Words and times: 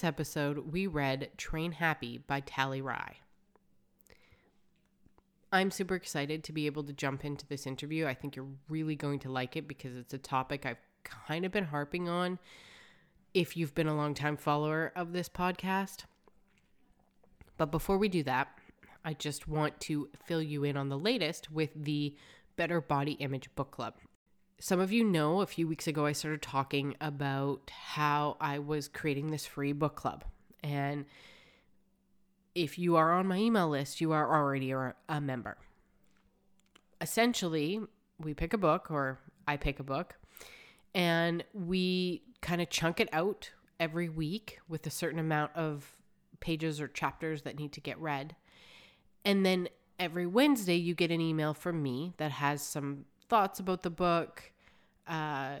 this 0.00 0.08
episode, 0.08 0.72
we 0.72 0.86
read 0.86 1.28
Train 1.36 1.72
Happy 1.72 2.16
by 2.16 2.40
Tally 2.40 2.80
Rye. 2.80 3.16
I'm 5.52 5.70
super 5.70 5.94
excited 5.94 6.42
to 6.44 6.52
be 6.52 6.64
able 6.64 6.84
to 6.84 6.94
jump 6.94 7.22
into 7.22 7.46
this 7.46 7.66
interview. 7.66 8.06
I 8.06 8.14
think 8.14 8.34
you're 8.34 8.46
really 8.70 8.96
going 8.96 9.18
to 9.20 9.30
like 9.30 9.56
it 9.56 9.68
because 9.68 9.96
it's 9.96 10.14
a 10.14 10.18
topic 10.18 10.64
I've 10.64 10.80
kind 11.04 11.44
of 11.44 11.52
been 11.52 11.64
harping 11.64 12.08
on 12.08 12.38
if 13.34 13.58
you've 13.58 13.74
been 13.74 13.88
a 13.88 13.96
long 13.96 14.14
time 14.14 14.38
follower 14.38 14.90
of 14.96 15.12
this 15.12 15.28
podcast. 15.28 16.04
But 17.58 17.70
before 17.70 17.98
we 17.98 18.08
do 18.08 18.22
that, 18.22 18.48
I 19.04 19.12
just 19.12 19.48
want 19.48 19.80
to 19.80 20.08
fill 20.24 20.42
you 20.42 20.64
in 20.64 20.78
on 20.78 20.88
the 20.88 20.98
latest 20.98 21.50
with 21.52 21.70
the 21.74 22.16
Better 22.56 22.80
Body 22.80 23.12
Image 23.12 23.50
Book 23.54 23.70
Club. 23.70 23.94
Some 24.62 24.78
of 24.78 24.92
you 24.92 25.04
know 25.04 25.40
a 25.40 25.46
few 25.46 25.66
weeks 25.66 25.86
ago 25.86 26.04
I 26.04 26.12
started 26.12 26.42
talking 26.42 26.94
about 27.00 27.70
how 27.70 28.36
I 28.42 28.58
was 28.58 28.88
creating 28.88 29.30
this 29.30 29.46
free 29.46 29.72
book 29.72 29.96
club. 29.96 30.22
And 30.62 31.06
if 32.54 32.78
you 32.78 32.96
are 32.96 33.14
on 33.14 33.26
my 33.26 33.38
email 33.38 33.70
list, 33.70 34.02
you 34.02 34.12
are 34.12 34.30
already 34.30 34.70
a 34.70 35.20
member. 35.22 35.56
Essentially, 37.00 37.80
we 38.22 38.34
pick 38.34 38.52
a 38.52 38.58
book, 38.58 38.90
or 38.90 39.18
I 39.48 39.56
pick 39.56 39.80
a 39.80 39.82
book, 39.82 40.16
and 40.94 41.42
we 41.54 42.22
kind 42.42 42.60
of 42.60 42.68
chunk 42.68 43.00
it 43.00 43.08
out 43.14 43.52
every 43.80 44.10
week 44.10 44.58
with 44.68 44.86
a 44.86 44.90
certain 44.90 45.18
amount 45.18 45.52
of 45.56 45.96
pages 46.40 46.82
or 46.82 46.88
chapters 46.88 47.42
that 47.42 47.58
need 47.58 47.72
to 47.72 47.80
get 47.80 47.98
read. 47.98 48.36
And 49.24 49.46
then 49.46 49.70
every 49.98 50.26
Wednesday, 50.26 50.76
you 50.76 50.94
get 50.94 51.10
an 51.10 51.22
email 51.22 51.54
from 51.54 51.82
me 51.82 52.12
that 52.18 52.32
has 52.32 52.60
some 52.60 53.06
thoughts 53.30 53.60
about 53.60 53.82
the 53.82 53.90
book. 53.90 54.52
Uh, 55.06 55.56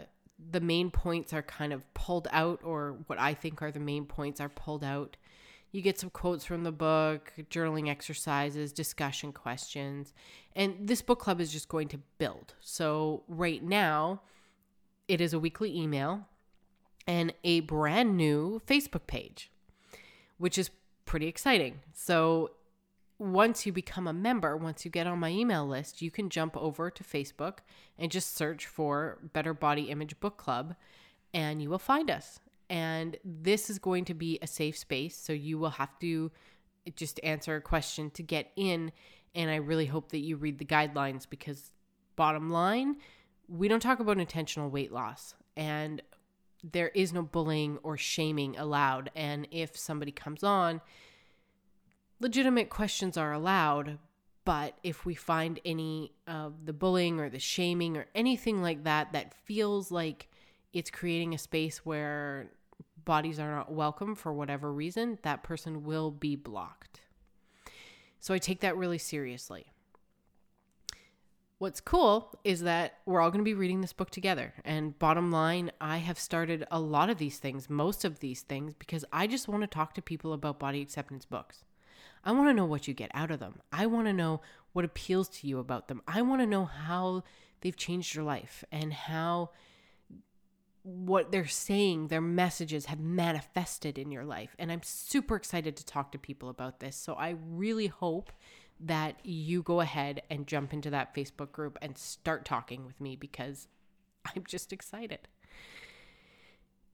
the 0.50 0.60
main 0.60 0.90
points 0.90 1.32
are 1.32 1.42
kind 1.42 1.72
of 1.72 1.82
pulled 1.94 2.28
out, 2.30 2.60
or 2.64 2.96
what 3.06 3.18
I 3.18 3.34
think 3.34 3.62
are 3.62 3.70
the 3.70 3.80
main 3.80 4.04
points 4.04 4.40
are 4.40 4.48
pulled 4.48 4.84
out. 4.84 5.16
You 5.72 5.82
get 5.82 5.98
some 5.98 6.10
quotes 6.10 6.44
from 6.44 6.64
the 6.64 6.72
book, 6.72 7.32
journaling 7.48 7.88
exercises, 7.88 8.72
discussion 8.72 9.32
questions. 9.32 10.12
And 10.56 10.88
this 10.88 11.00
book 11.00 11.20
club 11.20 11.40
is 11.40 11.52
just 11.52 11.68
going 11.68 11.88
to 11.88 11.98
build. 12.18 12.54
So, 12.60 13.22
right 13.28 13.62
now, 13.62 14.22
it 15.06 15.20
is 15.20 15.32
a 15.32 15.38
weekly 15.38 15.76
email 15.76 16.26
and 17.06 17.32
a 17.44 17.60
brand 17.60 18.16
new 18.16 18.60
Facebook 18.66 19.06
page, 19.06 19.50
which 20.38 20.58
is 20.58 20.70
pretty 21.04 21.28
exciting. 21.28 21.80
So, 21.92 22.50
once 23.20 23.66
you 23.66 23.72
become 23.72 24.06
a 24.06 24.12
member, 24.12 24.56
once 24.56 24.84
you 24.84 24.90
get 24.90 25.06
on 25.06 25.18
my 25.18 25.28
email 25.28 25.66
list, 25.66 26.00
you 26.00 26.10
can 26.10 26.30
jump 26.30 26.56
over 26.56 26.90
to 26.90 27.04
Facebook 27.04 27.58
and 27.98 28.10
just 28.10 28.34
search 28.34 28.66
for 28.66 29.18
Better 29.34 29.52
Body 29.52 29.90
Image 29.90 30.18
Book 30.20 30.38
Club 30.38 30.74
and 31.34 31.60
you 31.60 31.68
will 31.68 31.78
find 31.78 32.10
us. 32.10 32.40
And 32.70 33.18
this 33.22 33.68
is 33.68 33.78
going 33.78 34.06
to 34.06 34.14
be 34.14 34.38
a 34.40 34.46
safe 34.46 34.78
space. 34.78 35.16
So 35.16 35.34
you 35.34 35.58
will 35.58 35.70
have 35.70 35.98
to 36.00 36.32
just 36.96 37.20
answer 37.22 37.56
a 37.56 37.60
question 37.60 38.10
to 38.12 38.22
get 38.22 38.52
in. 38.56 38.90
And 39.34 39.50
I 39.50 39.56
really 39.56 39.86
hope 39.86 40.12
that 40.12 40.20
you 40.20 40.36
read 40.36 40.58
the 40.58 40.64
guidelines 40.64 41.28
because, 41.28 41.72
bottom 42.16 42.50
line, 42.50 42.96
we 43.48 43.68
don't 43.68 43.80
talk 43.80 44.00
about 44.00 44.18
intentional 44.18 44.70
weight 44.70 44.92
loss. 44.92 45.34
And 45.56 46.00
there 46.64 46.88
is 46.88 47.12
no 47.12 47.22
bullying 47.22 47.78
or 47.82 47.96
shaming 47.96 48.56
allowed. 48.56 49.10
And 49.14 49.46
if 49.50 49.76
somebody 49.76 50.12
comes 50.12 50.42
on, 50.42 50.80
legitimate 52.20 52.68
questions 52.68 53.16
are 53.16 53.32
allowed, 53.32 53.98
but 54.44 54.74
if 54.82 55.04
we 55.04 55.14
find 55.14 55.58
any 55.64 56.12
of 56.26 56.66
the 56.66 56.72
bullying 56.72 57.18
or 57.18 57.28
the 57.28 57.38
shaming 57.38 57.96
or 57.96 58.06
anything 58.14 58.62
like 58.62 58.84
that 58.84 59.12
that 59.12 59.34
feels 59.34 59.90
like 59.90 60.28
it's 60.72 60.90
creating 60.90 61.34
a 61.34 61.38
space 61.38 61.84
where 61.84 62.50
bodies 63.04 63.40
are 63.40 63.50
not 63.50 63.72
welcome 63.72 64.14
for 64.14 64.32
whatever 64.32 64.72
reason, 64.72 65.18
that 65.22 65.42
person 65.42 65.84
will 65.84 66.10
be 66.10 66.36
blocked. 66.36 67.00
So 68.20 68.34
I 68.34 68.38
take 68.38 68.60
that 68.60 68.76
really 68.76 68.98
seriously. 68.98 69.66
What's 71.58 71.80
cool 71.80 72.38
is 72.42 72.62
that 72.62 72.94
we're 73.04 73.20
all 73.20 73.30
going 73.30 73.44
to 73.44 73.48
be 73.48 73.54
reading 73.54 73.82
this 73.82 73.92
book 73.92 74.10
together. 74.10 74.54
And 74.64 74.98
bottom 74.98 75.30
line, 75.30 75.70
I 75.80 75.98
have 75.98 76.18
started 76.18 76.66
a 76.70 76.80
lot 76.80 77.10
of 77.10 77.18
these 77.18 77.38
things, 77.38 77.68
most 77.68 78.04
of 78.04 78.20
these 78.20 78.42
things, 78.42 78.72
because 78.74 79.04
I 79.12 79.26
just 79.26 79.48
want 79.48 79.62
to 79.62 79.66
talk 79.66 79.92
to 79.94 80.02
people 80.02 80.32
about 80.32 80.58
body 80.58 80.80
acceptance 80.80 81.26
books. 81.26 81.64
I 82.24 82.32
want 82.32 82.48
to 82.48 82.54
know 82.54 82.66
what 82.66 82.86
you 82.86 82.94
get 82.94 83.10
out 83.14 83.30
of 83.30 83.40
them. 83.40 83.60
I 83.72 83.86
want 83.86 84.06
to 84.06 84.12
know 84.12 84.40
what 84.72 84.84
appeals 84.84 85.28
to 85.28 85.46
you 85.46 85.58
about 85.58 85.88
them. 85.88 86.02
I 86.06 86.22
want 86.22 86.42
to 86.42 86.46
know 86.46 86.64
how 86.64 87.24
they've 87.60 87.76
changed 87.76 88.14
your 88.14 88.24
life 88.24 88.64
and 88.70 88.92
how 88.92 89.50
what 90.82 91.30
they're 91.30 91.46
saying, 91.46 92.08
their 92.08 92.22
messages 92.22 92.86
have 92.86 93.00
manifested 93.00 93.98
in 93.98 94.10
your 94.10 94.24
life. 94.24 94.56
And 94.58 94.72
I'm 94.72 94.82
super 94.82 95.36
excited 95.36 95.76
to 95.76 95.84
talk 95.84 96.12
to 96.12 96.18
people 96.18 96.48
about 96.48 96.80
this. 96.80 96.96
So 96.96 97.14
I 97.14 97.36
really 97.48 97.88
hope 97.88 98.32
that 98.80 99.16
you 99.22 99.62
go 99.62 99.80
ahead 99.80 100.22
and 100.30 100.46
jump 100.46 100.72
into 100.72 100.88
that 100.90 101.14
Facebook 101.14 101.52
group 101.52 101.76
and 101.82 101.98
start 101.98 102.46
talking 102.46 102.86
with 102.86 102.98
me 102.98 103.14
because 103.14 103.68
I'm 104.34 104.44
just 104.46 104.72
excited 104.72 105.28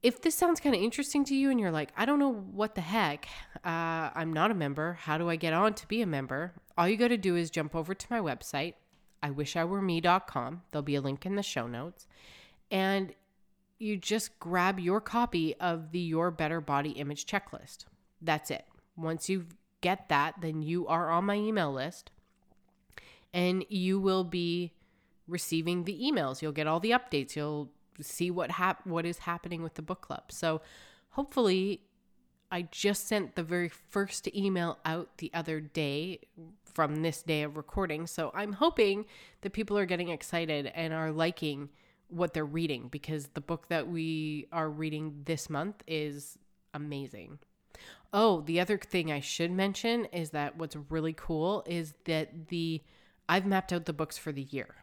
if 0.07 0.21
this 0.21 0.35
sounds 0.35 0.61
kind 0.61 0.73
of 0.73 0.81
interesting 0.81 1.25
to 1.25 1.35
you 1.35 1.51
and 1.51 1.59
you're 1.59 1.69
like, 1.69 1.91
I 1.97 2.05
don't 2.05 2.17
know 2.17 2.31
what 2.31 2.75
the 2.75 2.81
heck, 2.81 3.27
uh, 3.65 4.09
I'm 4.15 4.31
not 4.31 4.51
a 4.51 4.53
member. 4.53 4.93
How 4.93 5.17
do 5.17 5.29
I 5.29 5.35
get 5.35 5.51
on 5.51 5.73
to 5.73 5.87
be 5.89 6.01
a 6.01 6.07
member? 6.07 6.53
All 6.77 6.87
you 6.87 6.95
got 6.95 7.09
to 7.09 7.17
do 7.17 7.35
is 7.35 7.49
jump 7.49 7.75
over 7.75 7.93
to 7.93 8.07
my 8.09 8.21
website, 8.21 8.75
iwishiwereme.com. 9.21 10.61
There'll 10.71 10.81
be 10.81 10.95
a 10.95 11.01
link 11.01 11.25
in 11.25 11.35
the 11.35 11.43
show 11.43 11.67
notes. 11.67 12.07
And 12.71 13.15
you 13.79 13.97
just 13.97 14.39
grab 14.39 14.79
your 14.79 15.01
copy 15.01 15.55
of 15.55 15.91
the 15.91 15.99
Your 15.99 16.31
Better 16.31 16.61
Body 16.61 16.91
Image 16.91 17.25
checklist. 17.25 17.83
That's 18.21 18.49
it. 18.49 18.63
Once 18.95 19.27
you 19.27 19.47
get 19.81 20.07
that, 20.07 20.35
then 20.39 20.61
you 20.61 20.87
are 20.87 21.11
on 21.11 21.25
my 21.25 21.35
email 21.35 21.73
list 21.73 22.11
and 23.33 23.65
you 23.67 23.99
will 23.99 24.23
be 24.23 24.71
receiving 25.27 25.83
the 25.83 25.99
emails. 25.99 26.41
You'll 26.41 26.53
get 26.53 26.65
all 26.65 26.79
the 26.79 26.91
updates. 26.91 27.35
You'll 27.35 27.71
see 28.03 28.31
what 28.31 28.51
hap- 28.51 28.85
what 28.85 29.05
is 29.05 29.19
happening 29.19 29.63
with 29.63 29.75
the 29.75 29.81
book 29.81 30.01
club. 30.01 30.31
So 30.31 30.61
hopefully 31.09 31.81
I 32.51 32.63
just 32.71 33.07
sent 33.07 33.35
the 33.35 33.43
very 33.43 33.69
first 33.69 34.27
email 34.35 34.79
out 34.85 35.17
the 35.17 35.31
other 35.33 35.59
day 35.59 36.19
from 36.73 37.01
this 37.01 37.21
day 37.21 37.43
of 37.43 37.57
recording. 37.57 38.07
So 38.07 38.31
I'm 38.33 38.53
hoping 38.53 39.05
that 39.41 39.53
people 39.53 39.77
are 39.77 39.85
getting 39.85 40.09
excited 40.09 40.71
and 40.73 40.93
are 40.93 41.11
liking 41.11 41.69
what 42.09 42.33
they're 42.33 42.45
reading 42.45 42.87
because 42.87 43.27
the 43.33 43.41
book 43.41 43.67
that 43.67 43.87
we 43.89 44.47
are 44.51 44.69
reading 44.69 45.23
this 45.25 45.49
month 45.49 45.83
is 45.87 46.37
amazing. 46.73 47.39
Oh, 48.13 48.41
the 48.41 48.59
other 48.59 48.77
thing 48.77 49.11
I 49.11 49.19
should 49.19 49.51
mention 49.51 50.05
is 50.05 50.29
that 50.29 50.57
what's 50.57 50.77
really 50.89 51.13
cool 51.13 51.63
is 51.65 51.93
that 52.05 52.47
the 52.47 52.81
I've 53.27 53.45
mapped 53.45 53.73
out 53.73 53.85
the 53.85 53.93
books 53.93 54.17
for 54.17 54.31
the 54.31 54.43
year 54.43 54.75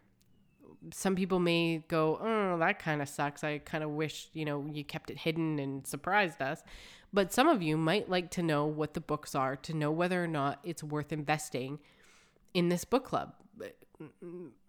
some 0.92 1.16
people 1.16 1.38
may 1.38 1.78
go, 1.88 2.18
oh, 2.20 2.58
that 2.58 2.78
kind 2.78 3.00
of 3.00 3.08
sucks. 3.08 3.44
I 3.44 3.58
kind 3.58 3.84
of 3.84 3.90
wish, 3.90 4.28
you 4.32 4.44
know, 4.44 4.66
you 4.70 4.84
kept 4.84 5.10
it 5.10 5.18
hidden 5.18 5.58
and 5.58 5.86
surprised 5.86 6.42
us. 6.42 6.62
But 7.12 7.32
some 7.32 7.48
of 7.48 7.62
you 7.62 7.76
might 7.76 8.10
like 8.10 8.30
to 8.32 8.42
know 8.42 8.66
what 8.66 8.94
the 8.94 9.00
books 9.00 9.34
are 9.34 9.56
to 9.56 9.74
know 9.74 9.90
whether 9.90 10.22
or 10.22 10.26
not 10.26 10.58
it's 10.64 10.82
worth 10.82 11.12
investing 11.12 11.78
in 12.52 12.68
this 12.68 12.84
book 12.84 13.04
club. 13.04 13.34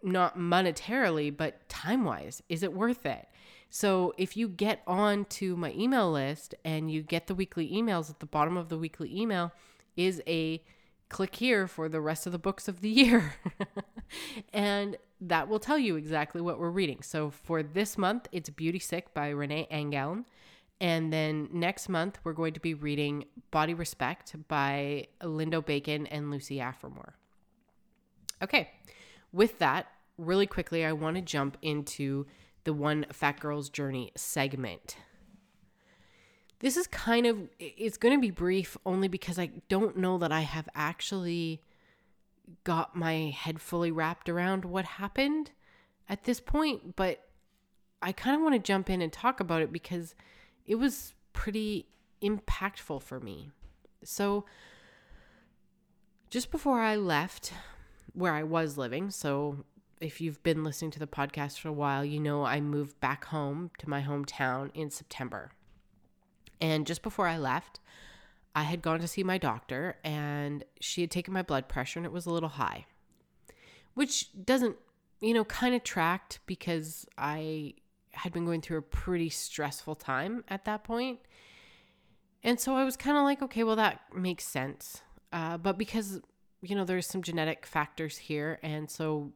Not 0.04 0.38
monetarily, 0.38 1.36
but 1.36 1.68
time 1.68 2.04
wise. 2.04 2.44
Is 2.48 2.62
it 2.62 2.74
worth 2.74 3.06
it? 3.06 3.28
So 3.70 4.14
if 4.18 4.38
you 4.38 4.48
get 4.48 4.84
on 4.86 5.26
to 5.26 5.56
my 5.58 5.74
email 5.74 6.12
list 6.12 6.54
and 6.64 6.92
you 6.92 7.02
get 7.02 7.28
the 7.28 7.36
weekly 7.36 7.70
emails 7.72 8.10
at 8.10 8.20
the 8.20 8.26
bottom 8.26 8.58
of 8.58 8.70
the 8.70 8.78
weekly 8.78 9.14
email 9.20 9.52
is 9.98 10.22
a 10.28 10.64
click 11.10 11.36
here 11.36 11.68
for 11.68 11.90
the 11.90 12.02
rest 12.02 12.26
of 12.26 12.32
the 12.32 12.40
books 12.40 12.68
of 12.68 12.82
the 12.82 12.90
year. 12.90 13.34
and 14.54 14.98
that 15.28 15.48
will 15.48 15.60
tell 15.60 15.78
you 15.78 15.96
exactly 15.96 16.42
what 16.42 16.60
we're 16.60 16.70
reading. 16.70 17.02
So 17.02 17.30
for 17.30 17.64
this 17.64 17.98
month, 17.98 18.28
it's 18.32 18.50
Beauty 18.50 18.80
Sick 18.80 19.14
by 19.14 19.30
Renee 19.30 19.68
Engeln. 19.72 20.26
And 20.82 21.12
then 21.12 21.50
next 21.54 21.88
month, 21.88 22.20
we're 22.24 22.34
going 22.34 22.54
to 22.54 22.60
be 22.60 22.74
reading 22.74 23.26
Body 23.52 23.74
Respect 23.74 24.36
by 24.48 25.08
Lindo 25.22 25.66
Bacon 25.66 26.06
and 26.08 26.32
Lucy 26.32 26.58
Aphramor. 26.58 27.12
Okay, 28.42 28.70
with 29.32 29.60
that, 29.60 29.88
really 30.18 30.46
quickly, 30.46 30.86
I 30.86 30.92
want 30.92 31.16
to 31.16 31.22
jump 31.22 31.58
into 31.62 32.26
the 32.66 32.74
One 32.74 33.06
Fat 33.12 33.40
Girl's 33.40 33.70
Journey 33.70 34.12
segment. 34.16 34.98
This 36.60 36.78
is 36.78 36.88
kind 36.88 37.26
of, 37.26 37.38
it's 37.60 37.98
going 37.98 38.16
to 38.16 38.22
be 38.22 38.32
brief 38.32 38.78
only 38.86 39.08
because 39.08 39.40
I 39.40 39.52
don't 39.70 39.98
know 39.98 40.18
that 40.18 40.32
I 40.32 40.42
have 40.42 40.68
actually 40.76 41.62
got 42.64 42.96
my 42.96 43.34
head 43.36 43.62
fully 43.62 43.92
wrapped 43.92 44.30
around 44.30 44.66
what 44.66 44.86
happened 44.86 45.52
at 46.08 46.24
this 46.24 46.40
point, 46.40 46.96
but 46.96 47.24
I 48.02 48.12
kind 48.12 48.36
of 48.36 48.42
want 48.42 48.54
to 48.54 48.60
jump 48.60 48.90
in 48.90 49.02
and 49.02 49.12
talk 49.12 49.40
about 49.40 49.62
it 49.62 49.72
because 49.72 50.16
it 50.66 50.76
was 50.76 51.14
pretty 51.34 51.88
impactful 52.22 53.02
for 53.02 53.20
me. 53.20 53.52
So, 54.04 54.46
just 56.30 56.52
before 56.52 56.82
I 56.82 56.96
left 56.96 57.54
where 58.14 58.34
I 58.34 58.44
was 58.44 58.78
living, 58.78 59.10
so 59.10 59.66
if 60.02 60.20
you've 60.22 60.42
been 60.44 60.64
listening 60.64 60.92
to 60.92 61.00
the 61.00 61.08
podcast 61.08 61.60
for 61.60 61.70
a 61.70 61.74
while, 61.74 62.04
you 62.04 62.20
know 62.20 62.46
I 62.46 62.60
moved 62.62 63.00
back 63.00 63.26
home 63.26 63.72
to 63.80 63.90
my 63.90 64.02
hometown 64.02 64.70
in 64.74 64.90
September. 64.90 65.52
And 66.62 66.86
just 66.86 67.02
before 67.02 67.28
I 67.28 67.38
left, 67.38 67.80
I 68.56 68.64
had 68.64 68.82
gone 68.82 69.02
to 69.02 69.08
see 69.08 69.22
my 69.22 69.38
doctor 69.38 69.98
and 70.04 70.64
she 70.80 71.02
had 71.02 71.12
taken 71.12 71.34
my 71.34 71.42
blood 71.42 71.68
pressure 71.68 72.00
and 72.00 72.06
it 72.06 72.12
was 72.14 72.26
a 72.26 72.32
little 72.32 72.50
high, 72.50 72.86
which 73.94 74.30
doesn't, 74.46 74.78
you 75.20 75.34
know, 75.34 75.44
kind 75.44 75.76
of 75.76 75.84
tracked 75.84 76.40
because 76.46 77.06
I 77.18 77.74
had 78.12 78.32
been 78.32 78.46
going 78.46 78.62
through 78.62 78.78
a 78.78 78.82
pretty 78.82 79.30
stressful 79.30 79.96
time 79.96 80.46
at 80.48 80.64
that 80.66 80.86
point. 80.86 81.20
And 82.44 82.58
so 82.58 82.76
I 82.76 82.86
was 82.86 82.96
kind 82.96 83.18
of 83.18 83.24
like, 83.24 83.42
okay, 83.42 83.66
well, 83.66 83.76
that 83.76 84.02
makes 84.16 84.46
sense. 84.46 85.02
Uh, 85.34 85.58
but 85.58 85.78
because, 85.78 86.22
you 86.62 86.76
know, 86.76 86.86
there's 86.86 87.08
some 87.08 87.24
genetic 87.24 87.66
factors 87.66 88.18
here. 88.18 88.60
And 88.64 88.90
so 88.90 89.34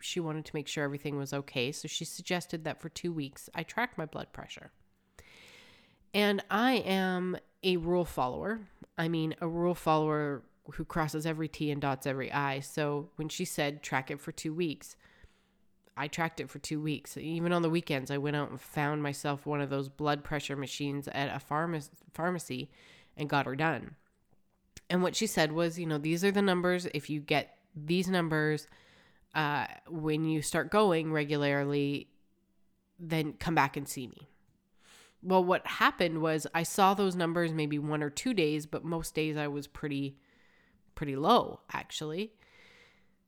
she 0.00 0.20
wanted 0.20 0.46
to 0.46 0.54
make 0.54 0.68
sure 0.68 0.84
everything 0.84 1.18
was 1.18 1.34
okay. 1.34 1.70
So 1.70 1.86
she 1.86 2.06
suggested 2.06 2.64
that 2.64 2.80
for 2.80 2.88
two 2.88 3.12
weeks 3.12 3.50
I 3.54 3.62
track 3.62 3.98
my 3.98 4.06
blood 4.06 4.32
pressure. 4.32 4.70
And 6.14 6.42
I 6.48 6.74
am 6.74 7.36
a 7.64 7.78
rule 7.78 8.04
follower. 8.04 8.60
I 8.96 9.08
mean, 9.08 9.34
a 9.40 9.48
rule 9.48 9.74
follower 9.74 10.42
who 10.74 10.84
crosses 10.84 11.26
every 11.26 11.48
T 11.48 11.70
and 11.70 11.80
dots 11.80 12.06
every 12.06 12.30
I. 12.30 12.60
So 12.60 13.10
when 13.16 13.28
she 13.28 13.44
said 13.44 13.82
track 13.82 14.10
it 14.10 14.20
for 14.20 14.32
two 14.32 14.54
weeks, 14.54 14.96
I 15.96 16.08
tracked 16.08 16.40
it 16.40 16.50
for 16.50 16.58
two 16.58 16.80
weeks. 16.80 17.16
Even 17.16 17.52
on 17.52 17.62
the 17.62 17.70
weekends, 17.70 18.10
I 18.10 18.18
went 18.18 18.36
out 18.36 18.50
and 18.50 18.60
found 18.60 19.02
myself 19.02 19.46
one 19.46 19.60
of 19.60 19.70
those 19.70 19.88
blood 19.88 20.24
pressure 20.24 20.56
machines 20.56 21.08
at 21.08 21.28
a 21.28 21.44
pharma- 21.44 21.88
pharmacy 22.12 22.70
and 23.16 23.28
got 23.28 23.46
her 23.46 23.56
done. 23.56 23.94
And 24.90 25.02
what 25.02 25.16
she 25.16 25.26
said 25.26 25.52
was, 25.52 25.78
you 25.78 25.86
know, 25.86 25.98
these 25.98 26.24
are 26.24 26.30
the 26.30 26.42
numbers. 26.42 26.86
If 26.94 27.08
you 27.08 27.20
get 27.20 27.56
these 27.74 28.08
numbers 28.08 28.66
uh, 29.34 29.66
when 29.88 30.24
you 30.24 30.42
start 30.42 30.70
going 30.70 31.12
regularly, 31.12 32.08
then 32.98 33.32
come 33.34 33.54
back 33.54 33.76
and 33.76 33.88
see 33.88 34.06
me 34.06 34.28
well, 35.24 35.42
what 35.42 35.66
happened 35.66 36.20
was 36.20 36.46
I 36.54 36.62
saw 36.62 36.94
those 36.94 37.16
numbers 37.16 37.52
maybe 37.52 37.78
one 37.78 38.02
or 38.02 38.10
two 38.10 38.34
days, 38.34 38.66
but 38.66 38.84
most 38.84 39.14
days 39.14 39.36
I 39.36 39.48
was 39.48 39.66
pretty, 39.66 40.18
pretty 40.94 41.16
low 41.16 41.60
actually. 41.72 42.32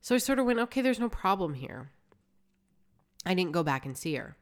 So 0.01 0.15
I 0.15 0.19
sort 0.19 0.39
of 0.39 0.45
went, 0.45 0.59
okay, 0.59 0.81
there's 0.81 0.99
no 0.99 1.09
problem 1.09 1.55
here. 1.55 1.89
I 3.25 3.33
didn't 3.33 3.51
go 3.51 3.63
back 3.63 3.85
and 3.85 3.97
see 3.97 4.15
her. 4.15 4.37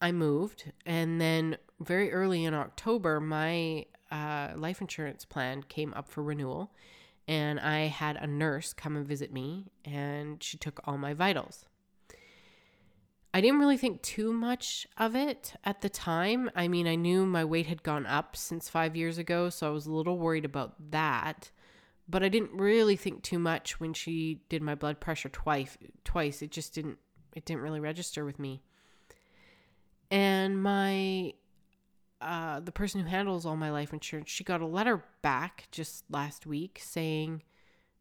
I 0.00 0.10
moved, 0.10 0.72
and 0.84 1.20
then 1.20 1.56
very 1.80 2.12
early 2.12 2.44
in 2.44 2.54
October, 2.54 3.20
my 3.20 3.86
uh, 4.10 4.48
life 4.56 4.80
insurance 4.80 5.24
plan 5.24 5.62
came 5.62 5.94
up 5.94 6.08
for 6.08 6.22
renewal, 6.22 6.74
and 7.28 7.60
I 7.60 7.86
had 7.86 8.16
a 8.16 8.26
nurse 8.26 8.72
come 8.72 8.96
and 8.96 9.06
visit 9.06 9.32
me, 9.32 9.70
and 9.84 10.42
she 10.42 10.58
took 10.58 10.80
all 10.84 10.98
my 10.98 11.14
vitals. 11.14 11.66
I 13.34 13.40
didn't 13.40 13.60
really 13.60 13.78
think 13.78 14.02
too 14.02 14.32
much 14.32 14.86
of 14.98 15.16
it 15.16 15.54
at 15.64 15.80
the 15.80 15.88
time. 15.88 16.50
I 16.54 16.68
mean, 16.68 16.86
I 16.86 16.96
knew 16.96 17.24
my 17.24 17.44
weight 17.44 17.66
had 17.66 17.82
gone 17.82 18.04
up 18.04 18.36
since 18.36 18.68
five 18.68 18.94
years 18.94 19.16
ago, 19.16 19.48
so 19.48 19.66
I 19.66 19.70
was 19.70 19.86
a 19.86 19.92
little 19.92 20.18
worried 20.18 20.44
about 20.44 20.74
that. 20.90 21.50
But 22.08 22.22
I 22.22 22.28
didn't 22.28 22.52
really 22.52 22.96
think 22.96 23.22
too 23.22 23.38
much 23.38 23.80
when 23.80 23.94
she 23.94 24.42
did 24.50 24.60
my 24.60 24.74
blood 24.74 25.00
pressure 25.00 25.30
twice. 25.30 25.78
Twice, 26.04 26.42
it 26.42 26.50
just 26.50 26.74
didn't. 26.74 26.98
It 27.34 27.46
didn't 27.46 27.62
really 27.62 27.80
register 27.80 28.26
with 28.26 28.38
me. 28.38 28.62
And 30.10 30.62
my, 30.62 31.32
uh, 32.20 32.60
the 32.60 32.72
person 32.72 33.00
who 33.00 33.08
handles 33.08 33.46
all 33.46 33.56
my 33.56 33.70
life 33.70 33.94
insurance, 33.94 34.30
she 34.30 34.44
got 34.44 34.60
a 34.60 34.66
letter 34.66 35.02
back 35.22 35.68
just 35.70 36.04
last 36.10 36.44
week 36.44 36.78
saying 36.82 37.42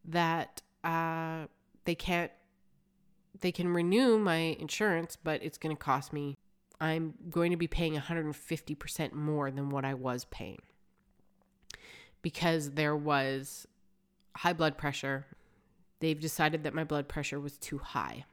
that 0.03 0.61
uh, 0.83 1.45
they 1.85 1.95
can't 1.95 2.31
they 3.41 3.51
can 3.51 3.73
renew 3.73 4.17
my 4.17 4.55
insurance, 4.59 5.17
but 5.21 5.43
it's 5.43 5.57
going 5.57 5.75
to 5.75 5.79
cost 5.79 6.13
me, 6.13 6.37
I'm 6.79 7.13
going 7.29 7.51
to 7.51 7.57
be 7.57 7.67
paying 7.67 7.95
150% 7.95 9.13
more 9.13 9.51
than 9.51 9.69
what 9.69 9.85
I 9.85 9.93
was 9.93 10.25
paying 10.25 10.61
because 12.21 12.71
there 12.71 12.95
was 12.95 13.67
high 14.37 14.53
blood 14.53 14.77
pressure. 14.77 15.25
They've 15.99 16.19
decided 16.19 16.63
that 16.63 16.73
my 16.73 16.83
blood 16.83 17.07
pressure 17.07 17.39
was 17.39 17.57
too 17.57 17.79
high. 17.79 18.25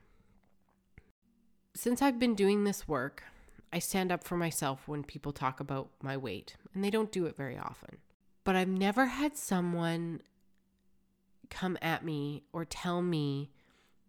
Since 1.74 2.00
I've 2.00 2.18
been 2.18 2.34
doing 2.34 2.64
this 2.64 2.88
work, 2.88 3.24
I 3.72 3.78
stand 3.78 4.10
up 4.10 4.24
for 4.24 4.36
myself 4.36 4.88
when 4.88 5.04
people 5.04 5.32
talk 5.32 5.60
about 5.60 5.90
my 6.02 6.16
weight, 6.16 6.56
and 6.74 6.82
they 6.82 6.90
don't 6.90 7.12
do 7.12 7.26
it 7.26 7.36
very 7.36 7.58
often. 7.58 7.98
But 8.44 8.56
I've 8.56 8.68
never 8.68 9.06
had 9.06 9.36
someone 9.36 10.22
come 11.50 11.76
at 11.82 12.04
me 12.04 12.44
or 12.52 12.64
tell 12.64 13.02
me 13.02 13.50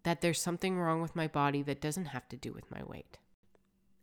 that 0.03 0.21
there's 0.21 0.39
something 0.39 0.79
wrong 0.79 1.01
with 1.01 1.15
my 1.15 1.27
body 1.27 1.61
that 1.63 1.81
doesn't 1.81 2.05
have 2.05 2.27
to 2.29 2.37
do 2.37 2.53
with 2.53 2.69
my 2.71 2.81
weight. 2.83 3.17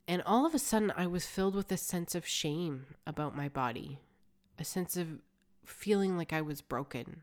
And 0.08 0.22
all 0.24 0.46
of 0.46 0.54
a 0.54 0.58
sudden, 0.58 0.92
I 0.96 1.06
was 1.06 1.26
filled 1.26 1.54
with 1.54 1.70
a 1.72 1.76
sense 1.76 2.14
of 2.14 2.26
shame 2.26 2.86
about 3.06 3.36
my 3.36 3.48
body, 3.48 3.98
a 4.58 4.64
sense 4.64 4.96
of 4.96 5.20
feeling 5.64 6.16
like 6.16 6.32
I 6.32 6.42
was 6.42 6.60
broken, 6.60 7.22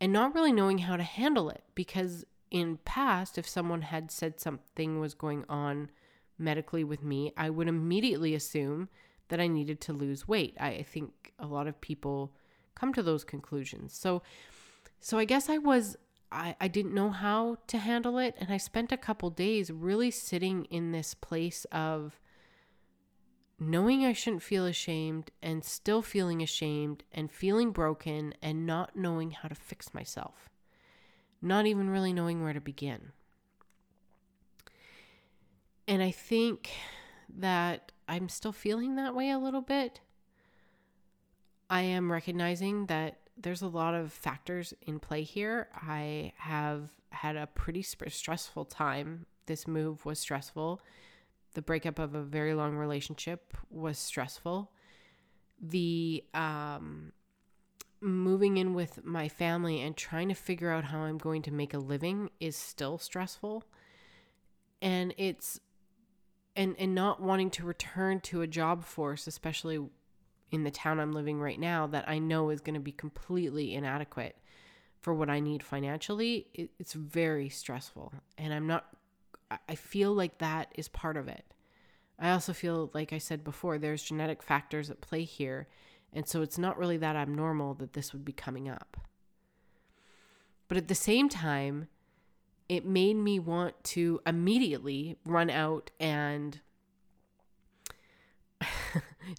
and 0.00 0.12
not 0.12 0.34
really 0.34 0.52
knowing 0.52 0.78
how 0.78 0.96
to 0.96 1.02
handle 1.02 1.50
it. 1.50 1.62
Because 1.74 2.24
in 2.50 2.78
past, 2.84 3.38
if 3.38 3.48
someone 3.48 3.82
had 3.82 4.10
said 4.10 4.40
something 4.40 4.98
was 4.98 5.14
going 5.14 5.44
on 5.48 5.90
medically 6.36 6.82
with 6.82 7.02
me, 7.02 7.32
I 7.36 7.50
would 7.50 7.68
immediately 7.68 8.34
assume 8.34 8.88
that 9.28 9.40
I 9.40 9.46
needed 9.46 9.80
to 9.82 9.92
lose 9.92 10.26
weight. 10.26 10.56
I 10.58 10.82
think 10.82 11.32
a 11.38 11.46
lot 11.46 11.68
of 11.68 11.80
people 11.80 12.32
come 12.74 12.92
to 12.94 13.02
those 13.02 13.22
conclusions. 13.22 13.92
So, 13.92 14.22
so 14.98 15.18
I 15.18 15.24
guess 15.24 15.48
I 15.48 15.58
was 15.58 15.96
I, 16.32 16.54
I 16.60 16.68
didn't 16.68 16.94
know 16.94 17.10
how 17.10 17.58
to 17.66 17.78
handle 17.78 18.18
it. 18.18 18.34
And 18.38 18.52
I 18.52 18.56
spent 18.56 18.92
a 18.92 18.96
couple 18.96 19.30
days 19.30 19.70
really 19.70 20.10
sitting 20.10 20.64
in 20.66 20.92
this 20.92 21.14
place 21.14 21.66
of 21.72 22.20
knowing 23.58 24.04
I 24.04 24.12
shouldn't 24.12 24.42
feel 24.42 24.64
ashamed 24.64 25.30
and 25.42 25.64
still 25.64 26.02
feeling 26.02 26.42
ashamed 26.42 27.04
and 27.12 27.30
feeling 27.30 27.72
broken 27.72 28.34
and 28.40 28.66
not 28.66 28.96
knowing 28.96 29.32
how 29.32 29.48
to 29.48 29.54
fix 29.54 29.92
myself, 29.92 30.48
not 31.42 31.66
even 31.66 31.90
really 31.90 32.12
knowing 32.12 32.42
where 32.42 32.54
to 32.54 32.60
begin. 32.60 33.12
And 35.86 36.02
I 36.02 36.10
think 36.10 36.70
that 37.38 37.92
I'm 38.08 38.28
still 38.28 38.52
feeling 38.52 38.96
that 38.96 39.14
way 39.14 39.30
a 39.30 39.38
little 39.38 39.60
bit. 39.60 40.00
I 41.68 41.82
am 41.82 42.10
recognizing 42.10 42.86
that 42.86 43.18
there's 43.42 43.62
a 43.62 43.68
lot 43.68 43.94
of 43.94 44.12
factors 44.12 44.74
in 44.82 44.98
play 44.98 45.22
here. 45.22 45.68
I 45.74 46.32
have 46.36 46.90
had 47.10 47.36
a 47.36 47.46
pretty 47.46 47.82
stressful 47.82 48.66
time. 48.66 49.26
This 49.46 49.66
move 49.66 50.04
was 50.04 50.18
stressful. 50.18 50.80
The 51.54 51.62
breakup 51.62 51.98
of 51.98 52.14
a 52.14 52.22
very 52.22 52.54
long 52.54 52.76
relationship 52.76 53.56
was 53.70 53.98
stressful. 53.98 54.70
The 55.60 56.24
um, 56.32 57.12
moving 58.00 58.56
in 58.56 58.74
with 58.74 59.04
my 59.04 59.28
family 59.28 59.80
and 59.80 59.96
trying 59.96 60.28
to 60.28 60.34
figure 60.34 60.70
out 60.70 60.84
how 60.84 61.00
I'm 61.00 61.18
going 61.18 61.42
to 61.42 61.52
make 61.52 61.74
a 61.74 61.78
living 61.78 62.30
is 62.38 62.56
still 62.56 62.98
stressful. 62.98 63.64
And 64.80 65.14
it's 65.18 65.60
and 66.56 66.74
and 66.78 66.94
not 66.94 67.20
wanting 67.20 67.50
to 67.50 67.64
return 67.64 68.20
to 68.20 68.42
a 68.42 68.46
job 68.46 68.84
force, 68.84 69.26
especially 69.26 69.80
in 70.50 70.64
the 70.64 70.70
town 70.70 71.00
I'm 71.00 71.12
living 71.12 71.40
right 71.40 71.58
now 71.58 71.86
that 71.88 72.08
I 72.08 72.18
know 72.18 72.50
is 72.50 72.60
going 72.60 72.74
to 72.74 72.80
be 72.80 72.92
completely 72.92 73.74
inadequate 73.74 74.36
for 75.00 75.14
what 75.14 75.30
I 75.30 75.40
need 75.40 75.62
financially, 75.62 76.46
it, 76.52 76.70
it's 76.78 76.92
very 76.92 77.48
stressful. 77.48 78.12
And 78.36 78.52
I'm 78.52 78.66
not, 78.66 78.86
I 79.68 79.74
feel 79.74 80.12
like 80.12 80.38
that 80.38 80.72
is 80.74 80.88
part 80.88 81.16
of 81.16 81.26
it. 81.26 81.44
I 82.18 82.30
also 82.30 82.52
feel, 82.52 82.90
like 82.92 83.12
I 83.12 83.18
said 83.18 83.42
before, 83.42 83.78
there's 83.78 84.02
genetic 84.02 84.42
factors 84.42 84.90
at 84.90 85.00
play 85.00 85.24
here. 85.24 85.68
And 86.12 86.28
so 86.28 86.42
it's 86.42 86.58
not 86.58 86.76
really 86.76 86.98
that 86.98 87.16
abnormal 87.16 87.74
that 87.74 87.94
this 87.94 88.12
would 88.12 88.24
be 88.24 88.32
coming 88.32 88.68
up. 88.68 88.98
But 90.68 90.76
at 90.76 90.88
the 90.88 90.94
same 90.94 91.28
time, 91.28 91.88
it 92.68 92.84
made 92.84 93.16
me 93.16 93.38
want 93.38 93.82
to 93.82 94.20
immediately 94.26 95.16
run 95.24 95.48
out 95.50 95.90
and 95.98 96.60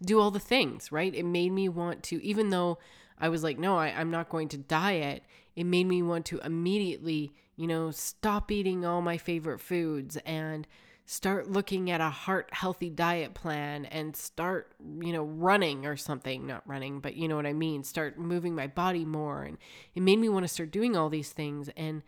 do 0.03 0.19
all 0.19 0.31
the 0.31 0.39
things, 0.39 0.91
right? 0.91 1.13
It 1.13 1.25
made 1.25 1.51
me 1.51 1.69
want 1.69 2.03
to, 2.03 2.23
even 2.23 2.49
though 2.49 2.77
I 3.19 3.29
was 3.29 3.43
like, 3.43 3.59
no, 3.59 3.77
I, 3.77 3.87
I'm 3.87 4.11
not 4.11 4.29
going 4.29 4.47
to 4.49 4.57
diet, 4.57 5.23
it 5.55 5.65
made 5.65 5.87
me 5.87 6.01
want 6.01 6.25
to 6.27 6.39
immediately, 6.39 7.33
you 7.55 7.67
know, 7.67 7.91
stop 7.91 8.51
eating 8.51 8.85
all 8.85 9.01
my 9.01 9.17
favorite 9.17 9.59
foods 9.59 10.17
and 10.25 10.67
start 11.05 11.49
looking 11.49 11.91
at 11.91 11.99
a 11.99 12.09
heart 12.09 12.49
healthy 12.53 12.89
diet 12.89 13.33
plan 13.33 13.85
and 13.85 14.15
start, 14.15 14.71
you 15.01 15.11
know, 15.11 15.23
running 15.23 15.85
or 15.85 15.97
something, 15.97 16.47
not 16.47 16.65
running, 16.65 16.99
but 16.99 17.15
you 17.15 17.27
know 17.27 17.35
what 17.35 17.45
I 17.45 17.53
mean, 17.53 17.83
start 17.83 18.17
moving 18.17 18.55
my 18.55 18.67
body 18.67 19.03
more. 19.03 19.43
And 19.43 19.57
it 19.93 20.01
made 20.01 20.19
me 20.19 20.29
want 20.29 20.43
to 20.45 20.47
start 20.47 20.71
doing 20.71 20.95
all 20.95 21.09
these 21.09 21.31
things. 21.31 21.69
And 21.75 22.01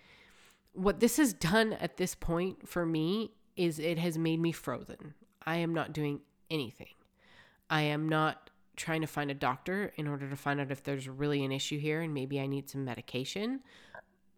what 0.71 0.99
this 0.99 1.17
has 1.17 1.33
done 1.33 1.73
at 1.73 1.97
this 1.97 2.15
point 2.15 2.67
for 2.67 2.85
me 2.85 3.31
is 3.55 3.77
it 3.77 3.97
has 3.99 4.17
made 4.17 4.39
me 4.39 4.51
frozen. 4.51 5.13
I 5.45 5.57
am 5.57 5.73
not 5.73 5.93
doing 5.93 6.21
anything. 6.49 6.87
I 7.69 7.81
am 7.81 8.07
not 8.09 8.49
trying 8.75 9.01
to 9.01 9.07
find 9.07 9.29
a 9.31 9.35
doctor 9.35 9.93
in 9.95 10.07
order 10.07 10.29
to 10.29 10.35
find 10.35 10.59
out 10.59 10.71
if 10.71 10.83
there's 10.83 11.07
really 11.07 11.43
an 11.45 11.51
issue 11.51 11.79
here 11.79 12.01
and 12.01 12.13
maybe 12.13 12.39
I 12.39 12.47
need 12.47 12.69
some 12.69 12.83
medication. 12.85 13.61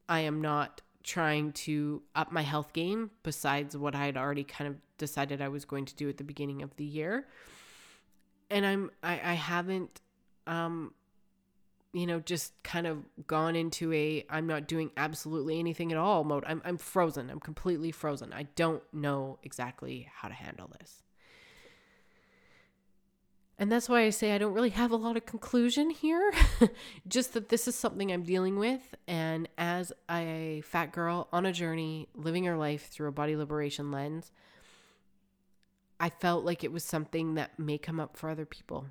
I 0.09 0.21
am 0.21 0.41
not 0.41 0.81
trying 1.03 1.51
to 1.53 2.01
up 2.15 2.31
my 2.31 2.41
health 2.41 2.73
game 2.73 3.11
besides 3.23 3.77
what 3.77 3.95
I 3.95 4.05
had 4.05 4.17
already 4.17 4.43
kind 4.43 4.67
of 4.69 4.75
decided 4.97 5.41
I 5.41 5.49
was 5.49 5.65
going 5.65 5.85
to 5.85 5.95
do 5.95 6.09
at 6.09 6.17
the 6.17 6.23
beginning 6.23 6.61
of 6.63 6.75
the 6.77 6.85
year. 6.85 7.27
and 8.49 8.65
I'm 8.65 8.91
I, 9.03 9.13
I 9.13 9.33
haven't 9.33 10.01
um 10.47 10.93
you 11.93 12.05
know 12.05 12.19
just 12.19 12.61
kind 12.63 12.87
of 12.87 13.05
gone 13.27 13.55
into 13.55 13.93
a 13.93 14.25
I'm 14.29 14.47
not 14.47 14.67
doing 14.67 14.91
absolutely 14.97 15.59
anything 15.59 15.91
at 15.91 15.97
all 15.97 16.23
mode. 16.23 16.43
I'm 16.47 16.61
I'm 16.65 16.77
frozen. 16.77 17.29
I'm 17.29 17.39
completely 17.39 17.91
frozen. 17.91 18.33
I 18.33 18.43
don't 18.55 18.83
know 18.93 19.39
exactly 19.43 20.09
how 20.13 20.27
to 20.27 20.33
handle 20.33 20.69
this. 20.79 21.03
And 23.57 23.71
that's 23.71 23.87
why 23.87 24.01
I 24.01 24.09
say 24.09 24.33
I 24.33 24.37
don't 24.37 24.53
really 24.53 24.71
have 24.71 24.91
a 24.91 24.97
lot 24.97 25.15
of 25.15 25.25
conclusion 25.25 25.89
here. 25.89 26.33
Just 27.07 27.33
that 27.33 27.49
this 27.49 27.67
is 27.67 27.75
something 27.75 28.11
I'm 28.11 28.23
dealing 28.23 28.59
with. 28.59 28.95
And 29.07 29.47
as 29.57 29.93
a 30.11 30.61
fat 30.65 30.91
girl 30.91 31.29
on 31.31 31.45
a 31.45 31.53
journey, 31.53 32.09
living 32.13 32.43
her 32.45 32.57
life 32.57 32.89
through 32.89 33.07
a 33.07 33.13
body 33.13 33.35
liberation 33.37 33.91
lens, 33.91 34.31
I 35.99 36.09
felt 36.09 36.43
like 36.43 36.65
it 36.65 36.73
was 36.73 36.83
something 36.83 37.35
that 37.35 37.57
may 37.57 37.77
come 37.77 37.99
up 37.99 38.17
for 38.17 38.29
other 38.29 38.45
people. 38.45 38.87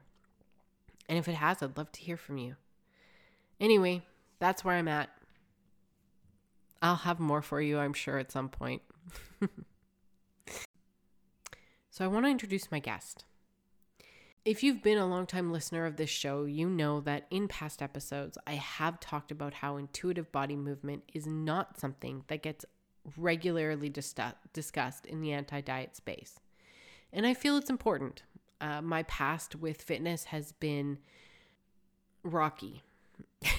And 1.08 1.18
if 1.18 1.28
it 1.28 1.34
has, 1.34 1.62
I'd 1.62 1.76
love 1.76 1.92
to 1.92 2.00
hear 2.00 2.16
from 2.16 2.38
you. 2.38 2.56
Anyway, 3.60 4.02
that's 4.38 4.64
where 4.64 4.76
I'm 4.76 4.88
at. 4.88 5.10
I'll 6.80 6.96
have 6.96 7.20
more 7.20 7.42
for 7.42 7.60
you, 7.60 7.78
I'm 7.78 7.92
sure, 7.92 8.18
at 8.18 8.32
some 8.32 8.48
point. 8.48 8.80
so 11.90 12.04
I 12.04 12.08
want 12.08 12.24
to 12.24 12.30
introduce 12.30 12.70
my 12.70 12.78
guest. 12.78 13.24
If 14.44 14.62
you've 14.62 14.82
been 14.82 14.98
a 14.98 15.06
long-time 15.06 15.52
listener 15.52 15.86
of 15.86 15.96
this 15.96 16.10
show, 16.10 16.44
you 16.44 16.68
know 16.68 17.00
that 17.00 17.26
in 17.30 17.48
past 17.48 17.80
episodes, 17.80 18.36
I 18.46 18.56
have 18.56 19.00
talked 19.00 19.30
about 19.30 19.54
how 19.54 19.78
intuitive 19.78 20.30
body 20.32 20.54
movement 20.54 21.02
is 21.14 21.26
not 21.26 21.80
something 21.80 22.24
that 22.26 22.42
gets 22.42 22.66
regularly 23.16 23.88
dis- 23.88 24.14
discussed 24.52 25.06
in 25.06 25.22
the 25.22 25.32
anti 25.32 25.62
diet 25.62 25.96
space. 25.96 26.40
And 27.10 27.26
I 27.26 27.32
feel 27.32 27.56
it's 27.56 27.70
important. 27.70 28.22
Uh, 28.60 28.82
my 28.82 29.04
past 29.04 29.56
with 29.56 29.80
fitness 29.80 30.24
has 30.24 30.52
been 30.52 30.98
rocky. 32.22 32.82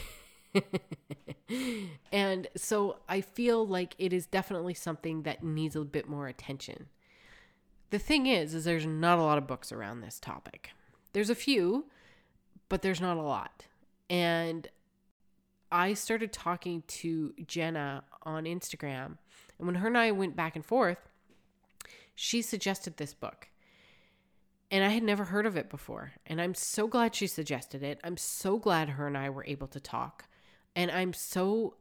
and 2.12 2.48
so 2.56 2.98
I 3.10 3.22
feel 3.22 3.66
like 3.66 3.96
it 3.98 4.14
is 4.14 4.28
definitely 4.28 4.76
something 4.76 5.24
that 5.24 5.44
needs 5.44 5.76
a 5.76 5.82
bit 5.82 6.08
more 6.08 6.28
attention. 6.28 6.90
The 7.96 8.00
thing 8.00 8.26
is 8.26 8.54
is 8.54 8.66
there's 8.66 8.86
not 8.86 9.20
a 9.20 9.24
lot 9.24 9.38
of 9.38 9.48
books 9.48 9.72
around 9.72 10.02
this 10.02 10.20
topic. 10.20 10.72
There's 11.14 11.30
a 11.30 11.34
few, 11.34 11.86
but 12.68 12.82
there's 12.82 13.00
not 13.00 13.16
a 13.16 13.22
lot. 13.22 13.68
And 14.10 14.68
I 15.72 15.94
started 15.94 16.34
talking 16.34 16.84
to 16.88 17.34
Jenna 17.48 18.04
on 18.24 18.44
Instagram, 18.44 19.18
and 19.58 19.66
when 19.66 19.76
her 19.76 19.88
and 19.88 19.98
I 19.98 20.12
went 20.12 20.36
back 20.36 20.58
and 20.58 20.66
forth, 20.66 20.98
she 22.14 22.42
suggested 22.42 22.98
this 22.98 23.14
book. 23.14 23.48
And 24.70 24.84
I 24.84 24.90
had 24.90 25.04
never 25.04 25.24
heard 25.24 25.46
of 25.46 25.56
it 25.56 25.70
before. 25.70 26.12
And 26.28 26.42
I'm 26.42 26.54
so 26.54 26.90
glad 26.90 27.16
she 27.16 27.28
suggested 27.28 27.82
it. 27.82 28.02
I'm 28.04 28.18
so 28.18 28.58
glad 28.58 28.90
her 28.90 29.08
and 29.08 29.18
I 29.18 29.30
were 29.30 29.46
able 29.48 29.68
to 29.68 29.80
talk. 29.80 30.26
And 30.76 30.92
I'm 30.92 31.14
so 31.14 31.76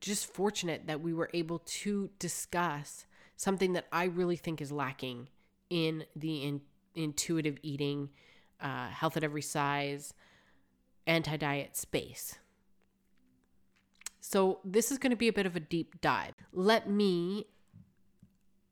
just 0.00 0.24
fortunate 0.24 0.86
that 0.86 1.02
we 1.02 1.12
were 1.12 1.28
able 1.34 1.58
to 1.58 2.08
discuss 2.18 3.04
something 3.36 3.74
that 3.74 3.88
I 3.92 4.04
really 4.04 4.36
think 4.36 4.62
is 4.62 4.72
lacking 4.72 5.28
in 5.74 6.04
the 6.14 6.44
in, 6.44 6.60
intuitive 6.94 7.58
eating, 7.62 8.08
uh, 8.60 8.86
health 8.86 9.16
at 9.16 9.24
every 9.24 9.42
size, 9.42 10.14
anti 11.04 11.36
diet 11.36 11.76
space. 11.76 12.38
So, 14.20 14.60
this 14.64 14.92
is 14.92 14.98
going 14.98 15.10
to 15.10 15.16
be 15.16 15.26
a 15.26 15.32
bit 15.32 15.46
of 15.46 15.56
a 15.56 15.60
deep 15.60 16.00
dive. 16.00 16.34
Let 16.52 16.88
me 16.88 17.46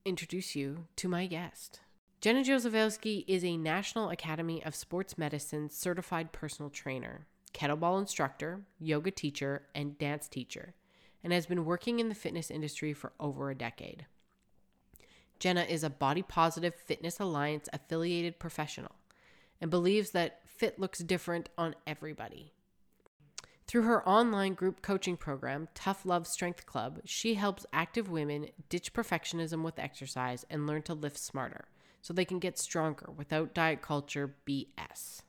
introduce 0.04 0.54
you 0.54 0.86
to 0.96 1.08
my 1.08 1.26
guest. 1.26 1.80
Jenna 2.20 2.44
Josefowski 2.44 3.24
is 3.26 3.44
a 3.44 3.56
National 3.56 4.08
Academy 4.08 4.64
of 4.64 4.76
Sports 4.76 5.18
Medicine 5.18 5.70
certified 5.70 6.30
personal 6.30 6.70
trainer, 6.70 7.26
kettlebell 7.52 7.98
instructor, 7.98 8.62
yoga 8.78 9.10
teacher, 9.10 9.62
and 9.74 9.98
dance 9.98 10.28
teacher, 10.28 10.74
and 11.24 11.32
has 11.32 11.46
been 11.46 11.64
working 11.64 11.98
in 11.98 12.08
the 12.08 12.14
fitness 12.14 12.48
industry 12.48 12.92
for 12.92 13.12
over 13.18 13.50
a 13.50 13.56
decade. 13.56 14.06
Jenna 15.42 15.62
is 15.62 15.82
a 15.82 15.90
Body 15.90 16.22
Positive 16.22 16.72
Fitness 16.72 17.18
Alliance 17.18 17.68
affiliated 17.72 18.38
professional 18.38 18.92
and 19.60 19.72
believes 19.72 20.12
that 20.12 20.38
fit 20.46 20.78
looks 20.78 21.00
different 21.00 21.48
on 21.58 21.74
everybody. 21.84 22.52
Through 23.66 23.82
her 23.82 24.08
online 24.08 24.54
group 24.54 24.82
coaching 24.82 25.16
program, 25.16 25.66
Tough 25.74 26.06
Love 26.06 26.28
Strength 26.28 26.64
Club, 26.64 27.00
she 27.04 27.34
helps 27.34 27.66
active 27.72 28.08
women 28.08 28.50
ditch 28.68 28.92
perfectionism 28.92 29.64
with 29.64 29.80
exercise 29.80 30.46
and 30.48 30.64
learn 30.64 30.82
to 30.82 30.94
lift 30.94 31.18
smarter 31.18 31.64
so 32.02 32.14
they 32.14 32.24
can 32.24 32.38
get 32.38 32.56
stronger 32.56 33.10
without 33.16 33.52
diet 33.52 33.82
culture 33.82 34.36
BS. 34.46 35.22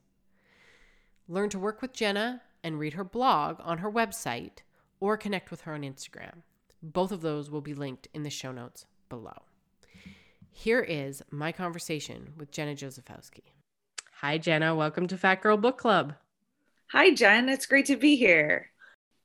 Learn 1.27 1.49
to 1.49 1.57
work 1.57 1.81
with 1.81 1.91
Jenna 1.91 2.43
and 2.63 2.77
read 2.77 2.93
her 2.93 3.03
blog 3.03 3.55
on 3.61 3.79
her 3.79 3.91
website 3.91 4.59
or 4.99 5.17
connect 5.17 5.49
with 5.49 5.61
her 5.61 5.73
on 5.73 5.81
Instagram. 5.81 6.43
Both 6.83 7.11
of 7.11 7.21
those 7.21 7.49
will 7.49 7.61
be 7.61 7.73
linked 7.73 8.09
in 8.13 8.21
the 8.21 8.29
show 8.29 8.51
notes 8.51 8.85
below. 9.09 9.41
Here 10.55 10.81
is 10.81 11.21
my 11.31 11.51
conversation 11.51 12.31
with 12.37 12.51
Jenna 12.51 12.75
Josefowski. 12.75 13.41
Hi, 14.21 14.37
Jenna. 14.37 14.75
Welcome 14.75 15.07
to 15.07 15.17
Fat 15.17 15.41
Girl 15.41 15.57
Book 15.57 15.77
Club. 15.77 16.13
Hi, 16.91 17.11
Jen. 17.11 17.49
It's 17.49 17.65
great 17.65 17.87
to 17.87 17.97
be 17.97 18.15
here. 18.15 18.69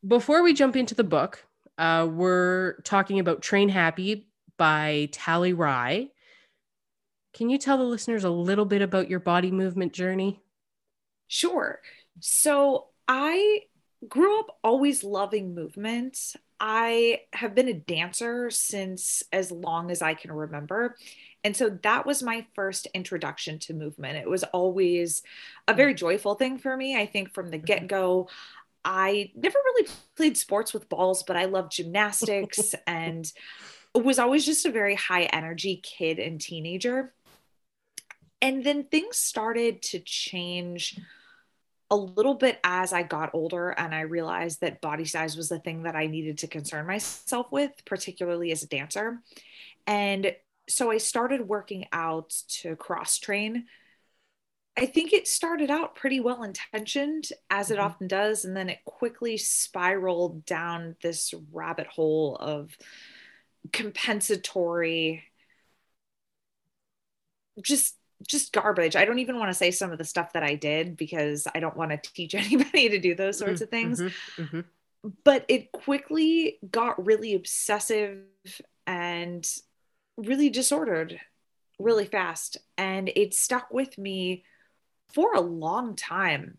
Before 0.04 0.42
we 0.42 0.54
jump 0.54 0.74
into 0.74 0.94
the 0.94 1.04
book, 1.04 1.46
uh, 1.76 2.08
we're 2.10 2.80
talking 2.80 3.20
about 3.20 3.42
Train 3.42 3.68
Happy 3.68 4.26
by 4.56 5.10
Tally 5.12 5.52
Rye. 5.52 6.08
Can 7.34 7.50
you 7.50 7.58
tell 7.58 7.76
the 7.76 7.84
listeners 7.84 8.24
a 8.24 8.30
little 8.30 8.64
bit 8.64 8.82
about 8.82 9.10
your 9.10 9.20
body 9.20 9.52
movement 9.52 9.92
journey? 9.92 10.40
Sure. 11.28 11.80
So 12.20 12.86
I 13.06 13.60
grew 14.08 14.40
up 14.40 14.58
always 14.64 15.04
loving 15.04 15.54
movement. 15.54 16.34
I 16.60 17.20
have 17.32 17.54
been 17.54 17.68
a 17.68 17.74
dancer 17.74 18.50
since 18.50 19.22
as 19.32 19.50
long 19.50 19.90
as 19.90 20.02
I 20.02 20.14
can 20.14 20.32
remember. 20.32 20.96
And 21.44 21.56
so 21.56 21.70
that 21.82 22.04
was 22.04 22.22
my 22.22 22.46
first 22.54 22.88
introduction 22.94 23.58
to 23.60 23.74
movement. 23.74 24.18
It 24.18 24.28
was 24.28 24.42
always 24.44 25.22
a 25.68 25.74
very 25.74 25.94
joyful 25.94 26.34
thing 26.34 26.58
for 26.58 26.76
me. 26.76 26.96
I 26.96 27.06
think 27.06 27.32
from 27.32 27.50
the 27.50 27.58
mm-hmm. 27.58 27.66
get 27.66 27.86
go, 27.86 28.28
I 28.84 29.30
never 29.36 29.58
really 29.64 29.88
played 30.16 30.36
sports 30.36 30.72
with 30.72 30.88
balls, 30.88 31.22
but 31.22 31.36
I 31.36 31.44
loved 31.44 31.72
gymnastics 31.72 32.74
and 32.86 33.30
was 33.94 34.18
always 34.18 34.44
just 34.44 34.66
a 34.66 34.70
very 34.70 34.94
high 34.94 35.24
energy 35.24 35.76
kid 35.82 36.18
and 36.18 36.40
teenager. 36.40 37.12
And 38.40 38.64
then 38.64 38.84
things 38.84 39.16
started 39.16 39.82
to 39.82 39.98
change 39.98 41.00
a 41.90 41.96
little 41.96 42.34
bit 42.34 42.58
as 42.64 42.92
I 42.92 43.02
got 43.02 43.30
older 43.32 43.70
and 43.70 43.94
I 43.94 44.02
realized 44.02 44.60
that 44.60 44.80
body 44.80 45.06
size 45.06 45.36
was 45.36 45.48
the 45.48 45.58
thing 45.58 45.84
that 45.84 45.96
I 45.96 46.06
needed 46.06 46.38
to 46.38 46.46
concern 46.46 46.86
myself 46.86 47.50
with, 47.50 47.72
particularly 47.86 48.52
as 48.52 48.62
a 48.62 48.68
dancer. 48.68 49.20
And 49.86 50.34
so 50.68 50.90
I 50.90 50.98
started 50.98 51.48
working 51.48 51.86
out 51.92 52.34
to 52.60 52.76
cross 52.76 53.18
train. 53.18 53.64
I 54.76 54.86
think 54.86 55.12
it 55.12 55.26
started 55.26 55.70
out 55.70 55.96
pretty 55.96 56.20
well 56.20 56.44
intentioned, 56.44 57.30
as 57.50 57.70
it 57.70 57.74
mm-hmm. 57.74 57.84
often 57.84 58.06
does, 58.06 58.44
and 58.44 58.56
then 58.56 58.68
it 58.68 58.84
quickly 58.84 59.36
spiraled 59.36 60.44
down 60.44 60.94
this 61.02 61.34
rabbit 61.52 61.86
hole 61.86 62.36
of 62.36 62.76
compensatory, 63.72 65.24
just 67.60 67.97
just 68.26 68.52
garbage. 68.52 68.96
I 68.96 69.04
don't 69.04 69.20
even 69.20 69.38
want 69.38 69.50
to 69.50 69.54
say 69.54 69.70
some 69.70 69.92
of 69.92 69.98
the 69.98 70.04
stuff 70.04 70.32
that 70.32 70.42
I 70.42 70.54
did 70.54 70.96
because 70.96 71.46
I 71.54 71.60
don't 71.60 71.76
want 71.76 71.90
to 71.90 72.12
teach 72.12 72.34
anybody 72.34 72.88
to 72.90 72.98
do 72.98 73.14
those 73.14 73.38
sorts 73.38 73.54
mm-hmm. 73.54 73.64
of 73.64 73.70
things. 73.70 74.00
Mm-hmm. 74.00 74.42
mm-hmm. 74.42 74.60
But 75.22 75.44
it 75.46 75.70
quickly 75.70 76.58
got 76.68 77.06
really 77.06 77.34
obsessive 77.34 78.24
and 78.86 79.48
really 80.16 80.50
disordered 80.50 81.20
really 81.78 82.06
fast 82.06 82.56
and 82.76 83.10
it 83.14 83.34
stuck 83.34 83.72
with 83.72 83.96
me 83.98 84.44
for 85.14 85.34
a 85.34 85.40
long 85.40 85.94
time 85.94 86.58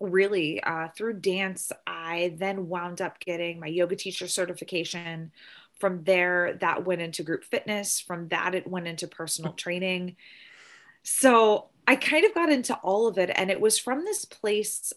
really 0.00 0.62
uh, 0.62 0.88
through 0.96 1.14
dance 1.14 1.72
i 1.86 2.34
then 2.38 2.68
wound 2.68 3.00
up 3.00 3.18
getting 3.18 3.58
my 3.58 3.66
yoga 3.66 3.96
teacher 3.96 4.28
certification 4.28 5.32
from 5.80 6.04
there 6.04 6.56
that 6.60 6.84
went 6.84 7.00
into 7.00 7.24
group 7.24 7.44
fitness 7.44 8.00
from 8.00 8.28
that 8.28 8.54
it 8.54 8.66
went 8.66 8.86
into 8.86 9.08
personal 9.08 9.52
training 9.52 10.16
so 11.04 11.68
i 11.86 11.94
kind 11.94 12.24
of 12.24 12.34
got 12.34 12.50
into 12.50 12.74
all 12.76 13.06
of 13.06 13.18
it 13.18 13.30
and 13.36 13.50
it 13.50 13.60
was 13.60 13.78
from 13.78 14.04
this 14.04 14.24
place 14.24 14.92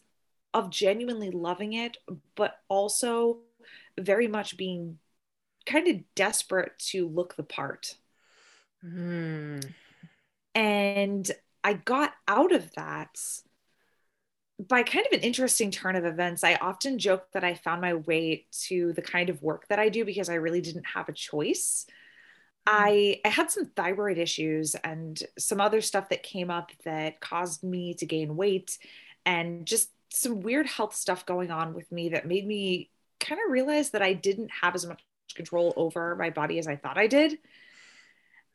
of 0.54 0.72
genuinely 0.72 1.30
loving 1.30 1.74
it 1.74 1.98
but 2.36 2.60
also 2.68 3.38
very 4.00 4.28
much 4.28 4.58
being 4.58 4.98
kind 5.68 5.88
of 5.88 5.98
desperate 6.16 6.72
to 6.80 7.08
look 7.08 7.36
the 7.36 7.44
part. 7.44 7.96
Mm. 8.84 9.64
And 10.56 11.32
I 11.64 11.74
got 11.74 12.14
out 12.28 12.52
of 12.54 12.74
that 12.76 13.20
by 14.60 14.82
kind 14.82 15.06
of 15.06 15.20
an 15.20 15.24
interesting 15.24 15.70
turn 15.70 15.96
of 15.96 16.06
events. 16.06 16.44
I 16.44 16.56
often 16.56 16.98
joke 16.98 17.28
that 17.34 17.44
I 17.44 17.54
found 17.54 17.82
my 17.82 17.94
way 17.94 18.48
to 18.64 18.94
the 18.94 19.04
kind 19.04 19.30
of 19.30 19.44
work 19.44 19.68
that 19.68 19.78
I 19.78 19.90
do 19.90 20.04
because 20.04 20.30
I 20.30 20.36
really 20.36 20.62
didn't 20.62 20.86
have 20.96 21.10
a 21.10 21.14
choice. 21.14 21.86
Mm. 22.68 22.72
I, 22.72 23.22
I 23.24 23.30
had 23.30 23.52
some 23.52 23.68
thyroid 23.68 24.18
issues 24.18 24.76
and 24.76 25.22
some 25.38 25.62
other 25.62 25.82
stuff 25.82 26.10
that 26.10 26.24
came 26.24 26.50
up 26.50 26.72
that 26.84 27.20
caused 27.20 27.64
me 27.64 27.94
to 27.96 28.06
gain 28.06 28.36
weight 28.36 28.78
and 29.26 29.66
just 29.66 29.90
some 30.10 30.42
weird 30.42 30.68
health 30.68 30.96
stuff 30.96 31.26
going 31.26 31.52
on 31.52 31.74
with 31.74 31.92
me 31.92 32.10
that 32.10 32.28
made 32.28 32.46
me 32.46 32.90
kind 33.20 33.40
of 33.44 33.52
realize 33.52 33.92
that 33.92 34.02
I 34.02 34.14
didn't 34.14 34.52
have 34.62 34.76
as 34.76 34.86
much 34.86 35.02
control 35.36 35.74
over 35.76 36.16
my 36.16 36.30
body 36.30 36.60
as 36.60 36.68
I 36.68 36.76
thought 36.76 36.98
I 36.98 37.08
did. 37.08 37.38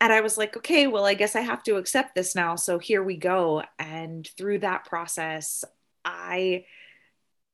And 0.00 0.12
I 0.12 0.20
was 0.20 0.36
like, 0.36 0.56
okay, 0.56 0.86
well, 0.88 1.04
I 1.04 1.14
guess 1.14 1.36
I 1.36 1.42
have 1.42 1.62
to 1.64 1.76
accept 1.76 2.14
this 2.14 2.34
now. 2.34 2.56
So 2.56 2.78
here 2.78 3.02
we 3.02 3.16
go. 3.16 3.62
And 3.78 4.28
through 4.36 4.60
that 4.60 4.84
process, 4.84 5.64
I 6.04 6.64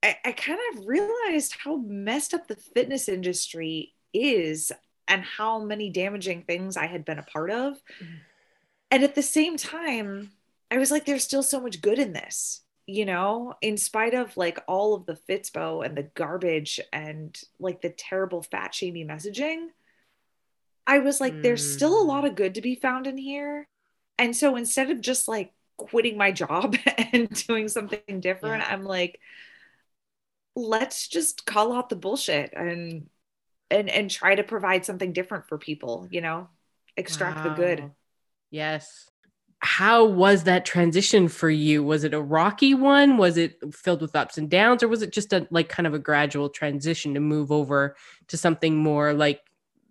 I, 0.03 0.17
I 0.25 0.33
kind 0.33 0.61
of 0.73 0.87
realized 0.87 1.57
how 1.62 1.77
messed 1.77 2.33
up 2.33 2.47
the 2.47 2.57
fitness 2.57 3.09
industry 3.09 3.95
is 4.15 4.73
and 5.09 5.25
how 5.25 5.59
many 5.59 5.91
damaging 5.91 6.43
things 6.43 6.77
I 6.77 6.87
had 6.87 7.05
been 7.05 7.19
a 7.19 7.23
part 7.23 7.50
of. 7.50 7.75
Mm-hmm. 7.75 8.15
And 8.91 9.05
at 9.05 9.15
the 9.15 9.23
same 9.23 9.57
time, 9.57 10.31
I 10.71 10.79
was 10.79 10.91
like, 10.91 11.07
there's 11.07 11.25
still 11.25 11.43
so 11.43 11.61
much 11.61 11.81
good 11.81 11.99
in 11.99 12.12
this, 12.12 12.62
you 12.87 13.05
know, 13.05 13.55
in 13.61 13.77
spite 13.77 14.15
of 14.15 14.37
like 14.37 14.59
all 14.69 14.95
of 14.95 15.07
the 15.07 15.19
Fitspo 15.29 15.85
and 15.85 15.97
the 15.97 16.05
garbage 16.15 16.81
and 16.93 17.38
like 17.59 17.81
the 17.81 17.91
terrible 17.91 18.43
fat 18.43 18.75
shamey 18.75 19.05
messaging. 19.05 19.69
I 20.87 21.00
was 21.00 21.21
like, 21.21 21.35
mm. 21.35 21.43
there's 21.43 21.75
still 21.75 22.00
a 22.00 22.05
lot 22.05 22.25
of 22.25 22.35
good 22.35 22.55
to 22.55 22.62
be 22.62 22.75
found 22.75 23.07
in 23.07 23.19
here. 23.19 23.67
And 24.19 24.35
so 24.35 24.57
instead 24.57 24.91
of 24.91 25.00
just 25.00 25.29
like 25.29 25.53
quitting 25.77 26.17
my 26.17 26.33
job 26.33 26.77
and 27.12 27.29
doing 27.47 27.69
something 27.69 28.21
different, 28.21 28.62
yeah. 28.62 28.73
I'm 28.73 28.85
like, 28.85 29.21
let's 30.57 31.09
just 31.09 31.47
call 31.47 31.73
out 31.73 31.88
the 31.88 31.97
bullshit 31.97 32.53
and 32.55 33.09
and 33.71 33.89
and 33.89 34.11
try 34.11 34.35
to 34.35 34.43
provide 34.43 34.85
something 34.85 35.13
different 35.13 35.47
for 35.47 35.59
people 35.59 36.07
you 36.11 36.21
know 36.21 36.49
extract 36.97 37.39
wow. 37.39 37.43
the 37.45 37.51
good 37.51 37.91
yes 38.51 39.11
how 39.61 40.05
was 40.05 40.45
that 40.45 40.65
transition 40.65 41.29
for 41.29 41.51
you 41.51 41.83
was 41.83 42.05
it 42.05 42.15
a 42.15 42.21
rocky 42.21 42.75
one 42.75 43.17
was 43.17 43.37
it 43.37 43.59
filled 43.75 44.01
with 44.01 44.15
ups 44.15 44.39
and 44.39 44.51
downs 44.51 44.83
or 44.83 44.89
was 44.89 45.03
it 45.03 45.13
just 45.13 45.33
a 45.33 45.47
like 45.51 45.69
kind 45.69 45.87
of 45.87 45.95
a 45.95 45.99
gradual 45.99 46.49
transition 46.49 47.15
to 47.15 47.21
move 47.21 47.51
over 47.51 47.97
to 48.29 48.37
something 48.37 48.77
more 48.77 49.13
like 49.13 49.41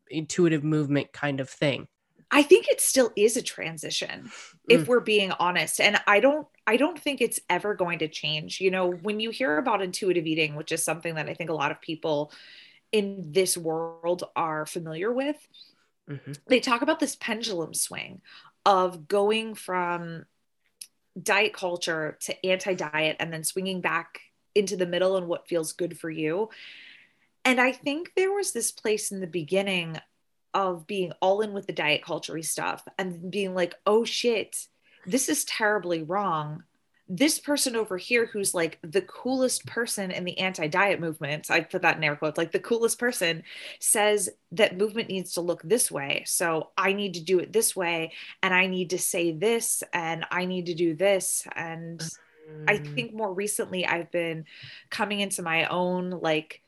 intuitive 0.10 0.64
movement 0.64 1.12
kind 1.12 1.40
of 1.40 1.50
thing 1.50 1.88
I 2.30 2.44
think 2.44 2.68
it 2.68 2.82
still 2.82 3.12
is 3.16 3.38
a 3.38 3.42
transition 3.42 4.24
mm. 4.26 4.32
if 4.68 4.88
we're 4.88 5.00
being 5.00 5.32
honest 5.32 5.80
and 5.80 6.00
I 6.08 6.20
don't 6.20 6.48
I 6.66 6.76
don't 6.76 7.00
think 7.00 7.22
it's 7.22 7.40
ever 7.50 7.74
going 7.74 8.00
to 8.00 8.10
change. 8.10 8.60
You 8.60 8.72
know, 8.72 8.92
when 8.92 9.22
you 9.22 9.30
hear 9.30 9.58
about 9.58 9.82
intuitive 9.82 10.28
eating, 10.28 10.56
which 10.56 10.74
is 10.74 10.84
something 10.84 11.16
that 11.16 11.30
I 11.30 11.34
think 11.34 11.50
a 11.50 11.54
lot 11.54 11.72
of 11.72 11.80
people 11.80 12.34
in 12.92 13.32
this 13.32 13.58
world 13.58 14.24
are 14.36 14.66
familiar 14.66 15.12
with, 15.12 15.48
mm-hmm. 16.10 16.34
they 16.48 16.60
talk 16.60 16.82
about 16.82 17.00
this 17.00 17.16
pendulum 17.16 17.74
swing 17.74 18.22
of 18.66 19.08
going 19.08 19.56
from 19.56 20.26
diet 21.22 21.54
culture 21.54 22.18
to 22.22 22.46
anti 22.46 22.74
diet 22.74 23.18
and 23.20 23.32
then 23.32 23.44
swinging 23.44 23.82
back 23.82 24.20
into 24.56 24.76
the 24.76 24.86
middle 24.86 25.18
and 25.18 25.28
what 25.28 25.48
feels 25.48 25.74
good 25.74 25.98
for 25.98 26.10
you. 26.10 26.50
And 27.46 27.62
I 27.62 27.72
think 27.72 28.12
there 28.16 28.32
was 28.32 28.52
this 28.52 28.72
place 28.72 29.12
in 29.12 29.20
the 29.20 29.28
beginning 29.28 29.98
of 30.54 30.88
being 30.88 31.14
all 31.22 31.42
in 31.42 31.54
with 31.54 31.68
the 31.68 31.74
diet 31.74 32.04
culture 32.04 32.42
stuff 32.42 32.84
and 32.98 33.30
being 33.32 33.54
like, 33.54 33.76
oh 33.86 34.04
shit, 34.04 34.68
this 35.06 35.30
is 35.30 35.46
terribly 35.46 36.04
wrong. 36.04 36.64
This 37.10 37.40
person 37.40 37.76
over 37.76 37.98
here, 37.98 38.26
who's 38.26 38.54
like 38.54 38.80
the 38.82 39.02
coolest 39.02 39.66
person 39.66 40.12
in 40.12 40.26
the 40.26 40.38
anti 40.40 40.68
diet 40.68 41.00
movement, 41.00 41.50
I 41.50 41.62
put 41.62 41.82
that 41.84 41.98
in 41.98 42.04
air 42.04 42.16
quotes, 42.16 42.38
like 42.38 42.52
the 42.52 42.60
coolest 42.60 43.00
person 43.00 43.44
says 43.80 44.30
that 44.52 44.78
movement 44.78 45.10
needs 45.10 45.34
to 45.34 45.42
look 45.42 45.62
this 45.64 45.90
way. 45.90 46.24
So 46.26 46.72
I 46.78 46.94
need 46.94 47.14
to 47.14 47.24
do 47.24 47.40
it 47.40 47.54
this 47.54 47.76
way. 47.76 48.14
And 48.44 48.54
I 48.54 48.68
need 48.68 48.90
to 48.90 49.00
say 49.00 49.32
this 49.32 49.84
and 49.94 50.26
I 50.32 50.46
need 50.46 50.66
to 50.66 50.74
do 50.74 50.96
this. 50.96 51.48
And 51.56 52.02
I 52.68 52.78
mm. 52.78 52.96
think 52.96 53.14
more 53.14 53.34
recently, 53.34 53.86
I've 53.86 54.12
been 54.12 54.46
coming 54.90 55.20
into 55.20 55.42
my 55.42 55.66
own 55.66 56.10
like, 56.10 56.62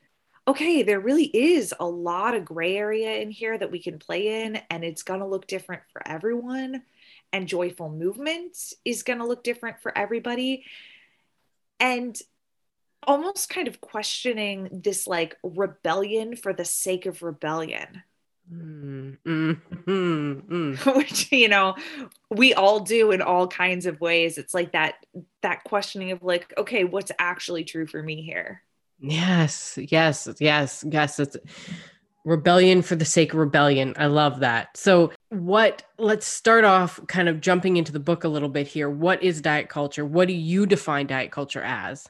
okay, 0.47 0.81
there 0.81 0.99
really 0.99 1.25
is 1.25 1.73
a 1.79 1.85
lot 1.85 2.33
of 2.33 2.43
gray 2.43 2.75
area 2.75 3.17
in 3.17 3.29
here 3.29 3.57
that 3.57 3.71
we 3.71 3.79
can 3.79 3.99
play 3.99 4.43
in, 4.43 4.59
and 4.71 4.83
it's 4.83 5.03
going 5.03 5.19
to 5.19 5.25
look 5.27 5.45
different 5.45 5.83
for 5.93 6.01
everyone. 6.07 6.81
And 7.31 7.47
joyful 7.47 7.89
movement 7.89 8.57
is 8.83 9.03
going 9.03 9.19
to 9.19 9.25
look 9.25 9.43
different 9.43 9.81
for 9.81 9.95
everybody. 9.97 10.65
And 11.79 12.19
almost 13.03 13.49
kind 13.49 13.67
of 13.67 13.79
questioning 13.79 14.69
this 14.71 15.07
like 15.07 15.37
rebellion 15.43 16.35
for 16.35 16.53
the 16.53 16.65
sake 16.65 17.05
of 17.05 17.23
rebellion. 17.23 18.03
Mm, 18.51 19.17
mm, 19.25 19.61
mm, 19.85 20.95
which 20.95 21.31
you 21.31 21.47
know 21.47 21.75
we 22.31 22.55
all 22.55 22.79
do 22.79 23.11
in 23.11 23.21
all 23.21 23.47
kinds 23.47 23.85
of 23.85 24.01
ways 24.01 24.39
it's 24.39 24.55
like 24.55 24.71
that 24.71 25.05
that 25.43 25.63
questioning 25.65 26.09
of 26.09 26.23
like 26.23 26.51
okay 26.57 26.83
what's 26.83 27.11
actually 27.19 27.63
true 27.63 27.85
for 27.85 28.01
me 28.01 28.23
here 28.23 28.63
Yes, 28.99 29.77
yes, 29.81 30.27
yes, 30.39 30.83
yes. 30.89 31.19
It's 31.19 31.37
rebellion 32.25 32.81
for 32.81 32.95
the 32.95 33.05
sake 33.05 33.33
of 33.33 33.39
rebellion. 33.39 33.93
I 33.97 34.07
love 34.07 34.41
that. 34.41 34.75
So, 34.75 35.11
what, 35.29 35.83
let's 35.97 36.25
start 36.25 36.63
off 36.63 36.99
kind 37.07 37.29
of 37.29 37.39
jumping 37.39 37.77
into 37.77 37.91
the 37.91 37.99
book 37.99 38.23
a 38.23 38.27
little 38.27 38.49
bit 38.49 38.67
here. 38.67 38.89
What 38.89 39.21
is 39.21 39.41
diet 39.41 39.69
culture? 39.69 40.05
What 40.05 40.27
do 40.27 40.33
you 40.33 40.65
define 40.65 41.07
diet 41.07 41.31
culture 41.31 41.61
as? 41.61 42.07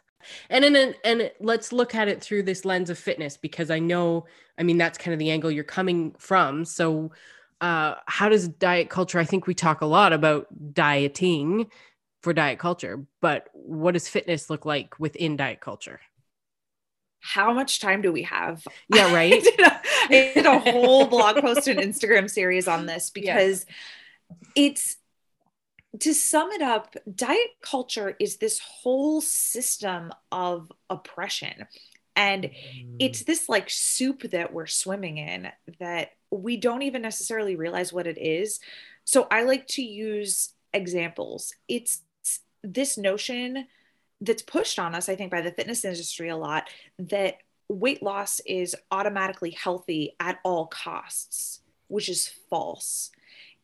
And 0.49 0.65
in 0.65 0.95
and 1.03 1.31
let's 1.39 1.71
look 1.71 1.95
at 1.95 2.07
it 2.07 2.21
through 2.21 2.43
this 2.43 2.65
lens 2.65 2.89
of 2.89 2.97
fitness 2.97 3.37
because 3.37 3.71
I 3.71 3.79
know, 3.79 4.25
I 4.57 4.63
mean, 4.63 4.77
that's 4.77 4.97
kind 4.97 5.13
of 5.13 5.19
the 5.19 5.31
angle 5.31 5.51
you're 5.51 5.63
coming 5.63 6.13
from. 6.17 6.65
So, 6.65 7.11
uh, 7.61 7.95
how 8.05 8.29
does 8.29 8.47
diet 8.47 8.89
culture? 8.89 9.19
I 9.19 9.25
think 9.25 9.47
we 9.47 9.53
talk 9.53 9.81
a 9.81 9.85
lot 9.85 10.13
about 10.13 10.47
dieting 10.73 11.69
for 12.21 12.33
diet 12.33 12.59
culture, 12.59 13.05
but 13.21 13.47
what 13.53 13.93
does 13.93 14.07
fitness 14.07 14.49
look 14.49 14.65
like 14.65 14.99
within 14.99 15.37
diet 15.37 15.61
culture? 15.61 15.99
How 17.19 17.53
much 17.53 17.79
time 17.79 18.01
do 18.01 18.11
we 18.11 18.23
have? 18.23 18.65
Yeah, 18.93 19.13
right. 19.13 19.33
I, 19.35 19.39
did 19.39 19.59
a, 19.59 19.81
I 19.83 20.31
did 20.33 20.45
a 20.45 20.59
whole 20.59 21.05
blog 21.05 21.37
post 21.41 21.67
and 21.67 21.79
Instagram 21.79 22.29
series 22.29 22.67
on 22.67 22.85
this 22.85 23.09
because 23.09 23.65
it's 24.55 24.97
to 25.99 26.13
sum 26.13 26.51
it 26.51 26.61
up, 26.61 26.95
diet 27.13 27.51
culture 27.61 28.15
is 28.19 28.37
this 28.37 28.59
whole 28.59 29.21
system 29.21 30.11
of 30.31 30.71
oppression. 30.89 31.65
And 32.15 32.45
mm. 32.45 32.95
it's 32.99 33.23
this 33.23 33.49
like 33.49 33.69
soup 33.69 34.23
that 34.31 34.53
we're 34.53 34.67
swimming 34.67 35.17
in 35.17 35.49
that 35.79 36.11
we 36.31 36.57
don't 36.57 36.83
even 36.83 37.01
necessarily 37.01 37.55
realize 37.55 37.91
what 37.91 38.07
it 38.07 38.17
is. 38.17 38.59
So 39.03 39.27
I 39.31 39.43
like 39.43 39.67
to 39.67 39.81
use 39.81 40.53
examples. 40.73 41.53
It's 41.67 42.03
this 42.63 42.97
notion 42.97 43.65
that's 44.21 44.41
pushed 44.41 44.79
on 44.79 44.95
us, 44.95 45.09
I 45.09 45.15
think, 45.15 45.31
by 45.31 45.41
the 45.41 45.51
fitness 45.51 45.85
industry 45.85 46.29
a 46.29 46.37
lot 46.37 46.69
that 46.97 47.37
weight 47.69 48.01
loss 48.01 48.41
is 48.45 48.75
automatically 48.91 49.51
healthy 49.51 50.15
at 50.19 50.39
all 50.43 50.67
costs, 50.67 51.61
which 51.87 52.09
is 52.09 52.27
false. 52.49 53.11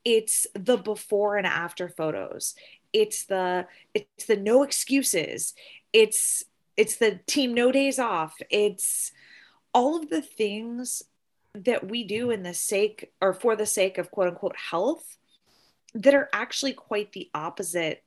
It's 0.06 0.46
the 0.54 0.78
before 0.78 1.38
and 1.38 1.48
after 1.48 1.89
photos. 1.89 2.56
It's 2.94 3.26
the 3.26 3.68
it's 3.94 4.26
the 4.26 4.38
no 4.38 4.63
excuses. 4.63 5.54
It's 5.91 6.46
it's 6.78 6.98
the 6.98 7.20
team 7.26 7.54
no 7.54 7.72
days 7.72 8.00
off. 8.00 8.36
It's 8.50 9.12
all 9.74 9.98
of 9.98 10.10
the 10.10 10.22
things 10.22 11.04
that 11.54 11.89
we 11.89 12.04
do 12.04 12.32
in 12.32 12.44
the 12.44 12.54
sake 12.54 13.12
or 13.22 13.34
for 13.34 13.56
the 13.56 13.65
sake 13.65 13.98
of 13.98 14.12
quote 14.12 14.28
unquote 14.28 14.56
health 14.56 15.18
that 15.94 16.13
are 16.13 16.30
actually 16.34 16.74
quite 16.74 17.13
the 17.13 17.30
opposite 17.34 18.04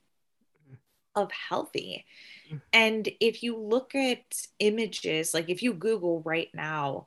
of 1.14 1.32
healthy. 1.32 2.04
And 2.72 3.08
if 3.20 3.42
you 3.42 3.56
look 3.56 3.94
at 3.94 4.42
images, 4.58 5.34
like 5.34 5.48
if 5.48 5.62
you 5.62 5.72
Google 5.72 6.22
right 6.24 6.48
now, 6.54 7.06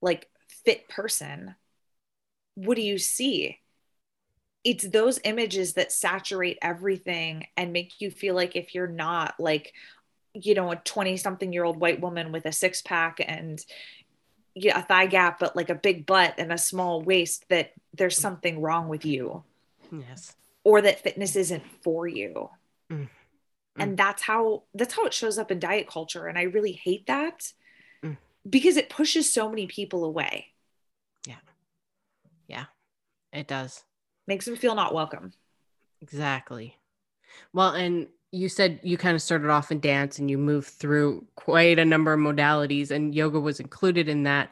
like 0.00 0.28
fit 0.64 0.88
person, 0.88 1.54
what 2.54 2.76
do 2.76 2.82
you 2.82 2.98
see? 2.98 3.58
It's 4.64 4.84
those 4.84 5.20
images 5.24 5.74
that 5.74 5.92
saturate 5.92 6.58
everything 6.62 7.46
and 7.56 7.72
make 7.72 8.00
you 8.00 8.10
feel 8.10 8.34
like 8.34 8.54
if 8.54 8.74
you're 8.74 8.86
not 8.86 9.34
like, 9.38 9.72
you 10.34 10.54
know, 10.54 10.70
a 10.70 10.76
20 10.76 11.16
something 11.16 11.52
year 11.52 11.64
old 11.64 11.80
white 11.80 12.00
woman 12.00 12.32
with 12.32 12.46
a 12.46 12.52
six 12.52 12.80
pack 12.82 13.20
and 13.26 13.64
yeah, 14.54 14.78
a 14.78 14.82
thigh 14.82 15.06
gap, 15.06 15.40
but 15.40 15.56
like 15.56 15.70
a 15.70 15.74
big 15.74 16.06
butt 16.06 16.34
and 16.38 16.52
a 16.52 16.58
small 16.58 17.02
waist, 17.02 17.44
that 17.48 17.72
there's 17.94 18.18
something 18.18 18.60
wrong 18.60 18.88
with 18.88 19.04
you. 19.04 19.42
Yes. 19.90 20.34
Or 20.64 20.82
that 20.82 21.00
fitness 21.00 21.36
isn't 21.36 21.64
for 21.82 22.06
you. 22.06 22.50
Mm-hmm. 22.90 23.04
Mm. 23.78 23.82
And 23.82 23.96
that's 23.96 24.22
how 24.22 24.64
that's 24.74 24.94
how 24.94 25.06
it 25.06 25.14
shows 25.14 25.38
up 25.38 25.50
in 25.50 25.58
diet 25.58 25.88
culture 25.88 26.26
and 26.26 26.38
i 26.38 26.42
really 26.42 26.72
hate 26.72 27.06
that 27.06 27.52
mm. 28.04 28.16
because 28.48 28.76
it 28.76 28.90
pushes 28.90 29.32
so 29.32 29.48
many 29.48 29.66
people 29.66 30.04
away. 30.04 30.48
Yeah. 31.26 31.36
Yeah 32.48 32.64
it 33.32 33.46
does. 33.46 33.82
Makes 34.26 34.44
them 34.44 34.56
feel 34.56 34.74
not 34.74 34.94
welcome. 34.94 35.32
Exactly. 36.00 36.76
Well 37.52 37.70
and 37.70 38.08
you 38.30 38.48
said 38.48 38.80
you 38.82 38.96
kind 38.96 39.14
of 39.14 39.22
started 39.22 39.50
off 39.50 39.70
in 39.70 39.80
dance 39.80 40.18
and 40.18 40.30
you 40.30 40.38
moved 40.38 40.68
through 40.68 41.26
quite 41.36 41.78
a 41.78 41.84
number 41.84 42.12
of 42.12 42.20
modalities 42.20 42.90
and 42.90 43.14
yoga 43.14 43.38
was 43.38 43.60
included 43.60 44.08
in 44.08 44.22
that. 44.24 44.50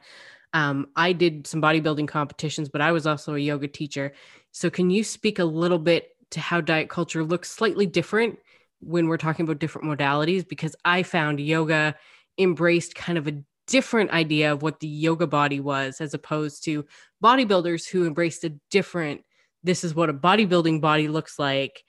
Um, 0.52 0.88
I 0.96 1.12
did 1.12 1.46
some 1.46 1.62
bodybuilding 1.62 2.08
competitions, 2.08 2.68
but 2.68 2.80
I 2.80 2.92
was 2.92 3.06
also 3.06 3.34
a 3.34 3.38
yoga 3.38 3.68
teacher. 3.68 4.12
So, 4.50 4.68
can 4.68 4.90
you 4.90 5.04
speak 5.04 5.38
a 5.38 5.44
little 5.44 5.78
bit 5.78 6.16
to 6.30 6.40
how 6.40 6.60
diet 6.60 6.88
culture 6.88 7.22
looks 7.22 7.50
slightly 7.50 7.86
different 7.86 8.38
when 8.80 9.08
we're 9.08 9.16
talking 9.16 9.44
about 9.44 9.58
different 9.58 9.88
modalities? 9.88 10.46
Because 10.46 10.74
I 10.84 11.02
found 11.02 11.40
yoga 11.40 11.94
embraced 12.38 12.94
kind 12.94 13.18
of 13.18 13.26
a 13.26 13.42
different 13.66 14.10
idea 14.10 14.52
of 14.52 14.62
what 14.62 14.80
the 14.80 14.88
yoga 14.88 15.26
body 15.26 15.60
was, 15.60 16.00
as 16.00 16.12
opposed 16.14 16.64
to 16.64 16.84
bodybuilders 17.22 17.88
who 17.88 18.06
embraced 18.06 18.44
a 18.44 18.54
different, 18.70 19.22
this 19.62 19.84
is 19.84 19.94
what 19.94 20.10
a 20.10 20.14
bodybuilding 20.14 20.80
body 20.80 21.08
looks 21.08 21.38
like 21.38 21.84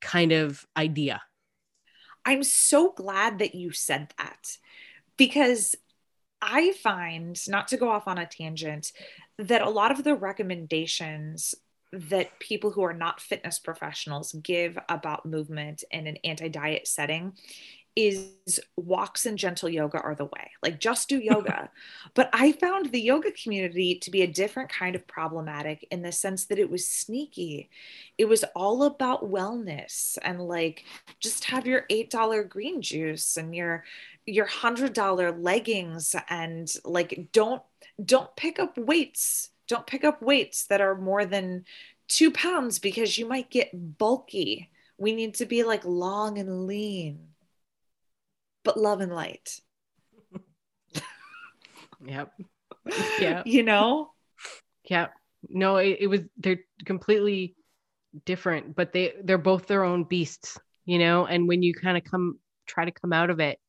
kind 0.00 0.32
of 0.32 0.66
idea. 0.76 1.22
I'm 2.24 2.42
so 2.42 2.92
glad 2.92 3.38
that 3.38 3.54
you 3.54 3.72
said 3.72 4.12
that 4.18 4.56
because 5.16 5.74
I 6.40 6.72
find, 6.72 7.38
not 7.48 7.68
to 7.68 7.76
go 7.76 7.88
off 7.88 8.08
on 8.08 8.18
a 8.18 8.26
tangent, 8.26 8.92
that 9.38 9.62
a 9.62 9.70
lot 9.70 9.92
of 9.92 10.04
the 10.04 10.14
recommendations 10.14 11.54
that 11.92 12.38
people 12.38 12.70
who 12.70 12.82
are 12.82 12.94
not 12.94 13.20
fitness 13.20 13.58
professionals 13.58 14.32
give 14.42 14.78
about 14.88 15.26
movement 15.26 15.84
in 15.90 16.06
an 16.06 16.16
anti 16.24 16.48
diet 16.48 16.86
setting 16.86 17.34
is 17.94 18.58
walks 18.76 19.26
and 19.26 19.36
gentle 19.36 19.68
yoga 19.68 20.00
are 20.00 20.14
the 20.14 20.24
way. 20.24 20.50
Like 20.62 20.80
just 20.80 21.08
do 21.08 21.18
yoga. 21.22 21.70
but 22.14 22.30
I 22.32 22.52
found 22.52 22.90
the 22.90 23.00
yoga 23.00 23.30
community 23.32 23.96
to 23.96 24.10
be 24.10 24.22
a 24.22 24.26
different 24.26 24.70
kind 24.70 24.96
of 24.96 25.06
problematic 25.06 25.86
in 25.90 26.02
the 26.02 26.12
sense 26.12 26.46
that 26.46 26.58
it 26.58 26.70
was 26.70 26.88
sneaky. 26.88 27.70
It 28.16 28.26
was 28.26 28.44
all 28.56 28.84
about 28.84 29.30
wellness 29.30 30.16
and 30.22 30.40
like 30.40 30.84
just 31.20 31.44
have 31.44 31.66
your 31.66 31.84
$8 31.90 32.48
green 32.48 32.80
juice 32.80 33.36
and 33.36 33.54
your 33.54 33.84
your 34.24 34.46
$100 34.46 35.42
leggings 35.42 36.14
and 36.28 36.72
like 36.84 37.28
don't 37.32 37.62
don't 38.02 38.34
pick 38.36 38.58
up 38.58 38.78
weights. 38.78 39.50
Don't 39.72 39.86
pick 39.86 40.04
up 40.04 40.20
weights 40.20 40.66
that 40.66 40.80
are 40.80 40.94
more 40.94 41.24
than 41.24 41.64
2 42.08 42.30
pounds 42.30 42.78
because 42.78 43.16
you 43.16 43.26
might 43.26 43.50
get 43.50 43.70
bulky. 43.72 44.70
We 44.98 45.14
need 45.14 45.34
to 45.36 45.46
be 45.46 45.64
like 45.64 45.84
long 45.84 46.38
and 46.38 46.66
lean 46.66 47.32
but 48.64 48.76
love 48.76 49.00
and 49.00 49.14
light. 49.14 49.60
yep. 52.04 52.32
Yeah. 53.20 53.42
You 53.46 53.62
know? 53.62 54.10
Yeah. 54.84 55.08
No, 55.48 55.76
it, 55.76 55.98
it 56.00 56.06
was 56.08 56.20
they're 56.36 56.58
completely 56.84 57.54
different, 58.24 58.74
but 58.74 58.92
they 58.92 59.14
they're 59.22 59.38
both 59.38 59.68
their 59.68 59.84
own 59.84 60.02
beasts, 60.04 60.58
you 60.84 60.98
know, 60.98 61.26
and 61.26 61.46
when 61.46 61.62
you 61.62 61.74
kind 61.74 61.96
of 61.96 62.02
come 62.02 62.40
try 62.66 62.84
to 62.84 62.90
come 62.90 63.12
out 63.12 63.30
of 63.30 63.38
it, 63.38 63.60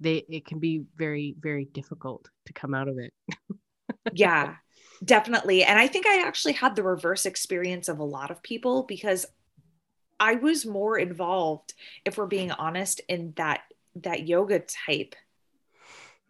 they 0.00 0.24
it 0.30 0.46
can 0.46 0.60
be 0.60 0.84
very 0.96 1.34
very 1.38 1.66
difficult 1.66 2.28
to 2.46 2.54
come 2.54 2.74
out 2.74 2.88
of 2.88 2.96
it. 2.98 3.12
yeah. 4.14 4.54
Definitely. 5.04 5.64
And 5.64 5.78
I 5.78 5.86
think 5.86 6.06
I 6.06 6.26
actually 6.26 6.54
had 6.54 6.76
the 6.76 6.82
reverse 6.82 7.26
experience 7.26 7.88
of 7.88 7.98
a 7.98 8.04
lot 8.04 8.30
of 8.30 8.42
people 8.42 8.84
because 8.84 9.26
I 10.20 10.36
was 10.36 10.64
more 10.64 10.96
involved, 10.98 11.74
if 12.04 12.16
we're 12.16 12.26
being 12.26 12.52
honest, 12.52 13.00
in 13.08 13.32
that 13.36 13.62
that 13.96 14.26
yoga 14.26 14.60
type 14.60 15.14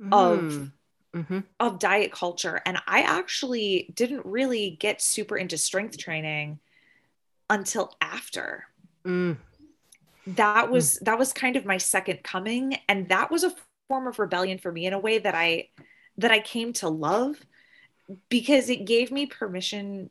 mm. 0.01 0.13
of 0.13 0.71
mm-hmm. 1.15 1.41
of 1.61 1.79
diet 1.79 2.13
culture 2.13 2.61
and 2.67 2.79
i 2.87 3.03
actually 3.03 3.91
didn't 3.95 4.25
really 4.27 4.77
get 4.81 5.01
super 5.01 5.37
into 5.37 5.57
strength 5.57 5.97
training 5.97 6.59
until 7.49 7.95
after 8.01 8.65
mm. 9.07 9.37
that 10.27 10.71
was 10.71 10.99
mm. 10.99 11.05
that 11.05 11.19
was 11.19 11.33
kind 11.33 11.57
of 11.57 11.65
my 11.65 11.79
second 11.79 12.23
coming 12.23 12.77
and 12.89 13.09
that 13.09 13.31
was 13.31 13.45
a 13.45 13.55
form 13.89 14.07
of 14.07 14.19
rebellion 14.19 14.59
for 14.59 14.73
me 14.73 14.87
in 14.87 14.93
a 14.93 14.99
way 14.99 15.19
that 15.19 15.35
i 15.35 15.69
that 16.19 16.31
i 16.31 16.41
came 16.41 16.73
to 16.73 16.89
love 16.89 17.37
because 18.29 18.69
it 18.69 18.85
gave 18.85 19.11
me 19.11 19.27
permission 19.27 20.11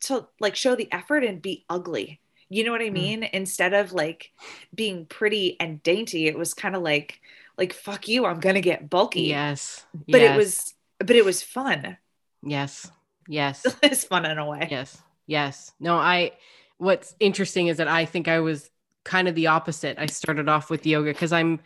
to 0.00 0.26
like 0.40 0.56
show 0.56 0.74
the 0.74 0.92
effort 0.92 1.24
and 1.24 1.40
be 1.40 1.64
ugly 1.68 2.20
you 2.48 2.62
know 2.62 2.72
what 2.72 2.82
I 2.82 2.90
mm. 2.90 2.92
mean? 2.92 3.22
Mm. 3.22 3.30
Instead 3.32 3.74
of 3.74 3.92
like 3.92 4.32
being 4.74 5.06
pretty 5.06 5.58
and 5.60 5.82
dainty, 5.82 6.26
it 6.26 6.38
was 6.38 6.54
kind 6.54 6.76
of 6.76 6.82
like 6.82 7.20
like 7.56 7.72
fuck 7.72 8.08
you, 8.08 8.26
I'm 8.26 8.40
going 8.40 8.54
to 8.54 8.60
get 8.60 8.90
bulky. 8.90 9.22
Yes. 9.22 9.84
But 10.08 10.20
yes. 10.20 10.34
it 10.34 10.36
was 10.36 10.74
but 10.98 11.16
it 11.16 11.24
was 11.24 11.42
fun. 11.42 11.96
Yes. 12.42 12.90
Yes. 13.28 13.64
it's 13.82 14.04
fun 14.04 14.24
in 14.24 14.38
a 14.38 14.46
way. 14.46 14.68
Yes. 14.70 15.02
Yes. 15.26 15.72
No, 15.80 15.96
I 15.96 16.32
what's 16.78 17.14
interesting 17.18 17.68
is 17.68 17.78
that 17.78 17.88
I 17.88 18.04
think 18.04 18.28
I 18.28 18.40
was 18.40 18.70
kind 19.04 19.28
of 19.28 19.34
the 19.34 19.48
opposite. 19.48 19.98
I 19.98 20.06
started 20.06 20.48
off 20.48 20.70
with 20.70 20.86
yoga 20.86 21.10
because 21.10 21.32
I'm 21.32 21.60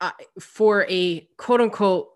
uh, 0.00 0.10
for 0.40 0.86
a 0.88 1.20
quote 1.36 1.60
unquote 1.60 2.10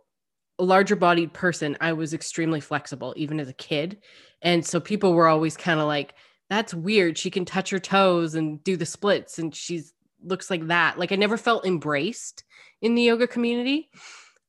larger 0.64 0.96
bodied 0.96 1.32
person, 1.32 1.76
I 1.80 1.92
was 1.92 2.14
extremely 2.14 2.60
flexible 2.60 3.14
even 3.16 3.40
as 3.40 3.48
a 3.48 3.54
kid. 3.54 3.98
And 4.42 4.64
so 4.64 4.80
people 4.80 5.14
were 5.14 5.28
always 5.28 5.56
kind 5.56 5.80
of 5.80 5.86
like, 5.86 6.14
that's 6.50 6.74
weird. 6.74 7.16
She 7.16 7.30
can 7.30 7.44
touch 7.44 7.70
her 7.70 7.78
toes 7.78 8.34
and 8.34 8.62
do 8.62 8.76
the 8.76 8.86
splits 8.86 9.38
and 9.38 9.54
she's 9.54 9.92
looks 10.24 10.50
like 10.50 10.68
that. 10.68 10.98
Like 10.98 11.12
I 11.12 11.16
never 11.16 11.36
felt 11.36 11.66
embraced 11.66 12.44
in 12.80 12.94
the 12.94 13.02
yoga 13.02 13.26
community. 13.26 13.90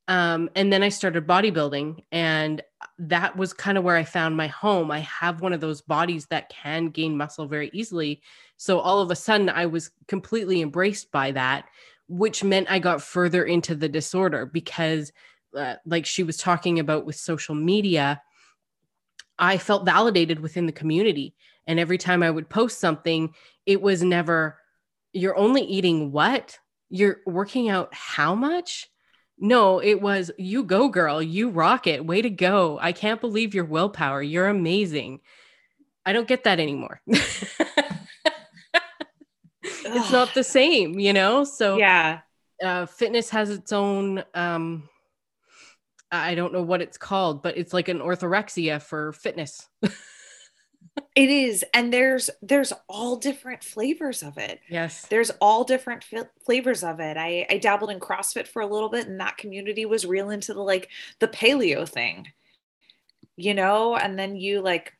Um, 0.06 0.50
and 0.54 0.72
then 0.72 0.82
I 0.82 0.90
started 0.90 1.26
bodybuilding, 1.26 2.04
and 2.12 2.62
that 2.98 3.36
was 3.38 3.54
kind 3.54 3.78
of 3.78 3.84
where 3.84 3.96
I 3.96 4.04
found 4.04 4.36
my 4.36 4.48
home. 4.48 4.90
I 4.90 4.98
have 4.98 5.40
one 5.40 5.54
of 5.54 5.62
those 5.62 5.80
bodies 5.80 6.26
that 6.26 6.50
can 6.50 6.90
gain 6.90 7.16
muscle 7.16 7.46
very 7.46 7.70
easily. 7.72 8.20
So 8.58 8.80
all 8.80 9.00
of 9.00 9.10
a 9.10 9.16
sudden, 9.16 9.48
I 9.48 9.64
was 9.64 9.90
completely 10.06 10.60
embraced 10.60 11.10
by 11.10 11.30
that, 11.32 11.64
which 12.06 12.44
meant 12.44 12.70
I 12.70 12.80
got 12.80 13.00
further 13.00 13.44
into 13.44 13.74
the 13.74 13.88
disorder 13.88 14.44
because, 14.44 15.10
uh, 15.56 15.76
like 15.86 16.06
she 16.06 16.22
was 16.22 16.36
talking 16.36 16.78
about 16.78 17.06
with 17.06 17.16
social 17.16 17.54
media, 17.54 18.20
I 19.38 19.58
felt 19.58 19.84
validated 19.84 20.40
within 20.40 20.66
the 20.66 20.72
community. 20.72 21.34
And 21.66 21.80
every 21.80 21.98
time 21.98 22.22
I 22.22 22.30
would 22.30 22.48
post 22.48 22.78
something, 22.78 23.34
it 23.66 23.80
was 23.80 24.02
never, 24.02 24.58
you're 25.12 25.36
only 25.36 25.62
eating 25.62 26.12
what? 26.12 26.58
You're 26.90 27.18
working 27.26 27.68
out 27.68 27.92
how 27.92 28.34
much? 28.34 28.88
No, 29.38 29.80
it 29.80 30.00
was, 30.00 30.30
you 30.38 30.62
go, 30.62 30.88
girl. 30.88 31.22
You 31.22 31.50
rock 31.50 31.86
it. 31.86 32.06
Way 32.06 32.22
to 32.22 32.30
go. 32.30 32.78
I 32.80 32.92
can't 32.92 33.20
believe 33.20 33.54
your 33.54 33.64
willpower. 33.64 34.22
You're 34.22 34.48
amazing. 34.48 35.20
I 36.06 36.12
don't 36.12 36.28
get 36.28 36.44
that 36.44 36.60
anymore. 36.60 37.00
it's 37.06 37.60
not 40.12 40.34
the 40.34 40.44
same, 40.44 40.98
you 40.98 41.12
know? 41.12 41.44
So, 41.44 41.78
yeah. 41.78 42.20
Uh, 42.62 42.86
fitness 42.86 43.30
has 43.30 43.50
its 43.50 43.72
own 43.72 44.22
um, 44.32 44.88
I 46.14 46.34
don't 46.34 46.52
know 46.52 46.62
what 46.62 46.82
it's 46.82 46.98
called, 46.98 47.42
but 47.42 47.56
it's 47.56 47.72
like 47.72 47.88
an 47.88 48.00
orthorexia 48.00 48.82
for 48.82 49.12
fitness. 49.12 49.68
it 49.82 51.30
is 51.30 51.64
and 51.74 51.92
there's 51.92 52.30
there's 52.42 52.72
all 52.88 53.16
different 53.16 53.64
flavors 53.64 54.22
of 54.22 54.38
it. 54.38 54.60
Yes. 54.68 55.06
There's 55.06 55.30
all 55.40 55.64
different 55.64 56.04
f- 56.12 56.26
flavors 56.44 56.84
of 56.84 57.00
it. 57.00 57.16
I, 57.16 57.46
I 57.50 57.58
dabbled 57.58 57.90
in 57.90 58.00
crossfit 58.00 58.46
for 58.46 58.62
a 58.62 58.66
little 58.66 58.88
bit 58.88 59.06
and 59.06 59.20
that 59.20 59.36
community 59.36 59.86
was 59.86 60.06
real 60.06 60.30
into 60.30 60.54
the 60.54 60.62
like 60.62 60.88
the 61.20 61.28
paleo 61.28 61.88
thing 61.88 62.28
you 63.36 63.54
know? 63.54 63.96
And 63.96 64.18
then 64.18 64.36
you 64.36 64.60
like 64.60 64.92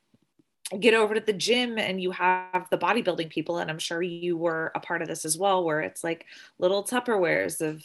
get 0.79 0.93
over 0.93 1.13
to 1.13 1.19
the 1.19 1.33
gym 1.33 1.77
and 1.77 2.01
you 2.01 2.11
have 2.11 2.67
the 2.71 2.77
bodybuilding 2.77 3.29
people 3.29 3.59
and 3.59 3.69
i'm 3.69 3.77
sure 3.77 4.01
you 4.01 4.35
were 4.35 4.71
a 4.73 4.79
part 4.79 5.03
of 5.03 5.07
this 5.07 5.23
as 5.23 5.37
well 5.37 5.63
where 5.63 5.81
it's 5.81 6.03
like 6.03 6.25
little 6.57 6.83
tupperwares 6.83 7.61
of 7.61 7.83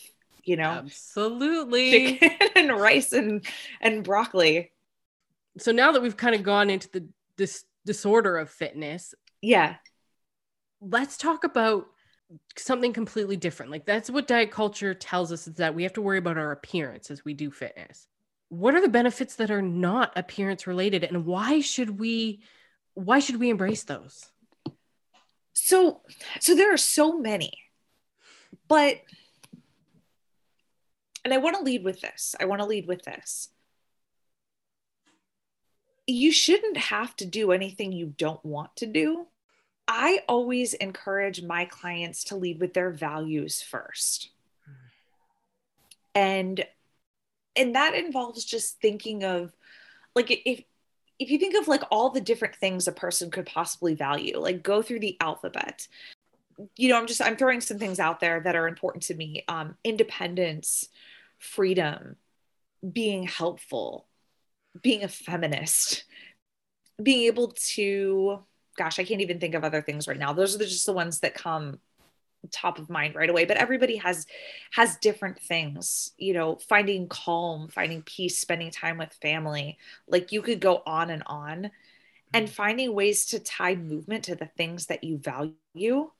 you 0.51 0.57
know? 0.57 0.65
Absolutely. 0.71 2.19
Chicken 2.19 2.49
and 2.57 2.77
rice 2.77 3.13
and 3.13 3.47
and 3.81 4.03
broccoli. 4.03 4.73
So 5.59 5.71
now 5.71 5.93
that 5.93 6.03
we've 6.03 6.17
kind 6.17 6.35
of 6.35 6.43
gone 6.43 6.71
into 6.71 6.91
the 6.91 7.09
this 7.37 7.65
disorder 7.87 8.37
of 8.37 8.51
fitness 8.51 9.15
yeah. 9.41 9.77
let's 10.83 11.17
talk 11.17 11.45
about 11.45 11.87
something 12.59 12.93
completely 12.93 13.37
different. 13.37 13.73
Like 13.73 13.87
that's 13.87 14.11
what 14.11 14.27
diet 14.27 14.51
culture 14.51 14.93
tells 14.93 15.33
us 15.33 15.47
is 15.49 15.55
that 15.55 15.75
we 15.75 15.85
have 15.85 15.95
to 15.95 16.03
worry 16.03 16.19
about 16.19 16.37
our 16.37 16.53
appearance 16.53 17.11
as 17.11 17.25
we 17.25 17.33
do 17.33 17.51
fitness. 17.51 18.07
What 18.51 18.75
are 18.75 18.83
the 18.83 18.89
benefits 18.89 19.37
that 19.37 19.51
are 19.51 19.63
not 19.63 20.13
appearance 20.17 20.67
related 20.67 21.05
and 21.05 21.25
why 21.25 21.61
should 21.61 21.99
we 21.99 22.43
why 22.95 23.21
should 23.21 23.41
we 23.41 23.49
embrace 23.49 23.85
those? 23.85 24.27
So 25.55 26.03
so 26.41 26.55
there 26.55 26.75
are 26.75 26.77
so 26.77 27.19
many 27.19 27.53
but 28.69 28.97
and 31.25 31.35
I 31.35 31.39
want 31.39 31.57
to 31.57 31.63
lead 31.63 31.85
with 31.85 32.01
this. 32.01 32.35
I 32.41 32.45
want 32.47 32.61
to 32.61 32.67
lead 32.67 32.87
with 32.87 33.03
this. 33.05 33.49
You 36.07 36.33
shouldn't 36.33 36.77
have 36.77 37.15
to 37.17 37.27
do 37.27 37.53
anything 37.53 37.93
you 37.93 38.15
don't 38.17 38.45
want 38.45 38.75
to 38.77 38.87
do. 38.87 39.27
I 39.87 40.21
always 40.29 40.75
encourage 40.75 41.43
my 41.43 41.65
clients 41.65 42.25
to 42.25 42.37
lead 42.37 42.61
with 42.61 42.75
their 42.75 42.91
values 42.91 43.61
first. 43.63 44.31
And 46.15 46.65
and 47.57 47.75
that 47.75 47.95
involves 47.95 48.45
just 48.45 48.81
thinking 48.81 49.25
of 49.25 49.53
like 50.15 50.31
if 50.31 50.63
if 51.19 51.31
you 51.31 51.39
think 51.39 51.55
of 51.55 51.69
like 51.69 51.83
all 51.91 52.11
the 52.11 52.21
different 52.21 52.57
things 52.57 52.89
a 52.89 52.93
person 52.93 53.31
could 53.31 53.47
possibly 53.47 53.95
value, 53.95 54.39
like 54.39 54.63
go 54.63 54.81
through 54.81 55.01
the 55.01 55.17
alphabet. 55.21 55.87
You 56.77 56.89
know, 56.89 56.99
I'm 56.99 57.07
just 57.07 57.21
I'm 57.21 57.37
throwing 57.37 57.61
some 57.61 57.79
things 57.79 58.01
out 58.01 58.21
there 58.21 58.41
that 58.41 58.57
are 58.57 58.69
important 58.69 59.03
to 59.05 59.15
me. 59.15 59.45
Um, 59.49 59.77
independence, 59.85 60.89
freedom, 61.41 62.17
being 62.93 63.25
helpful, 63.25 64.07
being 64.81 65.03
a 65.03 65.09
feminist, 65.09 66.05
being 67.03 67.27
able 67.27 67.53
to, 67.75 68.45
gosh, 68.77 68.99
I 68.99 69.05
can't 69.05 69.23
even 69.23 69.41
think 69.41 69.55
of 69.55 69.65
other 69.65 69.83
things 69.83 70.07
right 70.07 70.19
now. 70.19 70.33
Those 70.33 70.55
are 70.55 70.59
just 70.59 70.87
the 70.87 70.93
ones 70.93 71.21
that 71.21 71.35
come 71.35 71.81
top 72.53 72.79
of 72.79 72.89
mind 72.89 73.15
right 73.15 73.29
away 73.29 73.45
but 73.45 73.59
everybody 73.59 73.97
has 73.97 74.27
has 74.73 74.97
different 74.97 75.39
things 75.39 76.13
you 76.17 76.33
know 76.33 76.59
finding 76.69 77.07
calm 77.07 77.69
finding 77.69 78.03
peace 78.03 78.39
spending 78.39 78.71
time 78.71 78.97
with 78.97 79.13
family 79.21 79.77
like 80.09 80.33
you 80.33 80.41
could 80.41 80.59
go 80.59 80.83
on 80.87 81.11
and 81.11 81.23
on 81.27 81.71
and 82.33 82.47
mm-hmm. 82.47 82.55
finding 82.55 82.95
ways 82.95 83.27
to 83.27 83.39
tie 83.39 83.75
movement 83.75 84.25
to 84.25 84.35
the 84.35 84.47
things 84.47 84.87
that 84.87 85.05
you 85.05 85.19
value 85.19 86.11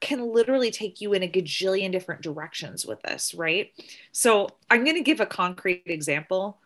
can 0.00 0.32
literally 0.32 0.70
take 0.70 1.00
you 1.00 1.12
in 1.14 1.22
a 1.22 1.28
gajillion 1.28 1.92
different 1.92 2.22
directions 2.22 2.84
with 2.84 3.00
this 3.02 3.34
right? 3.34 3.70
So 4.12 4.48
i'm 4.70 4.84
going 4.84 4.96
to 4.96 5.02
give 5.02 5.20
a 5.20 5.26
concrete 5.26 5.82
example. 5.86 6.60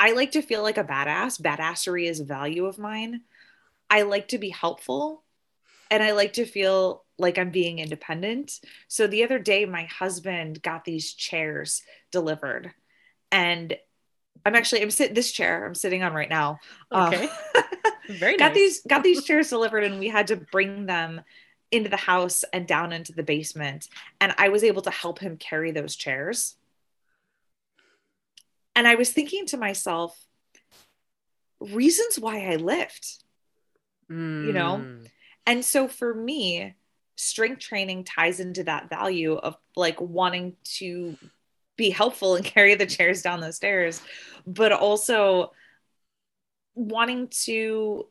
I 0.00 0.12
like 0.12 0.32
to 0.32 0.42
feel 0.42 0.62
like 0.62 0.78
a 0.78 0.84
badass. 0.84 1.40
Badassery 1.40 2.08
is 2.08 2.20
a 2.20 2.24
value 2.24 2.66
of 2.66 2.78
mine. 2.78 3.22
I 3.90 4.02
like 4.02 4.28
to 4.28 4.38
be 4.38 4.50
helpful 4.50 5.24
and 5.90 6.02
i 6.02 6.12
like 6.12 6.34
to 6.34 6.44
feel 6.44 7.02
like 7.18 7.38
I'm 7.38 7.50
being 7.50 7.80
independent. 7.80 8.60
So 8.86 9.06
the 9.06 9.24
other 9.24 9.38
day, 9.38 9.64
my 9.64 9.84
husband 9.84 10.62
got 10.62 10.84
these 10.84 11.12
chairs 11.12 11.82
delivered, 12.12 12.72
and 13.32 13.76
I'm 14.46 14.54
actually 14.54 14.82
I'm 14.82 14.90
sitting 14.90 15.14
this 15.14 15.32
chair 15.32 15.66
I'm 15.66 15.74
sitting 15.74 16.02
on 16.02 16.14
right 16.14 16.30
now. 16.30 16.60
Um, 16.90 17.08
okay, 17.08 17.28
very 18.08 18.36
got 18.36 18.54
these 18.54 18.82
got 18.82 19.02
these 19.02 19.24
chairs 19.24 19.50
delivered, 19.50 19.84
and 19.84 19.98
we 19.98 20.08
had 20.08 20.28
to 20.28 20.36
bring 20.36 20.86
them 20.86 21.20
into 21.70 21.90
the 21.90 21.96
house 21.96 22.44
and 22.52 22.66
down 22.66 22.92
into 22.92 23.12
the 23.12 23.22
basement, 23.22 23.88
and 24.20 24.34
I 24.38 24.48
was 24.48 24.64
able 24.64 24.82
to 24.82 24.90
help 24.90 25.18
him 25.18 25.36
carry 25.36 25.70
those 25.70 25.96
chairs. 25.96 26.56
And 28.74 28.86
I 28.86 28.94
was 28.94 29.10
thinking 29.10 29.46
to 29.46 29.56
myself, 29.56 30.18
reasons 31.60 32.18
why 32.18 32.46
I 32.46 32.56
lift, 32.56 33.22
mm. 34.10 34.46
you 34.46 34.52
know. 34.52 34.78
Hmm. 34.78 35.02
And 35.46 35.64
so 35.64 35.88
for 35.88 36.14
me, 36.14 36.74
strength 37.16 37.60
training 37.60 38.04
ties 38.04 38.38
into 38.38 38.64
that 38.64 38.88
value 38.88 39.34
of 39.34 39.56
like 39.76 40.00
wanting 40.00 40.56
to 40.62 41.16
be 41.76 41.90
helpful 41.90 42.36
and 42.36 42.44
carry 42.44 42.74
the 42.74 42.86
chairs 42.86 43.22
down 43.22 43.40
the 43.40 43.52
stairs, 43.52 44.00
but 44.46 44.72
also 44.72 45.52
wanting 46.74 47.28
to 47.28 48.06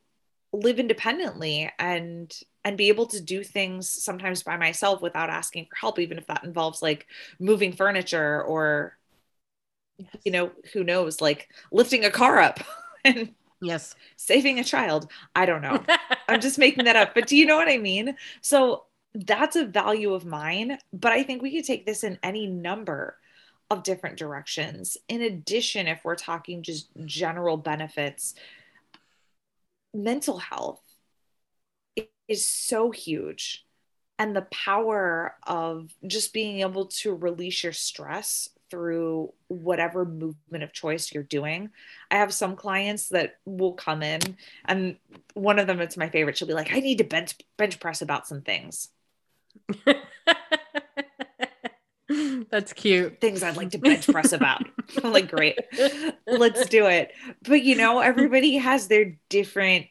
live 0.54 0.80
independently 0.80 1.72
and 1.80 2.34
and 2.64 2.78
be 2.78 2.90
able 2.90 3.06
to 3.08 3.22
do 3.22 3.44
things 3.44 3.88
sometimes 3.90 4.44
by 4.44 4.58
myself 4.58 5.02
without 5.02 5.30
asking 5.30 5.66
for 5.66 5.76
help 5.76 6.00
even 6.00 6.18
if 6.18 6.28
that 6.28 6.44
involves 6.44 6.82
like 6.82 7.08
moving 7.40 7.74
furniture 7.74 8.44
or 8.44 8.98
yes. 9.98 10.08
you 10.24 10.32
know 10.32 10.52
who 10.74 10.84
knows 10.84 11.22
like 11.22 11.50
lifting 11.72 12.06
a 12.06 12.12
car 12.12 12.40
up 12.40 12.60
and 13.06 13.34
yes 13.62 13.96
saving 14.16 14.60
a 14.60 14.64
child 14.64 15.12
i 15.36 15.46
don't 15.46 15.62
know 15.62 15.84
i'm 16.30 16.40
just 16.40 16.58
making 16.58 16.86
that 16.86 16.96
up 16.96 17.14
but 17.14 17.28
do 17.28 17.36
you 17.36 17.46
know 17.46 17.58
what 17.58 17.70
i 17.70 17.78
mean 17.78 18.16
so 18.42 18.84
that's 19.26 19.56
a 19.56 19.66
value 19.66 20.14
of 20.14 20.26
mine. 20.26 20.78
But 20.94 21.12
I 21.12 21.24
think 21.24 21.42
we 21.42 21.56
could 21.56 21.66
take 21.66 21.86
this 21.86 22.04
in 22.04 22.20
any 22.24 22.46
number 22.46 23.18
of 23.70 23.84
different 23.84 24.18
directions. 24.18 24.98
In 25.10 25.22
addition, 25.22 25.88
if 25.88 26.02
we're 26.04 26.16
talking 26.16 26.64
just 26.64 26.90
general 27.06 27.58
benefits, 27.58 28.36
mental 29.98 30.38
health 30.38 30.82
is 32.28 32.46
so 32.46 32.92
huge. 32.92 33.66
And 34.20 34.36
the 34.36 34.48
power 34.52 35.36
of 35.46 35.94
just 36.06 36.34
being 36.34 36.62
able 36.62 36.88
to 36.88 37.14
release 37.14 37.64
your 37.64 37.74
stress 37.74 38.50
through 38.70 39.34
whatever 39.48 40.06
movement 40.06 40.64
of 40.64 40.74
choice 40.74 41.14
you're 41.14 41.24
doing. 41.24 41.70
I 42.12 42.18
have 42.18 42.34
some 42.34 42.56
clients 42.56 43.10
that 43.10 43.38
will 43.46 43.74
come 43.74 44.04
in, 44.04 44.20
and 44.66 44.98
one 45.34 45.60
of 45.60 45.68
them, 45.68 45.80
it's 45.80 45.98
my 45.98 46.10
favorite. 46.10 46.38
She'll 46.38 46.48
be 46.48 46.54
like, 46.54 46.74
I 46.74 46.80
need 46.80 46.98
to 46.98 47.04
bench, 47.04 47.36
bench 47.58 47.80
press 47.80 48.02
about 48.02 48.28
some 48.28 48.42
things. 48.42 48.90
That's 52.50 52.74
cute. 52.74 53.20
Things 53.20 53.44
I'd 53.44 53.58
like 53.58 53.72
to 53.72 53.78
bench 53.78 54.08
press 54.08 54.32
about. 54.32 54.64
I'm 55.04 55.12
like, 55.12 55.30
great, 55.30 55.60
let's 56.26 56.68
do 56.68 56.86
it. 56.86 57.12
But 57.44 57.64
you 57.64 57.76
know, 57.76 58.00
everybody 58.00 58.56
has 58.58 58.88
their 58.88 59.18
different 59.30 59.88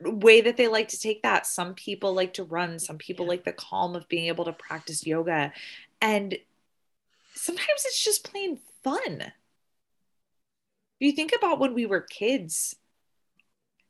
way 0.00 0.40
that 0.40 0.56
they 0.56 0.68
like 0.68 0.88
to 0.88 0.98
take 0.98 1.22
that. 1.22 1.46
Some 1.46 1.74
people 1.74 2.12
like 2.12 2.34
to 2.34 2.44
run, 2.44 2.78
some 2.78 2.98
people 2.98 3.26
like 3.26 3.44
the 3.44 3.52
calm 3.52 3.94
of 3.94 4.08
being 4.08 4.26
able 4.26 4.44
to 4.46 4.52
practice 4.52 5.06
yoga. 5.06 5.52
And 6.00 6.36
sometimes 7.34 7.84
it's 7.84 8.04
just 8.04 8.24
plain 8.24 8.58
fun. 8.82 9.20
If 9.20 9.32
you 11.00 11.12
think 11.12 11.32
about 11.36 11.60
when 11.60 11.74
we 11.74 11.86
were 11.86 12.00
kids, 12.00 12.76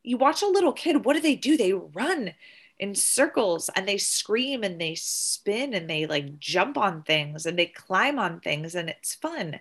you 0.03 0.17
watch 0.17 0.43
a 0.43 0.47
little 0.47 0.73
kid, 0.73 1.03
what 1.03 1.13
do 1.13 1.19
they 1.19 1.35
do? 1.35 1.57
They 1.57 1.73
run 1.73 2.33
in 2.79 2.93
circles 2.93 3.69
and 3.75 3.87
they 3.87 3.97
scream 3.97 4.63
and 4.63 4.79
they 4.79 4.95
spin 4.95 5.73
and 5.73 5.89
they 5.89 6.05
like 6.05 6.39
jump 6.39 6.77
on 6.77 7.03
things 7.03 7.45
and 7.45 7.57
they 7.57 7.67
climb 7.67 8.19
on 8.19 8.39
things 8.39 8.75
and 8.75 8.89
it's 8.89 9.15
fun. 9.15 9.59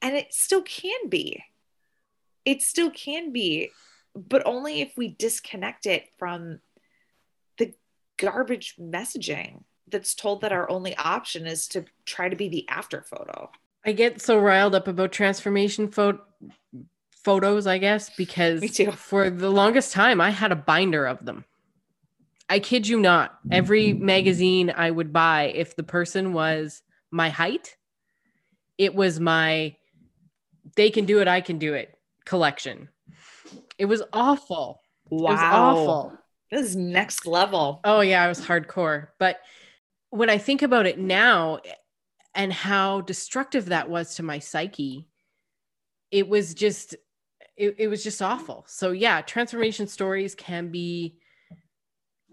And 0.00 0.16
it 0.16 0.32
still 0.32 0.62
can 0.62 1.08
be. 1.08 1.44
It 2.44 2.62
still 2.62 2.90
can 2.90 3.32
be, 3.32 3.70
but 4.14 4.42
only 4.46 4.80
if 4.80 4.96
we 4.96 5.08
disconnect 5.08 5.86
it 5.86 6.08
from 6.18 6.60
the 7.58 7.74
garbage 8.16 8.76
messaging 8.80 9.62
that's 9.88 10.14
told 10.14 10.40
that 10.40 10.52
our 10.52 10.68
only 10.70 10.96
option 10.96 11.46
is 11.46 11.68
to 11.68 11.84
try 12.04 12.28
to 12.28 12.36
be 12.36 12.48
the 12.48 12.68
after 12.68 13.02
photo. 13.02 13.50
I 13.84 13.92
get 13.92 14.22
so 14.22 14.38
riled 14.38 14.74
up 14.74 14.88
about 14.88 15.12
transformation 15.12 15.88
photo 15.88 16.20
photos, 17.24 17.66
I 17.66 17.78
guess, 17.78 18.10
because 18.16 18.64
for 18.96 19.30
the 19.30 19.50
longest 19.50 19.92
time 19.92 20.20
I 20.20 20.30
had 20.30 20.52
a 20.52 20.56
binder 20.56 21.06
of 21.06 21.24
them. 21.24 21.44
I 22.52 22.58
kid 22.58 22.86
you 22.86 23.00
not. 23.00 23.38
Every 23.50 23.94
magazine 23.94 24.70
I 24.76 24.90
would 24.90 25.10
buy, 25.10 25.52
if 25.54 25.74
the 25.74 25.82
person 25.82 26.34
was 26.34 26.82
my 27.10 27.30
height, 27.30 27.78
it 28.76 28.94
was 28.94 29.18
my 29.18 29.74
they 30.76 30.90
can 30.90 31.06
do 31.06 31.20
it, 31.20 31.28
I 31.28 31.40
can 31.40 31.56
do 31.56 31.72
it 31.72 31.94
collection. 32.26 32.90
It 33.78 33.86
was 33.86 34.02
awful. 34.12 34.82
Wow. 35.08 35.30
It 35.30 35.32
was 35.32 35.40
awful. 35.40 36.18
This 36.50 36.66
is 36.68 36.76
next 36.76 37.24
level. 37.24 37.80
Oh 37.84 38.02
yeah, 38.02 38.22
I 38.22 38.28
was 38.28 38.38
hardcore. 38.38 39.08
But 39.18 39.40
when 40.10 40.28
I 40.28 40.36
think 40.36 40.60
about 40.60 40.84
it 40.84 40.98
now 40.98 41.60
and 42.34 42.52
how 42.52 43.00
destructive 43.00 43.66
that 43.66 43.88
was 43.88 44.16
to 44.16 44.22
my 44.22 44.40
psyche, 44.40 45.08
it 46.10 46.28
was 46.28 46.52
just 46.52 46.96
it, 47.56 47.76
it 47.78 47.88
was 47.88 48.04
just 48.04 48.20
awful. 48.20 48.66
So 48.68 48.90
yeah, 48.90 49.22
transformation 49.22 49.86
stories 49.86 50.34
can 50.34 50.70
be 50.70 51.16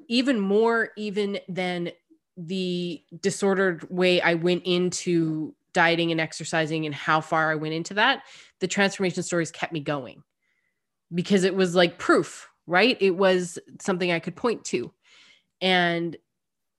even 0.09 0.39
more 0.39 0.89
even 0.97 1.39
than 1.47 1.91
the 2.35 3.01
disordered 3.21 3.89
way 3.89 4.19
I 4.19 4.33
went 4.33 4.63
into 4.65 5.55
dieting 5.71 6.11
and 6.11 6.19
exercising 6.19 6.85
and 6.85 6.95
how 6.95 7.21
far 7.21 7.51
I 7.51 7.55
went 7.55 7.75
into 7.75 7.93
that, 7.93 8.23
the 8.59 8.67
transformation 8.67 9.23
stories 9.23 9.51
kept 9.51 9.71
me 9.71 9.79
going 9.79 10.23
because 11.13 11.43
it 11.43 11.55
was 11.55 11.75
like 11.75 11.97
proof, 11.97 12.49
right? 12.65 12.97
It 12.99 13.15
was 13.15 13.59
something 13.79 14.11
I 14.11 14.19
could 14.19 14.35
point 14.35 14.65
to. 14.65 14.91
And 15.61 16.17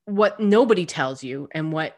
what 0.07 0.41
nobody 0.41 0.87
tells 0.87 1.23
you 1.23 1.49
and 1.53 1.73
what 1.73 1.97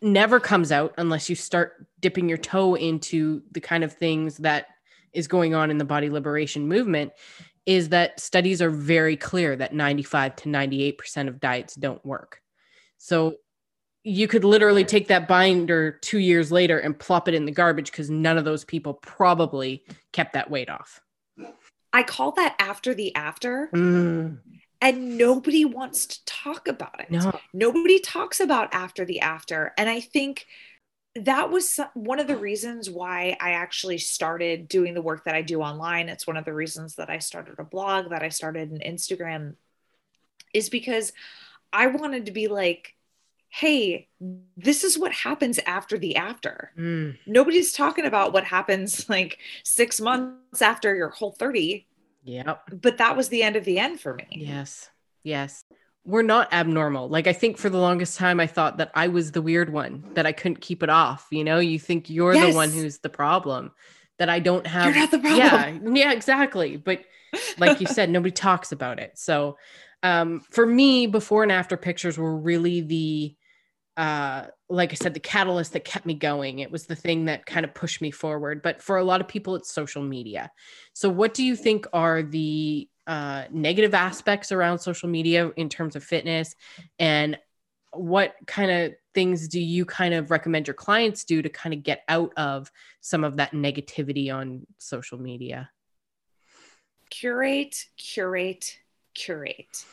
never 0.00 0.38
comes 0.38 0.70
out 0.70 0.94
unless 0.98 1.28
you 1.28 1.34
start 1.34 1.86
dipping 2.00 2.28
your 2.28 2.38
toe 2.38 2.74
into 2.74 3.42
the 3.52 3.60
kind 3.60 3.82
of 3.82 3.92
things 3.92 4.36
that 4.38 4.66
is 5.12 5.26
going 5.26 5.54
on 5.54 5.70
in 5.70 5.78
the 5.78 5.84
body 5.84 6.10
liberation 6.10 6.68
movement 6.68 7.12
is 7.66 7.88
that 7.90 8.20
studies 8.20 8.60
are 8.60 8.70
very 8.70 9.16
clear 9.16 9.56
that 9.56 9.72
95 9.72 10.36
to 10.36 10.48
98% 10.48 11.28
of 11.28 11.40
diets 11.40 11.74
don't 11.74 12.04
work. 12.04 12.40
So 12.98 13.36
you 14.02 14.28
could 14.28 14.44
literally 14.44 14.84
take 14.84 15.08
that 15.08 15.26
binder 15.26 15.92
two 15.92 16.18
years 16.18 16.52
later 16.52 16.78
and 16.78 16.98
plop 16.98 17.26
it 17.26 17.34
in 17.34 17.46
the 17.46 17.52
garbage 17.52 17.90
because 17.90 18.10
none 18.10 18.36
of 18.36 18.44
those 18.44 18.64
people 18.64 18.94
probably 18.94 19.82
kept 20.12 20.34
that 20.34 20.50
weight 20.50 20.68
off. 20.68 21.00
I 21.92 22.02
call 22.02 22.32
that 22.32 22.54
after 22.58 22.92
the 22.92 23.14
after. 23.14 23.70
Mm. 23.72 24.38
And 24.82 25.16
nobody 25.16 25.64
wants 25.64 26.04
to 26.06 26.24
talk 26.26 26.68
about 26.68 27.00
it. 27.00 27.10
No. 27.10 27.40
Nobody 27.54 27.98
talks 27.98 28.40
about 28.40 28.74
after 28.74 29.06
the 29.06 29.20
after. 29.20 29.72
And 29.78 29.88
I 29.88 30.00
think 30.00 30.46
that 31.16 31.50
was 31.50 31.78
one 31.94 32.18
of 32.18 32.26
the 32.26 32.36
reasons 32.36 32.90
why 32.90 33.36
I 33.40 33.52
actually 33.52 33.98
started 33.98 34.68
doing 34.68 34.94
the 34.94 35.02
work 35.02 35.24
that 35.24 35.34
I 35.34 35.42
do 35.42 35.62
online. 35.62 36.08
It's 36.08 36.26
one 36.26 36.36
of 36.36 36.44
the 36.44 36.52
reasons 36.52 36.96
that 36.96 37.08
I 37.08 37.18
started 37.18 37.54
a 37.58 37.64
blog, 37.64 38.10
that 38.10 38.22
I 38.22 38.30
started 38.30 38.70
an 38.70 38.80
Instagram, 38.84 39.54
is 40.52 40.68
because 40.68 41.12
I 41.72 41.86
wanted 41.86 42.26
to 42.26 42.32
be 42.32 42.48
like, 42.48 42.94
hey, 43.48 44.08
this 44.56 44.82
is 44.82 44.98
what 44.98 45.12
happens 45.12 45.60
after 45.66 45.98
the 45.98 46.16
after. 46.16 46.72
Mm. 46.76 47.16
Nobody's 47.26 47.72
talking 47.72 48.06
about 48.06 48.32
what 48.32 48.44
happens 48.44 49.08
like 49.08 49.38
six 49.62 50.00
months 50.00 50.62
after 50.62 50.94
your 50.96 51.10
whole 51.10 51.32
30. 51.32 51.86
Yep. 52.24 52.80
But 52.80 52.98
that 52.98 53.16
was 53.16 53.28
the 53.28 53.44
end 53.44 53.54
of 53.54 53.64
the 53.64 53.78
end 53.78 54.00
for 54.00 54.14
me. 54.14 54.26
Yes. 54.30 54.90
Yes 55.22 55.64
we're 56.04 56.22
not 56.22 56.52
abnormal. 56.52 57.08
Like 57.08 57.26
I 57.26 57.32
think 57.32 57.56
for 57.56 57.70
the 57.70 57.78
longest 57.78 58.18
time 58.18 58.38
I 58.38 58.46
thought 58.46 58.76
that 58.76 58.90
I 58.94 59.08
was 59.08 59.32
the 59.32 59.40
weird 59.40 59.72
one 59.72 60.04
that 60.14 60.26
I 60.26 60.32
couldn't 60.32 60.60
keep 60.60 60.82
it 60.82 60.90
off, 60.90 61.26
you 61.30 61.44
know? 61.44 61.58
You 61.58 61.78
think 61.78 62.10
you're 62.10 62.34
yes. 62.34 62.50
the 62.50 62.56
one 62.56 62.70
who's 62.70 62.98
the 62.98 63.08
problem. 63.08 63.72
that 64.18 64.28
I 64.28 64.38
don't 64.38 64.66
have. 64.66 64.86
You're 64.86 64.94
not 64.94 65.10
the 65.10 65.18
problem. 65.18 65.38
Yeah, 65.38 65.78
yeah, 66.06 66.12
exactly. 66.12 66.76
But 66.76 67.04
like 67.58 67.80
you 67.80 67.86
said, 67.86 68.10
nobody 68.10 68.32
talks 68.32 68.70
about 68.70 69.00
it. 69.00 69.18
So 69.18 69.56
um, 70.02 70.40
for 70.50 70.66
me, 70.66 71.06
before 71.06 71.42
and 71.42 71.50
after 71.50 71.76
pictures 71.76 72.18
were 72.18 72.36
really 72.36 72.82
the 72.82 73.36
uh 73.96 74.46
like 74.68 74.90
i 74.90 74.94
said 74.94 75.14
the 75.14 75.20
catalyst 75.20 75.72
that 75.72 75.84
kept 75.84 76.04
me 76.04 76.14
going 76.14 76.58
it 76.58 76.72
was 76.72 76.86
the 76.86 76.96
thing 76.96 77.26
that 77.26 77.46
kind 77.46 77.64
of 77.64 77.72
pushed 77.74 78.02
me 78.02 78.10
forward 78.10 78.60
but 78.60 78.82
for 78.82 78.96
a 78.96 79.04
lot 79.04 79.20
of 79.20 79.28
people 79.28 79.54
it's 79.54 79.72
social 79.72 80.02
media 80.02 80.50
so 80.94 81.08
what 81.08 81.32
do 81.32 81.44
you 81.44 81.54
think 81.54 81.86
are 81.92 82.20
the 82.20 82.88
uh 83.06 83.44
negative 83.50 83.94
aspects 83.94 84.52
around 84.52 84.78
social 84.78 85.08
media 85.08 85.50
in 85.56 85.68
terms 85.68 85.96
of 85.96 86.04
fitness? 86.04 86.54
And 86.98 87.38
what 87.92 88.34
kind 88.46 88.70
of 88.70 88.94
things 89.14 89.46
do 89.48 89.60
you 89.60 89.84
kind 89.84 90.14
of 90.14 90.30
recommend 90.30 90.66
your 90.66 90.74
clients 90.74 91.24
do 91.24 91.42
to 91.42 91.48
kind 91.48 91.72
of 91.74 91.82
get 91.82 92.02
out 92.08 92.32
of 92.36 92.70
some 93.00 93.22
of 93.24 93.36
that 93.36 93.52
negativity 93.52 94.34
on 94.34 94.66
social 94.78 95.18
media? 95.18 95.70
Curate 97.10 97.86
curate 97.96 98.78
curate. 99.14 99.84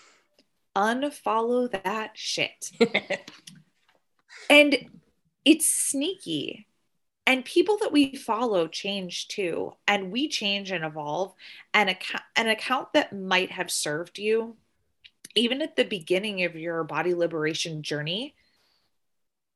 Unfollow 0.75 1.69
that 1.83 2.11
shit. 2.15 2.71
And 4.49 4.89
it's 5.45 5.65
sneaky 5.65 6.67
and 7.27 7.45
people 7.45 7.77
that 7.81 7.91
we 7.91 8.15
follow 8.15 8.67
change 8.67 9.27
too 9.27 9.73
and 9.87 10.11
we 10.11 10.27
change 10.27 10.71
and 10.71 10.83
evolve 10.83 11.33
and 11.73 11.89
account, 11.89 12.23
an 12.35 12.47
account 12.47 12.93
that 12.93 13.13
might 13.13 13.51
have 13.51 13.71
served 13.71 14.17
you 14.17 14.55
even 15.35 15.61
at 15.61 15.75
the 15.75 15.85
beginning 15.85 16.43
of 16.43 16.55
your 16.55 16.83
body 16.83 17.13
liberation 17.13 17.83
journey 17.83 18.35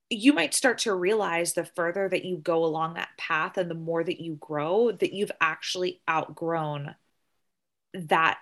you 0.10 0.34
might 0.34 0.54
start 0.54 0.80
to 0.80 0.94
realize 0.94 1.54
the 1.54 1.66
further 1.66 2.08
that 2.08 2.26
you 2.26 2.38
go 2.38 2.64
along 2.64 2.94
that 2.94 3.10
path 3.18 3.58
and 3.58 3.70
the 3.70 3.76
more 3.76 4.04
that 4.04 4.22
you 4.22 4.36
grow 4.36 4.92
that 4.92 5.14
you've 5.14 5.32
actually 5.42 6.00
outgrown 6.10 6.96
that 7.94 8.38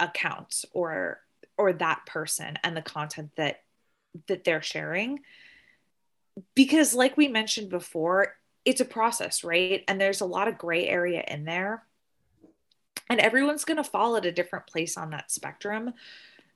account 0.00 0.64
or 0.72 1.20
or 1.56 1.72
that 1.72 2.04
person 2.06 2.58
and 2.64 2.76
the 2.76 2.82
content 2.82 3.30
that 3.36 3.62
that 4.26 4.44
they're 4.44 4.62
sharing. 4.62 5.20
Because 6.54 6.94
like 6.94 7.16
we 7.16 7.28
mentioned 7.28 7.68
before 7.68 8.34
it's 8.64 8.80
a 8.80 8.84
process 8.84 9.44
right? 9.44 9.84
And 9.88 10.00
there's 10.00 10.20
a 10.20 10.26
lot 10.26 10.48
of 10.48 10.58
gray 10.58 10.88
area 10.88 11.24
in 11.26 11.44
there. 11.44 11.84
And 13.10 13.20
everyone's 13.20 13.64
going 13.64 13.76
to 13.76 13.84
fall 13.84 14.16
at 14.16 14.24
a 14.24 14.32
different 14.32 14.66
place 14.66 14.96
on 14.96 15.10
that 15.10 15.30
spectrum. 15.30 15.92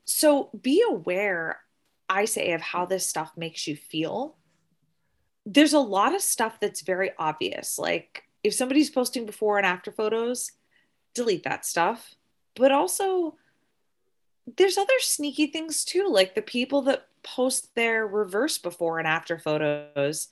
So 0.04 0.50
be 0.60 0.82
aware 0.88 1.60
i 2.08 2.24
say 2.24 2.52
of 2.52 2.62
how 2.62 2.86
this 2.86 3.06
stuff 3.06 3.32
makes 3.36 3.66
you 3.66 3.76
feel. 3.76 4.36
There's 5.44 5.74
a 5.74 5.78
lot 5.78 6.14
of 6.14 6.22
stuff 6.22 6.58
that's 6.60 6.80
very 6.80 7.10
obvious. 7.18 7.78
Like 7.78 8.24
if 8.42 8.54
somebody's 8.54 8.90
posting 8.90 9.26
before 9.26 9.58
and 9.58 9.66
after 9.66 9.92
photos 9.92 10.52
delete 11.14 11.44
that 11.44 11.66
stuff. 11.66 12.14
But 12.54 12.72
also 12.72 13.36
there's 14.56 14.78
other 14.78 14.98
sneaky 15.00 15.48
things 15.48 15.84
too 15.84 16.08
like 16.08 16.34
the 16.34 16.42
people 16.42 16.82
that 16.82 17.06
post 17.22 17.74
their 17.74 18.06
reverse 18.06 18.56
before 18.56 18.98
and 18.98 19.06
after 19.06 19.38
photos, 19.38 20.28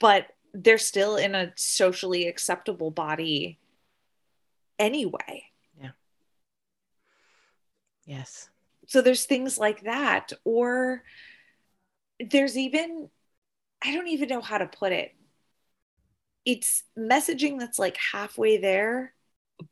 but 0.00 0.26
they're 0.54 0.78
still 0.78 1.16
in 1.16 1.34
a 1.34 1.52
socially 1.56 2.26
acceptable 2.26 2.90
body 2.90 3.58
anyway. 4.78 5.44
Yeah. 5.80 5.90
Yes. 8.04 8.48
So 8.86 9.00
there's 9.00 9.24
things 9.24 9.58
like 9.58 9.84
that. 9.84 10.32
Or 10.44 11.02
there's 12.20 12.58
even, 12.58 13.08
I 13.82 13.94
don't 13.94 14.08
even 14.08 14.28
know 14.28 14.40
how 14.40 14.58
to 14.58 14.66
put 14.66 14.92
it. 14.92 15.14
It's 16.44 16.82
messaging 16.98 17.58
that's 17.58 17.78
like 17.78 17.96
halfway 17.96 18.58
there, 18.58 19.14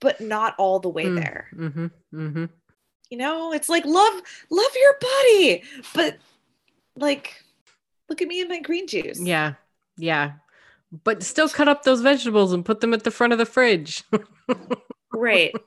but 0.01 0.21
not 0.21 0.55
all 0.57 0.79
the 0.79 0.89
way 0.89 1.07
mm, 1.07 1.17
there. 1.17 1.49
Mm-hmm, 1.55 1.87
mm-hmm. 2.15 2.45
You 3.11 3.19
know, 3.19 3.53
it's 3.53 3.69
like 3.69 3.85
love, 3.85 4.23
love 4.51 4.73
your 4.81 4.95
body, 5.01 5.65
but 5.95 6.17
like 6.97 7.43
look 8.09 8.23
at 8.23 8.29
me 8.29 8.41
and 8.41 8.49
my 8.49 8.61
green 8.61 8.87
juice. 8.87 9.21
Yeah. 9.21 9.55
Yeah. 9.97 10.33
But 10.93 11.23
still 11.23 11.49
cut 11.49 11.69
up 11.69 11.85
those 11.85 12.01
vegetables 12.01 12.53
and 12.53 12.65
put 12.65 12.81
them 12.81 12.93
at 12.93 13.05
the 13.05 13.11
front 13.11 13.33
of 13.33 13.39
the 13.39 13.47
fridge. 13.47 14.03
right. 15.13 15.55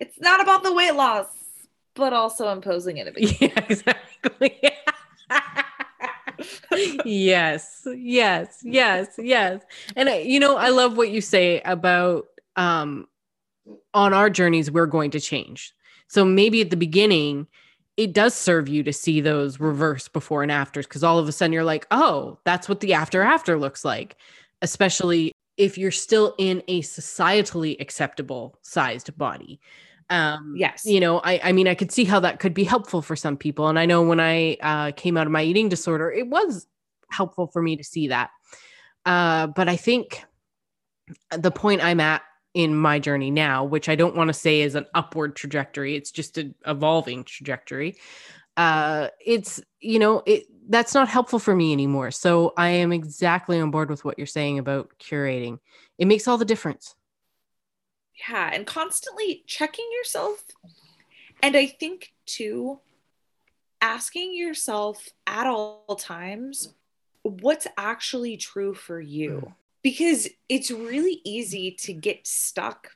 It's 0.00 0.20
not 0.20 0.40
about 0.40 0.62
the 0.62 0.72
weight 0.72 0.94
loss, 0.94 1.26
but 1.94 2.12
also 2.12 2.50
imposing 2.50 2.98
it 2.98 3.08
a. 3.08 3.12
Yeah, 3.40 3.64
exactly. 3.68 4.60
yes, 7.04 7.82
yes, 7.84 8.60
yes, 8.62 9.08
yes. 9.18 9.62
And 9.96 10.08
you 10.24 10.38
know, 10.38 10.56
I 10.56 10.68
love 10.68 10.96
what 10.96 11.10
you 11.10 11.20
say 11.20 11.60
about 11.62 12.26
um 12.54 13.08
on 13.92 14.14
our 14.14 14.30
journeys 14.30 14.70
we're 14.70 14.86
going 14.86 15.10
to 15.10 15.20
change. 15.20 15.74
So 16.06 16.24
maybe 16.24 16.60
at 16.60 16.70
the 16.70 16.76
beginning 16.76 17.48
it 17.98 18.12
does 18.12 18.32
serve 18.32 18.68
you 18.68 18.84
to 18.84 18.92
see 18.92 19.20
those 19.20 19.58
reverse 19.58 20.06
before 20.06 20.44
and 20.44 20.52
afters 20.52 20.86
because 20.86 21.02
all 21.02 21.18
of 21.18 21.26
a 21.28 21.32
sudden 21.32 21.52
you're 21.52 21.64
like, 21.64 21.84
oh, 21.90 22.38
that's 22.44 22.68
what 22.68 22.78
the 22.78 22.94
after 22.94 23.22
after 23.22 23.58
looks 23.58 23.84
like, 23.84 24.16
especially 24.62 25.32
if 25.56 25.76
you're 25.76 25.90
still 25.90 26.32
in 26.38 26.62
a 26.68 26.80
societally 26.82 27.78
acceptable 27.80 28.56
sized 28.62 29.18
body. 29.18 29.60
Um, 30.10 30.54
yes. 30.56 30.86
You 30.86 31.00
know, 31.00 31.18
I, 31.18 31.40
I 31.42 31.52
mean, 31.52 31.66
I 31.66 31.74
could 31.74 31.90
see 31.90 32.04
how 32.04 32.20
that 32.20 32.38
could 32.38 32.54
be 32.54 32.62
helpful 32.62 33.02
for 33.02 33.16
some 33.16 33.36
people. 33.36 33.66
And 33.66 33.80
I 33.80 33.84
know 33.84 34.00
when 34.02 34.20
I 34.20 34.56
uh, 34.62 34.92
came 34.92 35.16
out 35.16 35.26
of 35.26 35.32
my 35.32 35.42
eating 35.42 35.68
disorder, 35.68 36.08
it 36.08 36.28
was 36.28 36.68
helpful 37.10 37.48
for 37.48 37.60
me 37.60 37.76
to 37.76 37.84
see 37.84 38.06
that. 38.08 38.30
Uh, 39.06 39.48
but 39.48 39.68
I 39.68 39.74
think 39.74 40.22
the 41.36 41.50
point 41.50 41.82
I'm 41.82 41.98
at 41.98 42.22
in 42.54 42.74
my 42.74 42.98
journey 42.98 43.30
now, 43.30 43.64
which 43.64 43.88
I 43.88 43.94
don't 43.94 44.16
want 44.16 44.28
to 44.28 44.34
say 44.34 44.62
is 44.62 44.74
an 44.74 44.86
upward 44.94 45.36
trajectory. 45.36 45.96
It's 45.96 46.10
just 46.10 46.38
an 46.38 46.54
evolving 46.66 47.24
trajectory. 47.24 47.96
Uh, 48.56 49.08
it's, 49.24 49.60
you 49.80 49.98
know, 49.98 50.22
it, 50.26 50.46
that's 50.68 50.94
not 50.94 51.08
helpful 51.08 51.38
for 51.38 51.54
me 51.54 51.72
anymore. 51.72 52.10
So 52.10 52.52
I 52.56 52.70
am 52.70 52.92
exactly 52.92 53.60
on 53.60 53.70
board 53.70 53.90
with 53.90 54.04
what 54.04 54.18
you're 54.18 54.26
saying 54.26 54.58
about 54.58 54.90
curating. 54.98 55.58
It 55.98 56.06
makes 56.06 56.26
all 56.26 56.38
the 56.38 56.44
difference. 56.44 56.94
Yeah. 58.28 58.50
And 58.52 58.66
constantly 58.66 59.44
checking 59.46 59.88
yourself. 59.98 60.44
And 61.42 61.56
I 61.56 61.66
think 61.66 62.12
too, 62.26 62.80
asking 63.80 64.34
yourself 64.34 65.08
at 65.26 65.46
all 65.46 65.96
times 65.96 66.74
what's 67.22 67.68
actually 67.76 68.36
true 68.36 68.74
for 68.74 69.00
you. 69.00 69.42
Mm 69.46 69.54
because 69.82 70.28
it's 70.48 70.70
really 70.70 71.20
easy 71.24 71.72
to 71.80 71.92
get 71.92 72.26
stuck 72.26 72.90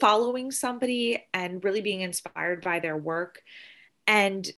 following 0.00 0.50
somebody 0.50 1.22
and 1.32 1.62
really 1.62 1.80
being 1.80 2.00
inspired 2.00 2.62
by 2.62 2.80
their 2.80 2.96
work. 2.96 3.42
And 4.06 4.48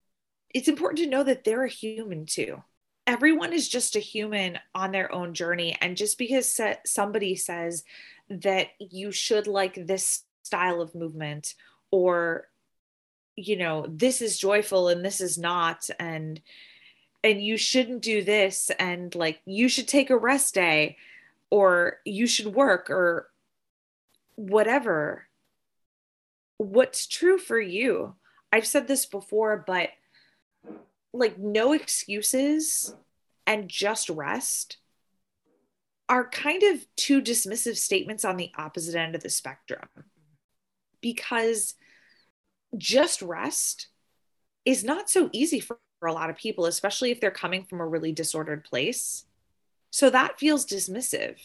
it's 0.55 0.69
important 0.69 0.99
to 0.99 1.11
know 1.11 1.23
that 1.23 1.45
they're 1.45 1.65
a 1.65 1.69
human 1.69 2.27
too. 2.27 2.63
Everyone 3.07 3.53
is 3.53 3.69
just 3.69 3.97
a 3.97 4.01
human 4.01 4.59
on 4.75 4.93
their 4.93 5.13
own 5.13 5.35
journey. 5.35 5.77
And 5.81 5.97
just 5.97 6.19
because 6.19 6.61
somebody 6.85 7.37
says 7.37 7.85
that 8.29 8.69
you 8.79 9.13
should 9.13 9.47
like 9.47 9.87
this 9.87 10.25
style 10.43 10.81
of 10.81 10.95
movement 10.95 11.55
or, 11.91 12.49
you 13.37 13.57
know, 13.57 13.87
this 13.89 14.21
is 14.21 14.39
joyful 14.39 14.89
and 14.89 15.05
this 15.05 15.21
is 15.21 15.39
not, 15.39 15.89
and 16.01 16.41
and 17.23 17.43
you 17.43 17.57
shouldn't 17.57 18.03
do 18.03 18.23
this 18.23 18.71
and 18.79 19.15
like 19.15 19.41
you 19.47 19.69
should 19.69 19.89
take 19.89 20.11
a 20.11 20.17
rest 20.17 20.55
day 20.55 20.97
or 21.51 21.99
you 22.05 22.27
should 22.27 22.55
work 22.55 22.91
or 22.91 23.29
whatever. 24.35 25.27
What's 26.59 27.07
true 27.07 27.39
for 27.39 27.59
you? 27.59 28.15
I've 28.53 28.67
said 28.67 28.89
this 28.89 29.07
before, 29.07 29.65
but 29.67 29.91
like 31.13 31.39
no 31.39 31.73
excuses 31.73 32.95
and 33.47 33.69
just 33.69 34.09
rest 34.09 34.79
are 36.09 36.29
kind 36.29 36.63
of 36.63 36.87
two 36.97 37.21
dismissive 37.21 37.77
statements 37.77 38.25
on 38.25 38.37
the 38.37 38.53
opposite 38.57 38.95
end 38.95 39.15
of 39.15 39.23
the 39.23 39.31
spectrum 39.31 39.89
because 41.01 41.75
just 42.77 43.23
rest 43.23 43.89
is 44.65 44.85
not 44.85 45.09
so 45.09 45.31
easy 45.33 45.61
for, 45.61 45.79
a 46.03 46.13
lot 46.13 46.29
of 46.31 46.37
people, 46.37 46.67
especially 46.67 47.11
if 47.11 47.21
they're 47.21 47.31
coming 47.31 47.65
from 47.65 47.81
a 47.81 47.87
really 47.87 48.13
disordered 48.13 48.63
place. 48.63 49.25
So 49.97 50.11
that 50.11 50.39
feels 50.39 50.67
dismissive. 50.67 51.39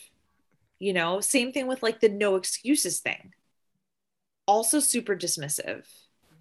You 0.78 0.92
know, 0.92 1.22
same 1.22 1.54
thing 1.54 1.68
with 1.68 1.82
like 1.82 2.02
the 2.02 2.10
no 2.10 2.36
excuses 2.36 3.00
thing. 3.00 3.34
Also 4.46 4.82
super 4.82 5.16
dismissive. 5.16 5.86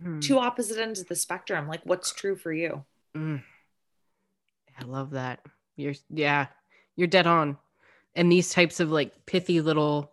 Mm. 0.05 0.21
Two 0.21 0.41
opposite 0.41 0.81
ends 0.81 0.99
of 0.99 1.07
the 1.07 1.15
spectrum. 1.15 1.69
Like 1.69 1.83
what's 1.85 2.13
true 2.13 2.35
for 2.35 2.53
you? 2.53 2.85
Mm. 3.17 3.45
I 4.77 4.85
love 4.87 5.11
that. 5.11 5.39
You're 5.77 5.95
yeah, 6.09 6.49
you're 6.97 7.07
dead 7.07 7.29
on. 7.29 7.57
And 8.17 8.33
these 8.33 8.51
types 8.51 8.81
of 8.81 8.91
like 8.91 9.25
pithy 9.27 9.61
little 9.61 10.13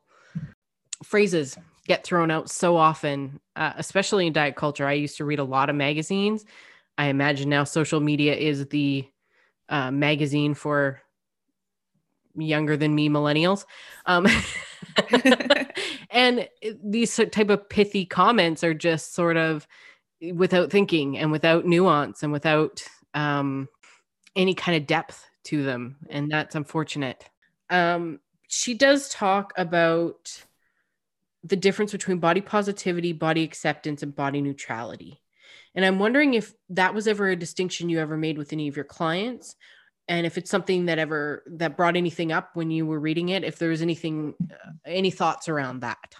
phrases 1.03 1.57
get 1.87 2.03
thrown 2.03 2.29
out 2.29 2.47
so 2.47 2.77
often, 2.77 3.39
uh, 3.55 3.73
especially 3.75 4.27
in 4.27 4.33
diet 4.33 4.55
culture. 4.55 4.85
I 4.85 4.93
used 4.93 5.17
to 5.17 5.25
read 5.25 5.39
a 5.39 5.43
lot 5.43 5.71
of 5.71 5.75
magazines. 5.75 6.45
I 6.95 7.07
imagine 7.07 7.49
now 7.49 7.63
social 7.63 7.99
media 7.99 8.35
is 8.35 8.67
the 8.67 9.09
uh, 9.67 9.89
magazine 9.89 10.53
for 10.53 11.01
younger 12.45 12.77
than 12.77 12.93
me 12.93 13.09
millennials. 13.09 13.65
Um, 14.05 14.27
and 16.09 16.47
these 16.83 17.15
type 17.31 17.49
of 17.49 17.69
pithy 17.69 18.05
comments 18.05 18.63
are 18.63 18.73
just 18.73 19.13
sort 19.13 19.37
of 19.37 19.67
without 20.33 20.71
thinking 20.71 21.17
and 21.17 21.31
without 21.31 21.65
nuance 21.65 22.23
and 22.23 22.31
without 22.31 22.83
um, 23.13 23.67
any 24.35 24.53
kind 24.53 24.77
of 24.81 24.87
depth 24.87 25.25
to 25.45 25.63
them. 25.63 25.97
And 26.09 26.29
that's 26.31 26.55
unfortunate. 26.55 27.23
Um, 27.69 28.19
she 28.47 28.73
does 28.73 29.09
talk 29.09 29.53
about 29.57 30.43
the 31.43 31.55
difference 31.55 31.91
between 31.91 32.19
body 32.19 32.41
positivity, 32.41 33.13
body 33.13 33.43
acceptance, 33.43 34.03
and 34.03 34.15
body 34.15 34.41
neutrality. 34.41 35.21
And 35.75 35.85
I'm 35.85 35.99
wondering 35.99 36.33
if 36.33 36.53
that 36.69 36.93
was 36.93 37.07
ever 37.07 37.29
a 37.29 37.35
distinction 37.35 37.89
you 37.89 37.99
ever 37.99 38.17
made 38.17 38.37
with 38.37 38.51
any 38.51 38.67
of 38.67 38.75
your 38.75 38.85
clients, 38.85 39.55
and 40.07 40.25
if 40.25 40.37
it's 40.37 40.49
something 40.49 40.85
that 40.85 40.99
ever 40.99 41.43
that 41.47 41.75
brought 41.75 41.97
anything 41.97 42.31
up 42.31 42.51
when 42.55 42.71
you 42.71 42.85
were 42.85 42.99
reading 42.99 43.29
it. 43.29 43.43
If 43.43 43.59
there 43.59 43.69
was 43.69 43.81
anything, 43.81 44.35
uh, 44.41 44.71
any 44.85 45.11
thoughts 45.11 45.49
around 45.49 45.81
that. 45.81 46.15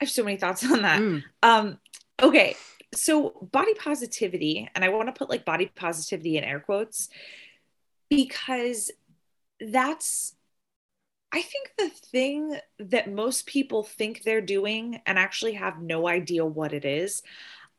I 0.00 0.04
have 0.04 0.10
so 0.10 0.24
many 0.24 0.36
thoughts 0.36 0.64
on 0.64 0.82
that. 0.82 1.00
Mm. 1.00 1.22
Um, 1.42 1.78
okay, 2.22 2.56
so 2.94 3.48
body 3.52 3.74
positivity, 3.74 4.68
and 4.74 4.84
I 4.84 4.88
want 4.88 5.08
to 5.08 5.18
put 5.18 5.28
like 5.28 5.44
body 5.44 5.70
positivity 5.74 6.36
in 6.36 6.44
air 6.44 6.60
quotes 6.60 7.08
because 8.08 8.90
that's 9.60 10.34
I 11.32 11.42
think 11.42 11.72
the 11.78 11.88
thing 11.88 12.56
that 12.78 13.12
most 13.12 13.46
people 13.46 13.84
think 13.84 14.22
they're 14.22 14.40
doing 14.40 15.00
and 15.06 15.18
actually 15.18 15.52
have 15.52 15.80
no 15.80 16.08
idea 16.08 16.44
what 16.44 16.72
it 16.72 16.84
is, 16.84 17.22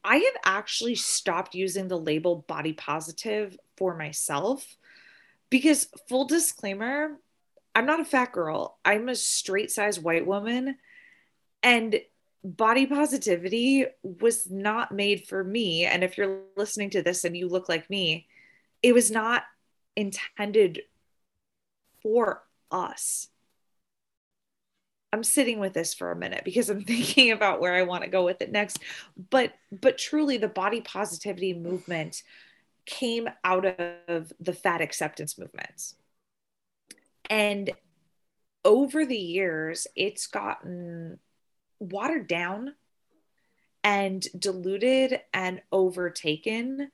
I 0.04 0.18
have 0.18 0.36
actually 0.45 0.95
stopped 0.95 1.54
using 1.54 1.88
the 1.88 1.99
label 1.99 2.45
body 2.47 2.74
positive 2.74 3.58
for 3.82 3.97
myself 3.97 4.77
because, 5.49 5.88
full 6.07 6.25
disclaimer, 6.25 7.17
I'm 7.73 7.88
not 7.88 7.99
a 7.99 8.05
fat 8.05 8.32
girl. 8.32 8.77
I'm 8.86 9.09
a 9.09 9.15
straight 9.15 9.71
size 9.71 9.99
white 9.99 10.27
woman. 10.27 10.77
And 11.63 11.99
body 12.43 12.86
positivity 12.86 13.88
was 14.03 14.51
not 14.51 14.91
made 14.91 15.25
for 15.27 15.43
me. 15.43 15.86
And 15.86 16.03
if 16.03 16.15
you're 16.15 16.41
listening 16.55 16.91
to 16.91 17.01
this 17.01 17.23
and 17.23 17.36
you 17.36 17.49
look 17.49 17.69
like 17.69 17.89
me, 17.89 18.27
it 18.84 18.93
was 18.93 19.09
not 19.09 19.45
intended 19.95 20.84
for 22.03 22.43
us. 22.69 23.29
I'm 25.11 25.23
sitting 25.23 25.59
with 25.59 25.73
this 25.73 25.95
for 25.95 26.11
a 26.11 26.15
minute 26.15 26.43
because 26.45 26.69
I'm 26.69 26.84
thinking 26.84 27.32
about 27.32 27.61
where 27.61 27.73
I 27.73 27.82
want 27.82 28.03
to 28.03 28.11
go 28.11 28.25
with 28.25 28.43
it 28.43 28.51
next. 28.51 28.77
But 29.32 29.53
but 29.71 29.97
truly 29.97 30.38
the 30.38 30.47
body 30.47 30.82
positivity 30.82 31.55
movement 31.55 32.21
came 32.86 33.29
out 33.43 33.65
of 34.07 34.34
the 34.39 34.53
fat 34.53 34.82
acceptance 34.82 35.38
movement. 35.38 35.93
And 37.29 37.71
over 38.63 39.05
the 39.05 39.17
years, 39.17 39.88
it's 39.95 40.27
gotten 40.27 41.19
watered 41.79 42.27
down 42.27 42.75
and 43.84 44.25
diluted 44.38 45.21
and 45.34 45.61
overtaken 45.71 46.91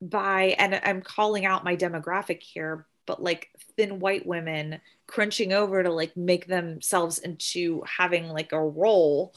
by, 0.00 0.54
and 0.58 0.80
I'm 0.84 1.02
calling 1.02 1.46
out 1.46 1.64
my 1.64 1.76
demographic 1.76 2.42
here, 2.42 2.86
but 3.06 3.22
like 3.22 3.48
thin 3.76 4.00
white 4.00 4.26
women 4.26 4.80
crunching 5.06 5.52
over 5.52 5.82
to 5.82 5.90
like 5.90 6.16
make 6.16 6.46
themselves 6.46 7.18
into 7.18 7.82
having 7.86 8.28
like 8.28 8.52
a 8.52 8.60
role 8.60 9.34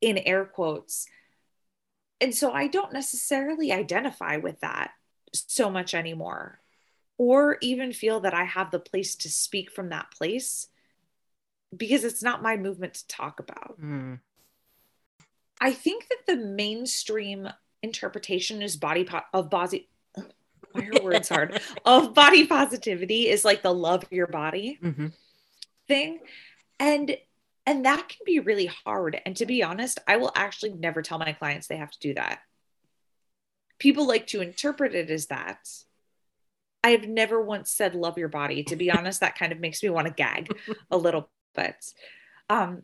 in 0.00 0.18
air 0.18 0.44
quotes. 0.44 1.06
And 2.22 2.32
so 2.32 2.52
I 2.52 2.68
don't 2.68 2.92
necessarily 2.92 3.72
identify 3.72 4.36
with 4.36 4.60
that 4.60 4.92
so 5.34 5.68
much 5.68 5.92
anymore, 5.92 6.60
or 7.18 7.58
even 7.60 7.92
feel 7.92 8.20
that 8.20 8.32
I 8.32 8.44
have 8.44 8.70
the 8.70 8.78
place 8.78 9.16
to 9.16 9.28
speak 9.28 9.72
from 9.72 9.88
that 9.88 10.12
place 10.12 10.68
because 11.76 12.04
it's 12.04 12.22
not 12.22 12.40
my 12.40 12.56
movement 12.56 12.94
to 12.94 13.06
talk 13.08 13.40
about. 13.40 13.76
Mm. 13.80 14.20
I 15.60 15.72
think 15.72 16.06
that 16.08 16.26
the 16.28 16.36
mainstream 16.36 17.48
interpretation 17.82 18.62
is 18.62 18.76
body 18.76 19.02
po- 19.02 19.22
of 19.32 19.50
body 19.50 19.88
why 20.72 20.88
are 20.94 21.02
words 21.02 21.28
hard 21.28 21.60
of 21.84 22.14
body 22.14 22.46
positivity 22.46 23.28
is 23.28 23.44
like 23.44 23.62
the 23.62 23.74
love 23.74 24.04
your 24.10 24.28
body 24.28 24.78
mm-hmm. 24.80 25.08
thing 25.88 26.20
and 26.78 27.16
and 27.66 27.84
that 27.84 28.08
can 28.08 28.20
be 28.24 28.40
really 28.40 28.66
hard. 28.66 29.20
And 29.24 29.36
to 29.36 29.46
be 29.46 29.62
honest 29.62 29.98
i 30.06 30.16
will 30.16 30.32
actually 30.34 30.72
never 30.72 31.02
tell 31.02 31.18
my 31.18 31.32
clients 31.32 31.66
they 31.66 31.76
have 31.76 31.90
to 31.90 32.00
do 32.00 32.14
that. 32.14 32.40
People 33.78 34.06
like 34.06 34.26
to 34.28 34.40
interpret 34.40 34.94
it 34.94 35.10
as 35.10 35.26
that. 35.26 35.68
I 36.84 36.90
have 36.90 37.06
never 37.06 37.40
once 37.40 37.70
said 37.72 37.94
love 37.94 38.18
your 38.18 38.28
body. 38.28 38.64
To 38.64 38.76
be 38.76 38.90
honest 38.90 39.20
that 39.20 39.38
kind 39.38 39.52
of 39.52 39.60
makes 39.60 39.82
me 39.82 39.90
want 39.90 40.06
to 40.06 40.12
gag 40.12 40.48
a 40.90 40.96
little 40.96 41.30
bit. 41.54 41.84
Um 42.48 42.82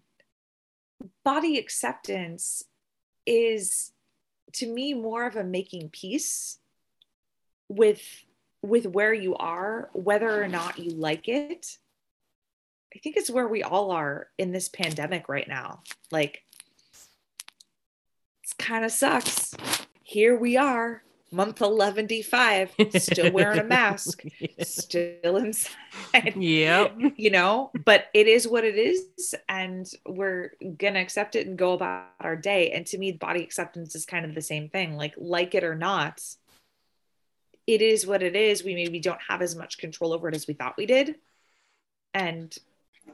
body 1.25 1.59
acceptance 1.59 2.65
is 3.27 3.93
to 4.55 4.67
me 4.67 4.95
more 4.95 5.27
of 5.27 5.37
a 5.37 5.45
making 5.45 5.91
peace 5.91 6.59
with 7.69 8.03
with 8.63 8.87
where 8.87 9.13
you 9.15 9.37
are 9.37 9.91
whether 9.93 10.43
or 10.43 10.49
not 10.49 10.79
you 10.79 10.91
like 10.91 11.29
it 11.29 11.79
i 12.99 13.01
think 13.01 13.17
it's 13.17 13.31
where 13.31 13.47
we 13.47 13.63
all 13.63 13.93
are 13.93 14.27
in 14.39 14.51
this 14.51 14.69
pandemic 14.69 15.29
right 15.29 15.47
now. 15.47 15.83
Like 16.11 16.43
it 18.43 18.59
kind 18.59 18.85
of 18.85 18.91
sucks. 18.91 19.55
Here 20.03 20.37
we 20.37 20.57
are 20.57 21.05
month 21.31 21.61
11 21.61 22.09
5 22.23 22.75
still 22.97 23.31
wearing 23.31 23.61
a 23.61 23.65
mask 23.65 24.23
still 24.63 25.37
inside 25.37 26.35
yep. 26.35 26.97
you 27.17 27.31
know? 27.31 27.71
But 27.85 28.07
it 28.15 28.27
is 28.27 28.49
what 28.49 28.65
it 28.65 28.75
is 28.75 29.33
and 29.49 29.89
we're 30.05 30.55
gonna 30.77 30.99
accept 30.99 31.37
it 31.37 31.47
and 31.47 31.57
go 31.57 31.75
about 31.75 32.09
our 32.19 32.35
day. 32.35 32.73
And 32.73 32.85
to 32.87 32.99
me 32.99 33.13
body 33.13 33.45
acceptance 33.45 33.95
is 33.95 34.07
kind 34.07 34.25
of 34.25 34.35
the 34.35 34.43
same 34.43 34.71
thing. 34.71 34.97
Like 34.97 35.15
like 35.17 35.55
it 35.55 35.63
or 35.63 35.77
not 35.77 36.21
it 37.69 37.81
is 37.81 38.05
what 38.09 38.25
it 38.25 38.35
is. 38.35 38.65
We 38.65 38.75
maybe 38.75 38.99
don't 38.99 39.21
have 39.29 39.41
as 39.41 39.55
much 39.55 39.79
control 39.79 40.13
over 40.13 40.29
it 40.29 40.35
as 40.35 40.49
we 40.49 40.55
thought 40.55 40.77
we 40.77 40.87
did. 40.87 41.15
And 42.13 42.53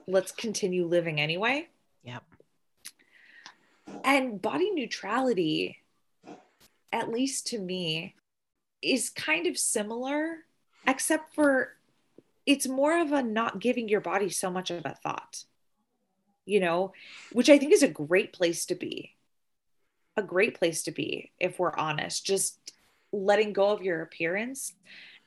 let's 0.07 0.33
continue 0.33 0.87
living 0.87 1.21
anyway 1.21 1.69
yep 2.03 2.23
and 4.05 4.41
body 4.41 4.71
neutrality 4.73 5.79
at 6.95 7.11
least 7.11 7.49
to 7.49 7.59
me, 7.59 8.15
is 8.81 9.11
kind 9.11 9.49
of 9.49 9.59
similar, 9.59 10.37
except 10.87 11.35
for 11.35 11.75
it's 12.47 12.69
more 12.69 13.01
of 13.01 13.11
a 13.11 13.21
not 13.21 13.59
giving 13.59 13.89
your 13.89 14.01
body 14.01 14.31
so 14.31 14.49
much 14.49 14.71
of 14.71 14.87
a 14.87 14.95
thought, 15.03 15.45
you 16.47 16.61
know, 16.61 16.93
which 17.33 17.51
I 17.51 17.59
think 17.59 17.73
is 17.73 17.83
a 17.83 17.89
great 17.89 18.33
place 18.33 18.67
to 18.67 18.77
be. 18.77 19.11
A 20.17 20.23
great 20.23 20.57
place 20.57 20.85
to 20.85 20.93
be, 20.93 21.33
if 21.41 21.59
we're 21.59 21.77
honest, 21.77 22.25
just 22.25 22.73
letting 23.11 23.53
go 23.53 23.71
of 23.71 23.83
your 23.83 24.03
appearance 24.03 24.73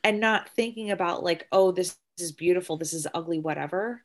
and 0.02 0.20
not 0.20 0.48
thinking 0.48 0.90
about, 0.90 1.22
like, 1.22 1.46
oh, 1.52 1.70
this 1.70 1.98
is 2.18 2.32
beautiful, 2.32 2.78
this 2.78 2.94
is 2.94 3.06
ugly, 3.12 3.38
whatever. 3.38 4.02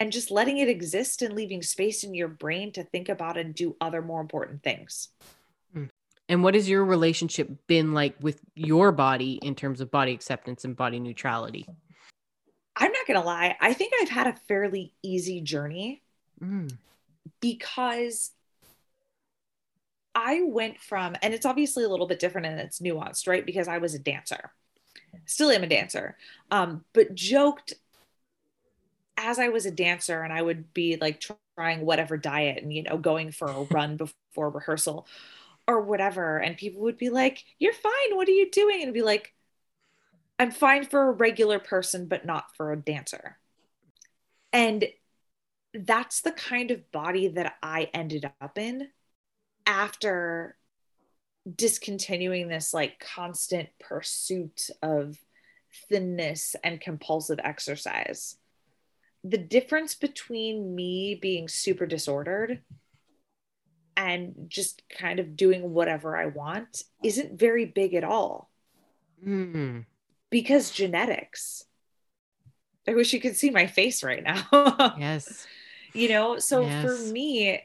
And 0.00 0.12
just 0.12 0.30
letting 0.30 0.58
it 0.58 0.68
exist 0.68 1.22
and 1.22 1.34
leaving 1.34 1.62
space 1.62 2.02
in 2.02 2.14
your 2.14 2.28
brain 2.28 2.72
to 2.72 2.82
think 2.82 3.08
about 3.08 3.36
and 3.36 3.54
do 3.54 3.76
other 3.80 4.02
more 4.02 4.20
important 4.20 4.62
things. 4.62 5.08
And 6.28 6.42
what 6.42 6.54
has 6.54 6.68
your 6.68 6.84
relationship 6.84 7.50
been 7.66 7.92
like 7.92 8.16
with 8.20 8.40
your 8.54 8.92
body 8.92 9.38
in 9.42 9.54
terms 9.54 9.80
of 9.80 9.90
body 9.90 10.12
acceptance 10.12 10.64
and 10.64 10.74
body 10.74 10.98
neutrality? 10.98 11.66
I'm 12.76 12.90
not 12.90 13.06
going 13.06 13.20
to 13.20 13.26
lie. 13.26 13.56
I 13.60 13.74
think 13.74 13.92
I've 14.00 14.08
had 14.08 14.26
a 14.26 14.36
fairly 14.48 14.92
easy 15.02 15.40
journey 15.42 16.02
mm. 16.42 16.72
because 17.40 18.30
I 20.14 20.42
went 20.44 20.80
from, 20.80 21.14
and 21.22 21.34
it's 21.34 21.46
obviously 21.46 21.84
a 21.84 21.88
little 21.88 22.06
bit 22.06 22.20
different 22.20 22.46
and 22.46 22.58
it's 22.58 22.80
nuanced, 22.80 23.28
right? 23.28 23.44
Because 23.44 23.68
I 23.68 23.78
was 23.78 23.94
a 23.94 23.98
dancer, 23.98 24.50
still 25.26 25.50
am 25.50 25.62
a 25.62 25.68
dancer, 25.68 26.16
um, 26.50 26.84
but 26.94 27.14
joked 27.14 27.74
as 29.16 29.38
I 29.38 29.48
was 29.48 29.66
a 29.66 29.70
dancer 29.70 30.22
and 30.22 30.32
I 30.32 30.42
would 30.42 30.72
be 30.74 30.96
like 31.00 31.22
trying 31.56 31.84
whatever 31.84 32.16
diet 32.16 32.62
and, 32.62 32.72
you 32.72 32.82
know, 32.82 32.98
going 32.98 33.32
for 33.32 33.48
a 33.48 33.62
run 33.64 33.96
before 34.32 34.50
rehearsal 34.50 35.06
or 35.66 35.80
whatever. 35.80 36.38
And 36.38 36.56
people 36.56 36.82
would 36.82 36.98
be 36.98 37.10
like, 37.10 37.44
You're 37.58 37.72
fine. 37.72 38.16
What 38.16 38.28
are 38.28 38.32
you 38.32 38.50
doing? 38.50 38.82
And 38.82 38.92
be 38.92 39.02
like, 39.02 39.32
I'm 40.38 40.50
fine 40.50 40.84
for 40.84 41.08
a 41.08 41.12
regular 41.12 41.58
person, 41.58 42.06
but 42.06 42.26
not 42.26 42.54
for 42.56 42.72
a 42.72 42.76
dancer. 42.76 43.38
And 44.52 44.84
that's 45.72 46.20
the 46.20 46.32
kind 46.32 46.70
of 46.70 46.90
body 46.92 47.28
that 47.28 47.56
I 47.62 47.90
ended 47.92 48.30
up 48.40 48.58
in 48.58 48.88
after 49.66 50.56
discontinuing 51.52 52.48
this 52.48 52.72
like 52.72 53.00
constant 53.00 53.68
pursuit 53.80 54.70
of 54.82 55.18
thinness 55.88 56.56
and 56.64 56.80
compulsive 56.80 57.38
exercise. 57.42 58.36
The 59.24 59.38
difference 59.38 59.94
between 59.94 60.74
me 60.74 61.14
being 61.14 61.48
super 61.48 61.86
disordered 61.86 62.60
and 63.96 64.46
just 64.48 64.82
kind 64.88 65.18
of 65.18 65.36
doing 65.36 65.72
whatever 65.72 66.16
I 66.16 66.26
want 66.26 66.82
isn't 67.02 67.38
very 67.38 67.64
big 67.64 67.94
at 67.94 68.04
all. 68.04 68.50
Mm. 69.24 69.86
because 70.30 70.70
genetics. 70.70 71.64
I 72.86 72.94
wish 72.94 73.12
you 73.12 73.20
could 73.20 73.36
see 73.36 73.50
my 73.50 73.66
face 73.66 74.02
right 74.02 74.22
now. 74.22 74.44
yes. 74.98 75.46
You 75.94 76.08
know, 76.08 76.38
so 76.38 76.62
yes. 76.62 76.84
for 76.84 77.12
me, 77.12 77.62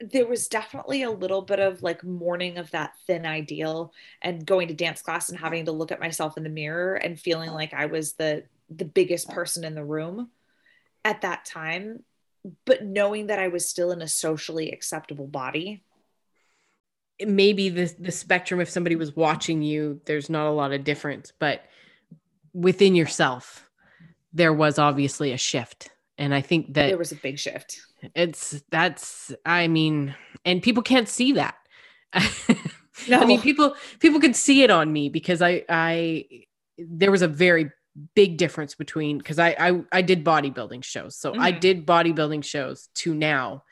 there 0.00 0.26
was 0.26 0.48
definitely 0.48 1.02
a 1.02 1.10
little 1.10 1.42
bit 1.42 1.60
of 1.60 1.82
like 1.82 2.04
mourning 2.04 2.58
of 2.58 2.70
that 2.72 2.94
thin 3.06 3.24
ideal 3.24 3.92
and 4.20 4.44
going 4.44 4.68
to 4.68 4.74
dance 4.74 5.00
class 5.00 5.30
and 5.30 5.38
having 5.38 5.64
to 5.66 5.72
look 5.72 5.92
at 5.92 6.00
myself 6.00 6.36
in 6.36 6.42
the 6.42 6.50
mirror 6.50 6.96
and 6.96 7.18
feeling 7.18 7.50
like 7.52 7.72
I 7.72 7.86
was 7.86 8.14
the 8.14 8.44
the 8.68 8.84
biggest 8.84 9.30
person 9.30 9.64
in 9.64 9.76
the 9.76 9.84
room 9.84 10.28
at 11.06 11.20
that 11.20 11.44
time 11.44 12.02
but 12.64 12.84
knowing 12.84 13.28
that 13.28 13.38
I 13.38 13.48
was 13.48 13.68
still 13.68 13.92
in 13.92 14.02
a 14.02 14.08
socially 14.08 14.70
acceptable 14.70 15.26
body. 15.26 15.82
Maybe 17.24 17.68
the 17.70 17.92
the 17.98 18.12
spectrum 18.12 18.60
if 18.60 18.68
somebody 18.68 18.96
was 18.96 19.16
watching 19.16 19.62
you 19.62 20.00
there's 20.04 20.28
not 20.28 20.46
a 20.48 20.50
lot 20.50 20.72
of 20.72 20.84
difference 20.84 21.32
but 21.38 21.64
within 22.52 22.94
yourself 22.94 23.68
there 24.32 24.52
was 24.52 24.78
obviously 24.78 25.32
a 25.32 25.38
shift. 25.38 25.90
And 26.18 26.34
i 26.34 26.40
think 26.40 26.74
that 26.74 26.88
there 26.88 26.98
was 26.98 27.12
a 27.12 27.16
big 27.16 27.38
shift. 27.38 27.80
it's 28.14 28.62
that's 28.70 29.32
i 29.46 29.66
mean 29.68 30.14
and 30.44 30.62
people 30.62 30.82
can't 30.82 31.08
see 31.08 31.32
that. 31.32 31.56
No. 33.08 33.20
i 33.20 33.26
mean 33.26 33.42
people 33.42 33.76
people 34.00 34.20
could 34.20 34.34
see 34.34 34.62
it 34.62 34.70
on 34.70 34.90
me 34.90 35.10
because 35.10 35.42
i 35.42 35.62
i 35.68 36.24
there 36.78 37.10
was 37.10 37.20
a 37.20 37.28
very 37.28 37.70
big 38.14 38.36
difference 38.36 38.74
between 38.74 39.18
because 39.18 39.38
I, 39.38 39.56
I 39.58 39.80
i 39.92 40.02
did 40.02 40.24
bodybuilding 40.24 40.84
shows 40.84 41.16
so 41.16 41.32
mm-hmm. 41.32 41.40
i 41.40 41.50
did 41.50 41.86
bodybuilding 41.86 42.44
shows 42.44 42.88
to 42.96 43.14
now 43.14 43.64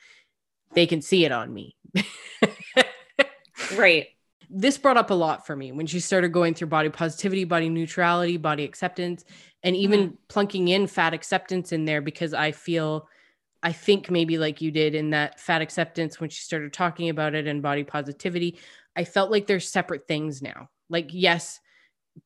they 0.73 0.87
can 0.87 1.03
see 1.03 1.25
it 1.25 1.33
on 1.33 1.53
me 1.53 1.77
right 3.77 4.07
this 4.49 4.79
brought 4.79 4.97
up 4.97 5.11
a 5.11 5.15
lot 5.15 5.47
for 5.47 5.55
me 5.55 5.73
when 5.73 5.87
she 5.87 6.01
started 6.01 6.33
going 6.33 6.55
through 6.55 6.69
body 6.69 6.89
positivity 6.89 7.45
body 7.45 7.69
neutrality 7.69 8.37
body 8.37 8.65
acceptance 8.65 9.25
and 9.63 9.77
even 9.77 10.01
mm-hmm. 10.01 10.15
plunking 10.29 10.69
in 10.69 10.87
fat 10.87 11.13
acceptance 11.13 11.73
in 11.73 11.85
there 11.85 12.01
because 12.01 12.33
i 12.33 12.51
feel 12.51 13.09
I 13.65 13.73
think 13.73 14.11
maybe 14.11 14.37
like 14.37 14.61
you 14.61 14.71
did 14.71 14.95
in 14.95 15.11
that 15.11 15.41
fat 15.41 15.63
acceptance 15.63 16.21
when 16.21 16.29
she 16.29 16.43
started 16.43 16.75
talking 16.75 17.09
about 17.09 17.35
it 17.35 17.47
and 17.47 17.63
body 17.63 17.83
positivity, 17.83 18.59
I 18.95 19.05
felt 19.05 19.31
like 19.31 19.47
they're 19.47 19.59
separate 19.59 20.07
things 20.07 20.43
now. 20.43 20.69
Like 20.91 21.09
yes, 21.13 21.61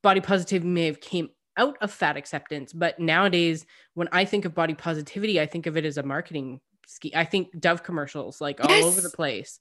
body 0.03 0.21
positivity 0.21 0.69
may 0.69 0.87
have 0.87 1.01
came 1.01 1.29
out 1.59 1.77
of 1.83 1.93
fat 1.93 2.17
acceptance, 2.17 2.73
but 2.73 2.99
nowadays 2.99 3.67
when 3.95 4.09
I 4.13 4.25
think 4.25 4.47
of 4.47 4.55
body 4.55 4.75
positivity, 4.75 5.41
I 5.41 5.47
think 5.47 5.67
of 5.67 5.77
it 5.77 5.85
as 5.85 5.99
a 5.99 6.03
marketing 6.03 6.61
scheme. 6.87 7.13
I 7.15 7.25
think 7.25 7.59
Dove 7.61 7.83
commercials 7.83 8.41
like 8.41 8.61
yes. 8.61 8.83
all 8.83 8.89
over 8.89 9.03
the 9.03 9.11
place. 9.11 9.61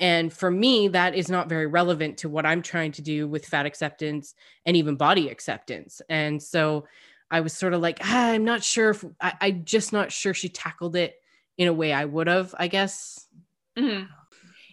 And 0.00 0.32
for 0.32 0.50
me, 0.50 0.88
that 0.88 1.14
is 1.14 1.28
not 1.28 1.48
very 1.48 1.66
relevant 1.66 2.18
to 2.18 2.28
what 2.28 2.46
I'm 2.46 2.62
trying 2.62 2.92
to 2.92 3.02
do 3.02 3.28
with 3.28 3.46
fat 3.46 3.66
acceptance 3.66 4.34
and 4.64 4.76
even 4.76 4.96
body 4.96 5.28
acceptance. 5.28 6.00
And 6.08 6.42
so 6.42 6.86
I 7.30 7.40
was 7.40 7.52
sort 7.52 7.74
of 7.74 7.80
like, 7.80 7.98
ah, 8.02 8.30
I'm 8.30 8.44
not 8.44 8.62
sure 8.62 8.90
if 8.90 9.04
I, 9.20 9.34
I'm 9.40 9.64
just 9.64 9.92
not 9.92 10.10
sure 10.10 10.34
she 10.34 10.48
tackled 10.48 10.96
it 10.96 11.14
in 11.58 11.68
a 11.68 11.72
way 11.72 11.92
I 11.92 12.04
would 12.04 12.26
have, 12.26 12.54
I 12.58 12.68
guess. 12.68 13.26
Mm-hmm. 13.76 14.06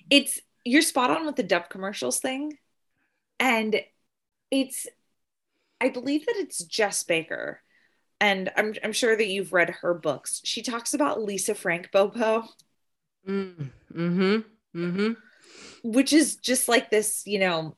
It's 0.09 0.39
you're 0.63 0.81
spot 0.81 1.11
on 1.11 1.25
with 1.25 1.35
the 1.35 1.43
Dove 1.43 1.69
commercials 1.69 2.19
thing. 2.19 2.57
And 3.39 3.81
it's, 4.51 4.87
I 5.81 5.89
believe 5.89 6.25
that 6.25 6.35
it's 6.37 6.65
Jes 6.77 7.03
Baker. 7.03 7.61
And 8.21 8.51
I'm, 8.57 8.73
I'm 8.83 8.91
sure 8.91 9.15
that 9.15 9.27
you've 9.27 9.53
read 9.53 9.69
her 9.81 9.93
books. 9.93 10.41
She 10.43 10.61
talks 10.61 10.93
about 10.93 11.23
Lisa 11.23 11.55
Frank 11.55 11.89
BoPo. 11.93 12.47
Mm, 13.27 13.69
hmm 13.93 14.39
Mm-hmm. 14.75 15.13
Which 15.83 16.13
is 16.13 16.35
just 16.35 16.67
like 16.67 16.91
this, 16.91 17.23
you 17.25 17.39
know, 17.39 17.75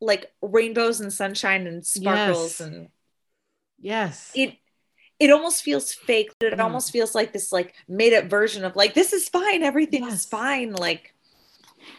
like 0.00 0.26
rainbows 0.40 1.00
and 1.00 1.12
sunshine 1.12 1.66
and 1.66 1.84
sparkles 1.84 2.60
yes. 2.60 2.60
and 2.60 2.88
Yes. 3.78 4.32
It 4.34 4.56
it 5.18 5.30
almost 5.30 5.62
feels 5.62 5.92
fake. 5.92 6.32
It 6.40 6.54
mm. 6.54 6.62
almost 6.62 6.92
feels 6.92 7.14
like 7.14 7.32
this 7.32 7.52
like 7.52 7.74
made 7.88 8.12
up 8.12 8.26
version 8.26 8.64
of 8.64 8.76
like 8.76 8.94
this 8.94 9.12
is 9.12 9.28
fine, 9.28 9.62
everything 9.62 10.02
yes. 10.04 10.12
is 10.14 10.24
fine. 10.26 10.72
Like 10.72 11.14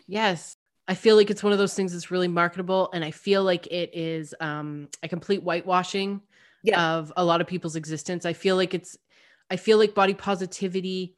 yes. 0.07 0.56
I 0.87 0.95
feel 0.95 1.15
like 1.15 1.29
it's 1.29 1.43
one 1.43 1.51
of 1.53 1.59
those 1.59 1.73
things 1.73 1.91
that's 1.93 2.11
really 2.11 2.27
marketable 2.27 2.89
and 2.93 3.03
I 3.03 3.11
feel 3.11 3.43
like 3.43 3.67
it 3.67 3.89
is 3.93 4.33
um 4.39 4.87
a 5.03 5.07
complete 5.07 5.43
whitewashing 5.43 6.21
yeah. 6.63 6.95
of 6.95 7.11
a 7.17 7.23
lot 7.23 7.41
of 7.41 7.47
people's 7.47 7.75
existence. 7.75 8.25
I 8.25 8.33
feel 8.33 8.55
like 8.55 8.73
it's 8.73 8.97
I 9.49 9.57
feel 9.57 9.77
like 9.77 9.93
body 9.93 10.13
positivity 10.13 11.15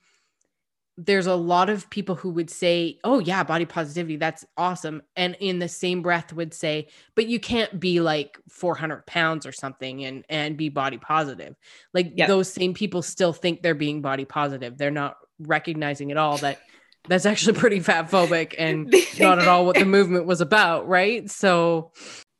there's 1.05 1.27
a 1.27 1.35
lot 1.35 1.69
of 1.69 1.89
people 1.89 2.15
who 2.15 2.29
would 2.29 2.49
say, 2.49 2.99
"Oh 3.05 3.19
yeah, 3.19 3.43
body 3.43 3.65
positivity, 3.65 4.17
that's 4.17 4.45
awesome," 4.57 5.01
and 5.15 5.37
in 5.39 5.59
the 5.59 5.69
same 5.69 6.01
breath 6.01 6.33
would 6.33 6.53
say, 6.53 6.89
"But 7.15 7.27
you 7.27 7.39
can't 7.39 7.79
be 7.79 8.01
like 8.01 8.37
400 8.49 9.05
pounds 9.05 9.45
or 9.45 9.53
something 9.53 10.03
and 10.03 10.25
and 10.27 10.57
be 10.57 10.67
body 10.67 10.97
positive." 10.97 11.55
Like 11.93 12.11
yep. 12.15 12.27
those 12.27 12.51
same 12.51 12.73
people 12.73 13.01
still 13.01 13.31
think 13.31 13.61
they're 13.61 13.75
being 13.75 14.01
body 14.01 14.25
positive. 14.25 14.77
They're 14.77 14.91
not 14.91 15.15
recognizing 15.39 16.11
at 16.11 16.17
all 16.17 16.37
that 16.39 16.59
that's 17.07 17.25
actually 17.25 17.57
pretty 17.57 17.79
fat 17.79 18.09
phobic 18.09 18.55
and 18.57 18.93
not 19.19 19.39
at 19.39 19.47
all 19.47 19.65
what 19.65 19.77
the 19.77 19.85
movement 19.85 20.25
was 20.25 20.41
about, 20.41 20.87
right? 20.87 21.29
So 21.29 21.91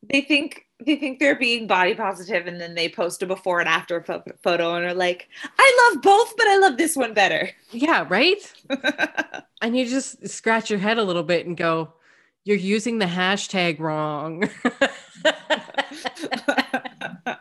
they 0.07 0.22
think 0.22 0.66
they 0.86 0.95
think 0.95 1.20
they're 1.20 1.36
being 1.36 1.68
body 1.68 1.93
positive 1.93 2.47
and 2.47 2.60
then 2.60 2.76
they 2.76 2.88
post 2.88 3.22
a 3.22 3.26
before 3.26 3.60
and 3.60 3.68
after 3.68 4.01
photo 4.41 4.76
and 4.76 4.86
are 4.86 4.93
like 4.93 5.28
i 5.57 5.91
love 5.91 6.01
both 6.01 6.34
but 6.38 6.47
i 6.47 6.57
love 6.57 6.78
this 6.78 6.95
one 6.95 7.14
better. 7.14 7.49
Yeah 7.72 8.05
right? 8.10 8.53
And 9.62 9.76
you 9.76 9.86
just 9.86 10.26
scratch 10.30 10.70
your 10.70 10.80
head 10.80 10.97
a 10.97 11.03
little 11.03 11.24
bit 11.24 11.45
and 11.45 11.57
go 11.57 11.91
you're 12.45 12.55
using 12.55 12.97
the 12.97 13.05
hashtag 13.05 13.78
wrong. 13.78 14.49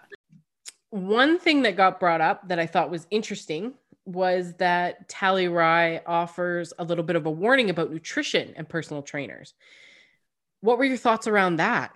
One 0.91 1.39
thing 1.39 1.63
that 1.63 1.77
got 1.77 2.01
brought 2.01 2.21
up 2.21 2.49
that 2.49 2.59
i 2.59 2.67
thought 2.67 2.91
was 2.91 3.07
interesting 3.13 3.75
was 4.09 4.55
that 4.55 5.07
Tally 5.09 5.49
Rye 5.49 6.01
offers 6.07 6.73
a 6.79 6.85
little 6.85 7.05
bit 7.05 7.17
of 7.17 7.27
a 7.27 7.31
warning 7.31 7.69
about 7.69 7.93
nutrition 7.93 8.55
and 8.57 8.67
personal 8.67 9.03
trainers. 9.03 9.53
What 10.61 10.79
were 10.79 10.85
your 10.85 10.97
thoughts 10.97 11.27
around 11.27 11.57
that? 11.57 11.93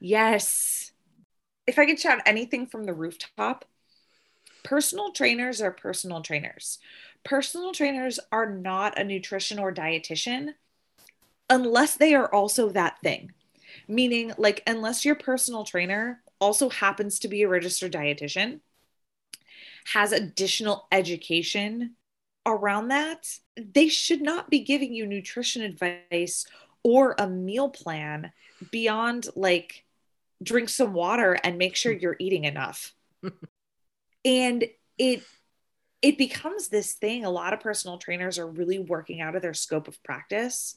Yes. 0.00 0.90
If 1.66 1.78
I 1.78 1.86
could 1.86 2.00
shout 2.00 2.18
anything 2.26 2.66
from 2.66 2.84
the 2.84 2.92
rooftop, 2.92 3.64
personal 4.64 5.12
trainers 5.12 5.62
are 5.62 5.70
personal 5.70 6.20
trainers. 6.20 6.78
Personal 7.24 7.72
trainers 7.72 8.18
are 8.32 8.50
not 8.50 8.98
a 8.98 9.04
nutrition 9.04 9.60
or 9.60 9.72
dietitian 9.72 10.54
unless 11.48 11.96
they 11.96 12.14
are 12.14 12.32
also 12.32 12.70
that 12.70 13.00
thing. 13.02 13.32
Meaning, 13.86 14.32
like, 14.36 14.64
unless 14.66 15.04
your 15.04 15.14
personal 15.14 15.62
trainer 15.62 16.22
also 16.40 16.68
happens 16.70 17.20
to 17.20 17.28
be 17.28 17.42
a 17.42 17.48
registered 17.48 17.92
dietitian, 17.92 18.60
has 19.92 20.12
additional 20.12 20.86
education 20.90 21.94
around 22.44 22.88
that, 22.88 23.28
they 23.56 23.88
should 23.88 24.22
not 24.22 24.50
be 24.50 24.60
giving 24.60 24.92
you 24.92 25.06
nutrition 25.06 25.62
advice 25.62 26.46
or 26.82 27.14
a 27.18 27.28
meal 27.28 27.68
plan 27.68 28.32
beyond 28.70 29.26
like 29.34 29.84
drink 30.42 30.68
some 30.68 30.92
water 30.92 31.36
and 31.42 31.58
make 31.58 31.76
sure 31.76 31.94
mm. 31.94 32.00
you're 32.00 32.16
eating 32.18 32.44
enough. 32.44 32.94
and 34.24 34.64
it 34.98 35.22
it 36.02 36.18
becomes 36.18 36.68
this 36.68 36.92
thing 36.92 37.24
a 37.24 37.30
lot 37.30 37.52
of 37.52 37.60
personal 37.60 37.98
trainers 37.98 38.38
are 38.38 38.46
really 38.46 38.78
working 38.78 39.20
out 39.20 39.34
of 39.34 39.42
their 39.42 39.54
scope 39.54 39.88
of 39.88 40.00
practice 40.02 40.76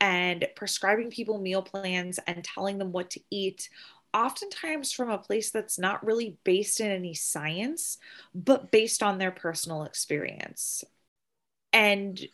and 0.00 0.46
prescribing 0.54 1.10
people 1.10 1.38
meal 1.38 1.62
plans 1.62 2.18
and 2.26 2.44
telling 2.44 2.78
them 2.78 2.92
what 2.92 3.10
to 3.10 3.20
eat 3.30 3.68
oftentimes 4.14 4.92
from 4.92 5.10
a 5.10 5.18
place 5.18 5.50
that's 5.50 5.78
not 5.78 6.04
really 6.06 6.38
based 6.44 6.80
in 6.80 6.90
any 6.90 7.12
science 7.12 7.98
but 8.34 8.70
based 8.70 9.02
on 9.02 9.18
their 9.18 9.32
personal 9.32 9.82
experience 9.82 10.84
and 11.72 12.24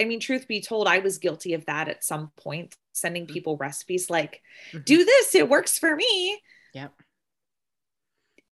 I 0.00 0.04
mean, 0.04 0.20
truth 0.20 0.48
be 0.48 0.60
told, 0.60 0.88
I 0.88 0.98
was 0.98 1.18
guilty 1.18 1.54
of 1.54 1.66
that 1.66 1.88
at 1.88 2.04
some 2.04 2.30
point, 2.36 2.74
sending 2.92 3.24
mm-hmm. 3.24 3.32
people 3.32 3.56
recipes 3.56 4.10
like, 4.10 4.42
mm-hmm. 4.70 4.80
do 4.84 5.04
this, 5.04 5.34
it 5.34 5.48
works 5.48 5.78
for 5.78 5.94
me. 5.94 6.40
Yep. 6.74 6.92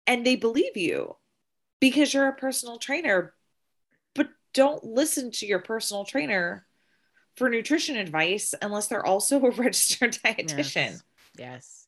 And 0.05 0.25
they 0.25 0.35
believe 0.35 0.77
you 0.77 1.15
because 1.79 2.13
you're 2.13 2.27
a 2.27 2.35
personal 2.35 2.79
trainer, 2.79 3.33
but 4.15 4.29
don't 4.53 4.83
listen 4.83 5.31
to 5.31 5.45
your 5.45 5.59
personal 5.59 6.05
trainer 6.05 6.65
for 7.35 7.49
nutrition 7.49 7.97
advice 7.97 8.55
unless 8.61 8.87
they're 8.87 9.05
also 9.05 9.39
a 9.45 9.51
registered 9.51 10.13
dietitian. 10.13 10.75
Yes. 10.75 11.03
yes. 11.37 11.86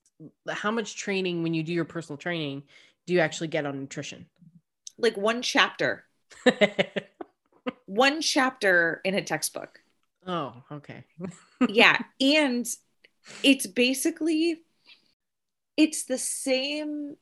How 0.50 0.72
much 0.72 0.96
training 0.96 1.44
when 1.44 1.54
you 1.54 1.64
do 1.64 1.74
your 1.74 1.86
personal 1.86 2.18
training 2.18 2.64
do 3.06 3.14
you 3.14 3.20
actually 3.20 3.48
get 3.48 3.66
on 3.66 3.80
nutrition? 3.80 4.26
Like 4.98 5.18
one 5.18 5.42
chapter. 5.42 6.06
one 7.86 8.22
chapter 8.22 9.02
in 9.04 9.16
a 9.16 9.22
textbook. 9.22 9.80
Oh, 10.28 10.54
okay. 10.72 11.06
yeah, 11.70 11.98
and 12.20 12.68
it's 13.44 13.68
basically 13.68 14.62
it's 15.78 16.04
the 16.04 16.18
same 16.18 17.16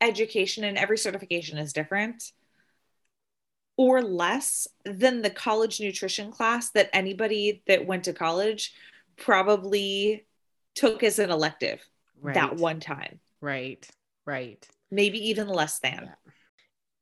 education 0.00 0.64
and 0.64 0.78
every 0.78 0.98
certification 0.98 1.58
is 1.58 1.72
different 1.72 2.32
or 3.76 4.02
less 4.02 4.66
than 4.84 5.22
the 5.22 5.30
college 5.30 5.80
nutrition 5.80 6.30
class 6.30 6.70
that 6.70 6.90
anybody 6.92 7.62
that 7.66 7.86
went 7.86 8.04
to 8.04 8.12
college 8.12 8.72
probably 9.16 10.24
took 10.74 11.02
as 11.02 11.18
an 11.18 11.30
elective. 11.30 11.80
Right. 12.20 12.34
that 12.34 12.56
one 12.56 12.80
time. 12.80 13.20
Right. 13.40 13.86
Right. 14.24 14.66
Maybe 14.90 15.30
even 15.30 15.48
less 15.48 15.78
than. 15.78 16.02
Yeah. 16.04 16.32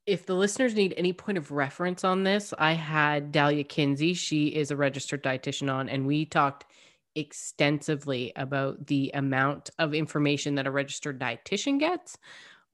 If 0.06 0.26
the 0.26 0.34
listeners 0.34 0.74
need 0.74 0.92
any 0.96 1.14
point 1.14 1.38
of 1.38 1.50
reference 1.50 2.04
on 2.04 2.24
this, 2.24 2.52
I 2.58 2.72
had 2.72 3.32
Dalia 3.32 3.66
Kinsey. 3.66 4.12
She 4.12 4.48
is 4.48 4.70
a 4.70 4.76
registered 4.76 5.22
dietitian 5.22 5.72
on, 5.72 5.88
and 5.88 6.06
we 6.06 6.26
talked 6.26 6.66
extensively 7.14 8.32
about 8.36 8.86
the 8.86 9.12
amount 9.14 9.70
of 9.78 9.94
information 9.94 10.56
that 10.56 10.66
a 10.66 10.70
registered 10.70 11.18
dietitian 11.18 11.78
gets 11.78 12.18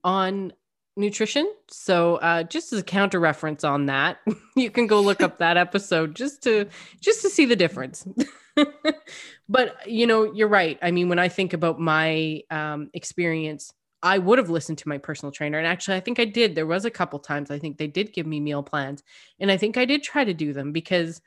on 0.02 0.52
nutrition. 0.96 1.50
So 1.68 2.16
uh, 2.16 2.42
just 2.44 2.72
as 2.72 2.80
a 2.80 2.84
counter 2.84 3.20
reference 3.20 3.64
on 3.64 3.86
that, 3.86 4.18
you 4.56 4.70
can 4.70 4.86
go 4.86 5.00
look 5.00 5.22
up 5.22 5.38
that 5.38 5.56
episode 5.56 6.16
just 6.16 6.42
to 6.44 6.66
just 7.00 7.22
to 7.22 7.30
see 7.30 7.46
the 7.46 7.56
difference. 7.56 8.06
but 9.48 9.76
you 9.86 10.06
know, 10.06 10.32
you're 10.32 10.48
right. 10.48 10.78
I 10.82 10.90
mean, 10.90 11.08
when 11.08 11.18
I 11.18 11.28
think 11.28 11.52
about 11.52 11.78
my 11.80 12.42
um, 12.50 12.90
experience, 12.94 13.72
I 14.02 14.18
would 14.18 14.38
have 14.38 14.50
listened 14.50 14.78
to 14.78 14.88
my 14.88 14.98
personal 14.98 15.32
trainer, 15.32 15.58
and 15.58 15.66
actually, 15.66 15.96
I 15.96 16.00
think 16.00 16.18
I 16.18 16.24
did. 16.24 16.54
There 16.54 16.66
was 16.66 16.84
a 16.84 16.90
couple 16.90 17.18
times 17.18 17.50
I 17.50 17.58
think 17.58 17.76
they 17.76 17.86
did 17.86 18.12
give 18.12 18.26
me 18.26 18.40
meal 18.40 18.62
plans, 18.62 19.02
and 19.38 19.50
I 19.50 19.56
think 19.56 19.76
I 19.76 19.84
did 19.84 20.02
try 20.02 20.24
to 20.24 20.34
do 20.34 20.52
them 20.52 20.72
because 20.72 21.20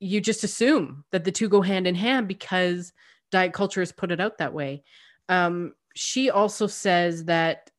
you 0.00 0.20
just 0.20 0.44
assume 0.44 1.04
that 1.12 1.24
the 1.24 1.32
two 1.32 1.48
go 1.48 1.62
hand 1.62 1.86
in 1.86 1.94
hand 1.94 2.28
because 2.28 2.92
diet 3.30 3.52
culture 3.52 3.80
has 3.80 3.92
put 3.92 4.10
it 4.10 4.20
out 4.20 4.38
that 4.38 4.52
way. 4.52 4.82
Um, 5.28 5.74
she 5.94 6.30
also 6.30 6.66
says 6.66 7.24
that 7.24 7.70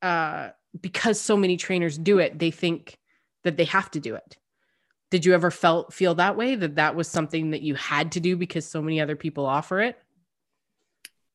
uh, 0.00 0.50
because 0.80 1.20
so 1.20 1.36
many 1.36 1.56
trainers 1.56 1.98
do 1.98 2.18
it, 2.18 2.38
they 2.38 2.50
think 2.50 2.98
that 3.44 3.56
they 3.56 3.64
have 3.64 3.90
to 3.92 4.00
do 4.00 4.14
it. 4.14 4.36
Did 5.12 5.26
you 5.26 5.34
ever 5.34 5.50
felt 5.50 5.92
feel 5.92 6.14
that 6.14 6.38
way 6.38 6.54
that 6.54 6.76
that 6.76 6.94
was 6.94 7.06
something 7.06 7.50
that 7.50 7.60
you 7.60 7.74
had 7.74 8.12
to 8.12 8.20
do 8.20 8.34
because 8.34 8.64
so 8.64 8.80
many 8.80 8.98
other 8.98 9.14
people 9.14 9.44
offer 9.44 9.82
it? 9.82 9.98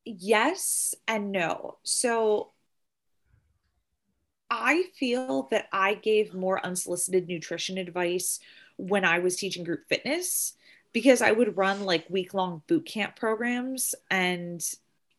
Yes 0.03 0.95
and 1.07 1.31
no. 1.31 1.77
So 1.83 2.53
I 4.49 4.85
feel 4.95 5.47
that 5.51 5.67
I 5.71 5.93
gave 5.93 6.33
more 6.33 6.65
unsolicited 6.65 7.27
nutrition 7.27 7.77
advice 7.77 8.39
when 8.77 9.05
I 9.05 9.19
was 9.19 9.35
teaching 9.35 9.63
group 9.63 9.81
fitness 9.87 10.53
because 10.91 11.21
I 11.21 11.31
would 11.31 11.55
run 11.55 11.85
like 11.85 12.09
week 12.09 12.33
long 12.33 12.63
boot 12.65 12.87
camp 12.87 13.15
programs 13.15 13.93
and 14.09 14.59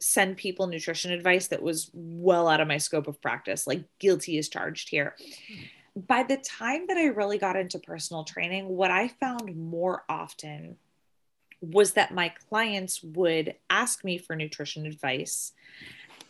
send 0.00 0.36
people 0.36 0.66
nutrition 0.66 1.12
advice 1.12 1.46
that 1.48 1.62
was 1.62 1.92
well 1.94 2.48
out 2.48 2.60
of 2.60 2.66
my 2.66 2.78
scope 2.78 3.06
of 3.06 3.22
practice, 3.22 3.68
like 3.68 3.84
guilty 4.00 4.36
is 4.36 4.48
charged 4.48 4.88
here. 4.88 5.14
Hmm. 5.46 5.62
By 6.06 6.22
the 6.22 6.36
time 6.36 6.86
that 6.88 6.96
I 6.96 7.06
really 7.06 7.38
got 7.38 7.56
into 7.56 7.78
personal 7.78 8.24
training, 8.24 8.68
what 8.68 8.90
I 8.90 9.08
found 9.08 9.56
more 9.56 10.04
often 10.08 10.76
was 11.60 11.94
that 11.94 12.14
my 12.14 12.28
clients 12.48 13.02
would 13.02 13.56
ask 13.68 14.04
me 14.04 14.18
for 14.18 14.36
nutrition 14.36 14.86
advice 14.86 15.52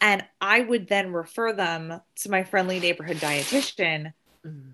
and 0.00 0.24
I 0.40 0.60
would 0.60 0.88
then 0.88 1.12
refer 1.12 1.52
them 1.52 2.00
to 2.16 2.30
my 2.30 2.44
friendly 2.44 2.80
neighborhood 2.80 3.18
dietitian. 3.18 4.14
Mm. 4.46 4.72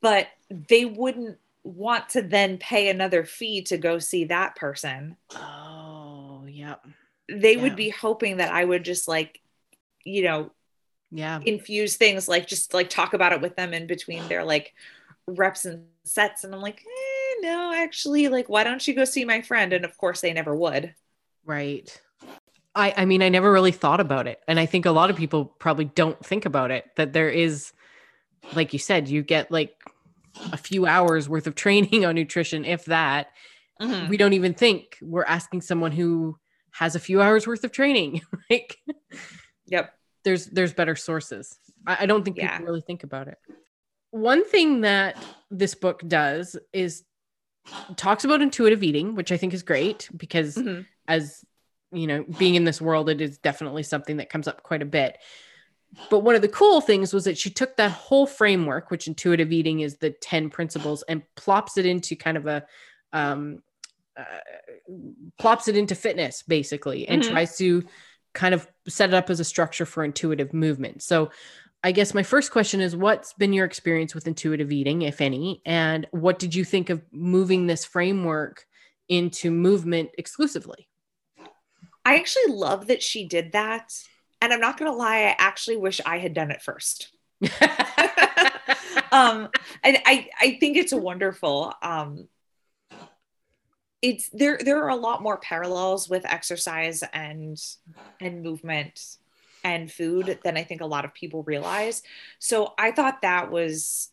But 0.00 0.28
they 0.50 0.84
wouldn't 0.84 1.38
want 1.64 2.10
to 2.10 2.22
then 2.22 2.58
pay 2.58 2.90
another 2.90 3.24
fee 3.24 3.62
to 3.62 3.76
go 3.76 3.98
see 3.98 4.24
that 4.24 4.56
person. 4.56 5.16
Oh, 5.34 6.44
yep 6.46 6.84
they 7.30 7.56
yeah. 7.56 7.62
would 7.62 7.76
be 7.76 7.90
hoping 7.90 8.38
that 8.38 8.52
I 8.52 8.64
would 8.64 8.84
just 8.84 9.06
like, 9.06 9.40
you 10.04 10.22
know, 10.24 10.50
yeah, 11.10 11.40
infuse 11.44 11.96
things 11.96 12.28
like 12.28 12.46
just 12.46 12.74
like 12.74 12.90
talk 12.90 13.14
about 13.14 13.32
it 13.32 13.40
with 13.40 13.56
them 13.56 13.74
in 13.74 13.86
between 13.86 14.26
their 14.28 14.44
like 14.44 14.74
reps 15.26 15.64
and 15.64 15.86
sets. 16.04 16.44
And 16.44 16.54
I'm 16.54 16.60
like, 16.60 16.80
eh, 16.80 17.34
no, 17.40 17.72
actually, 17.74 18.28
like, 18.28 18.48
why 18.48 18.64
don't 18.64 18.86
you 18.86 18.94
go 18.94 19.04
see 19.04 19.24
my 19.24 19.40
friend? 19.42 19.72
And 19.72 19.84
of 19.84 19.96
course, 19.96 20.20
they 20.20 20.32
never 20.32 20.54
would. 20.54 20.94
Right. 21.44 22.00
I, 22.74 22.94
I 22.96 23.04
mean, 23.04 23.22
I 23.22 23.28
never 23.28 23.50
really 23.50 23.72
thought 23.72 24.00
about 24.00 24.26
it. 24.26 24.40
And 24.46 24.60
I 24.60 24.66
think 24.66 24.86
a 24.86 24.92
lot 24.92 25.10
of 25.10 25.16
people 25.16 25.44
probably 25.44 25.86
don't 25.86 26.24
think 26.24 26.46
about 26.46 26.70
it 26.70 26.84
that 26.96 27.12
there 27.12 27.28
is, 27.28 27.72
like 28.54 28.72
you 28.72 28.78
said, 28.78 29.08
you 29.08 29.22
get 29.22 29.50
like 29.50 29.74
a 30.52 30.56
few 30.56 30.86
hours 30.86 31.28
worth 31.28 31.46
of 31.46 31.54
training 31.56 32.04
on 32.04 32.14
nutrition, 32.14 32.64
if 32.64 32.84
that. 32.86 33.28
Mm-hmm. 33.80 34.08
We 34.08 34.16
don't 34.16 34.34
even 34.34 34.54
think 34.54 34.98
we're 35.00 35.24
asking 35.24 35.62
someone 35.62 35.92
who 35.92 36.38
has 36.72 36.94
a 36.94 37.00
few 37.00 37.20
hours 37.20 37.46
worth 37.46 37.64
of 37.64 37.72
training. 37.72 38.20
like, 38.50 38.78
yep. 39.66 39.94
There's 40.24 40.46
there's 40.46 40.72
better 40.72 40.96
sources. 40.96 41.58
I, 41.86 41.98
I 42.00 42.06
don't 42.06 42.24
think 42.24 42.36
yeah. 42.36 42.52
people 42.52 42.66
really 42.66 42.80
think 42.82 43.04
about 43.04 43.28
it. 43.28 43.38
One 44.10 44.44
thing 44.44 44.82
that 44.82 45.22
this 45.50 45.74
book 45.74 46.02
does 46.06 46.56
is 46.72 47.04
talks 47.96 48.24
about 48.24 48.42
intuitive 48.42 48.82
eating, 48.82 49.14
which 49.14 49.32
I 49.32 49.36
think 49.36 49.54
is 49.54 49.62
great 49.62 50.08
because 50.16 50.56
mm-hmm. 50.56 50.82
as 51.06 51.44
you 51.92 52.06
know, 52.06 52.24
being 52.38 52.54
in 52.54 52.64
this 52.64 52.80
world, 52.80 53.08
it 53.08 53.20
is 53.20 53.38
definitely 53.38 53.82
something 53.82 54.18
that 54.18 54.30
comes 54.30 54.46
up 54.46 54.62
quite 54.62 54.82
a 54.82 54.86
bit. 54.86 55.18
But 56.08 56.20
one 56.20 56.36
of 56.36 56.42
the 56.42 56.48
cool 56.48 56.80
things 56.80 57.12
was 57.12 57.24
that 57.24 57.36
she 57.36 57.50
took 57.50 57.76
that 57.76 57.90
whole 57.90 58.26
framework, 58.26 58.90
which 58.90 59.08
intuitive 59.08 59.50
eating 59.50 59.80
is 59.80 59.96
the 59.96 60.10
10 60.10 60.50
principles, 60.50 61.02
and 61.08 61.22
plops 61.34 61.76
it 61.78 61.86
into 61.86 62.14
kind 62.14 62.36
of 62.36 62.46
a 62.46 62.64
um, 63.12 63.62
uh, 64.16 64.24
plops 65.38 65.66
it 65.66 65.76
into 65.76 65.94
fitness 65.94 66.42
basically 66.42 67.08
and 67.08 67.22
mm-hmm. 67.22 67.32
tries 67.32 67.56
to 67.56 67.82
kind 68.34 68.54
of 68.54 68.68
set 68.90 69.10
it 69.10 69.14
up 69.14 69.30
as 69.30 69.40
a 69.40 69.44
structure 69.44 69.86
for 69.86 70.04
intuitive 70.04 70.52
movement. 70.52 71.02
So 71.02 71.30
I 71.82 71.92
guess 71.92 72.12
my 72.12 72.22
first 72.22 72.50
question 72.50 72.80
is 72.80 72.94
what's 72.94 73.32
been 73.32 73.52
your 73.52 73.64
experience 73.64 74.14
with 74.14 74.26
intuitive 74.26 74.70
eating, 74.70 75.02
if 75.02 75.20
any, 75.20 75.62
and 75.64 76.06
what 76.10 76.38
did 76.38 76.54
you 76.54 76.64
think 76.64 76.90
of 76.90 77.02
moving 77.10 77.66
this 77.66 77.84
framework 77.84 78.66
into 79.08 79.50
movement 79.50 80.10
exclusively? 80.18 80.88
I 82.04 82.16
actually 82.16 82.52
love 82.52 82.88
that 82.88 83.02
she 83.02 83.26
did 83.26 83.52
that. 83.52 83.92
And 84.42 84.52
I'm 84.52 84.60
not 84.60 84.78
going 84.78 84.90
to 84.90 84.96
lie, 84.96 85.18
I 85.18 85.36
actually 85.38 85.76
wish 85.76 86.00
I 86.04 86.18
had 86.18 86.34
done 86.34 86.50
it 86.50 86.62
first. 86.62 87.12
um, 89.12 89.48
and 89.82 89.98
I, 90.06 90.28
I 90.40 90.56
think 90.60 90.76
it's 90.76 90.94
wonderful. 90.94 91.72
Um, 91.82 92.28
it's 94.02 94.28
there 94.30 94.58
there 94.62 94.82
are 94.82 94.88
a 94.90 94.96
lot 94.96 95.22
more 95.22 95.38
parallels 95.38 96.08
with 96.08 96.24
exercise 96.24 97.02
and 97.12 97.58
and 98.20 98.42
movement 98.42 99.16
and 99.62 99.92
food 99.92 100.38
than 100.42 100.56
I 100.56 100.64
think 100.64 100.80
a 100.80 100.86
lot 100.86 101.04
of 101.04 101.12
people 101.12 101.42
realize. 101.42 102.02
So 102.38 102.72
I 102.78 102.92
thought 102.92 103.22
that 103.22 103.50
was 103.50 104.10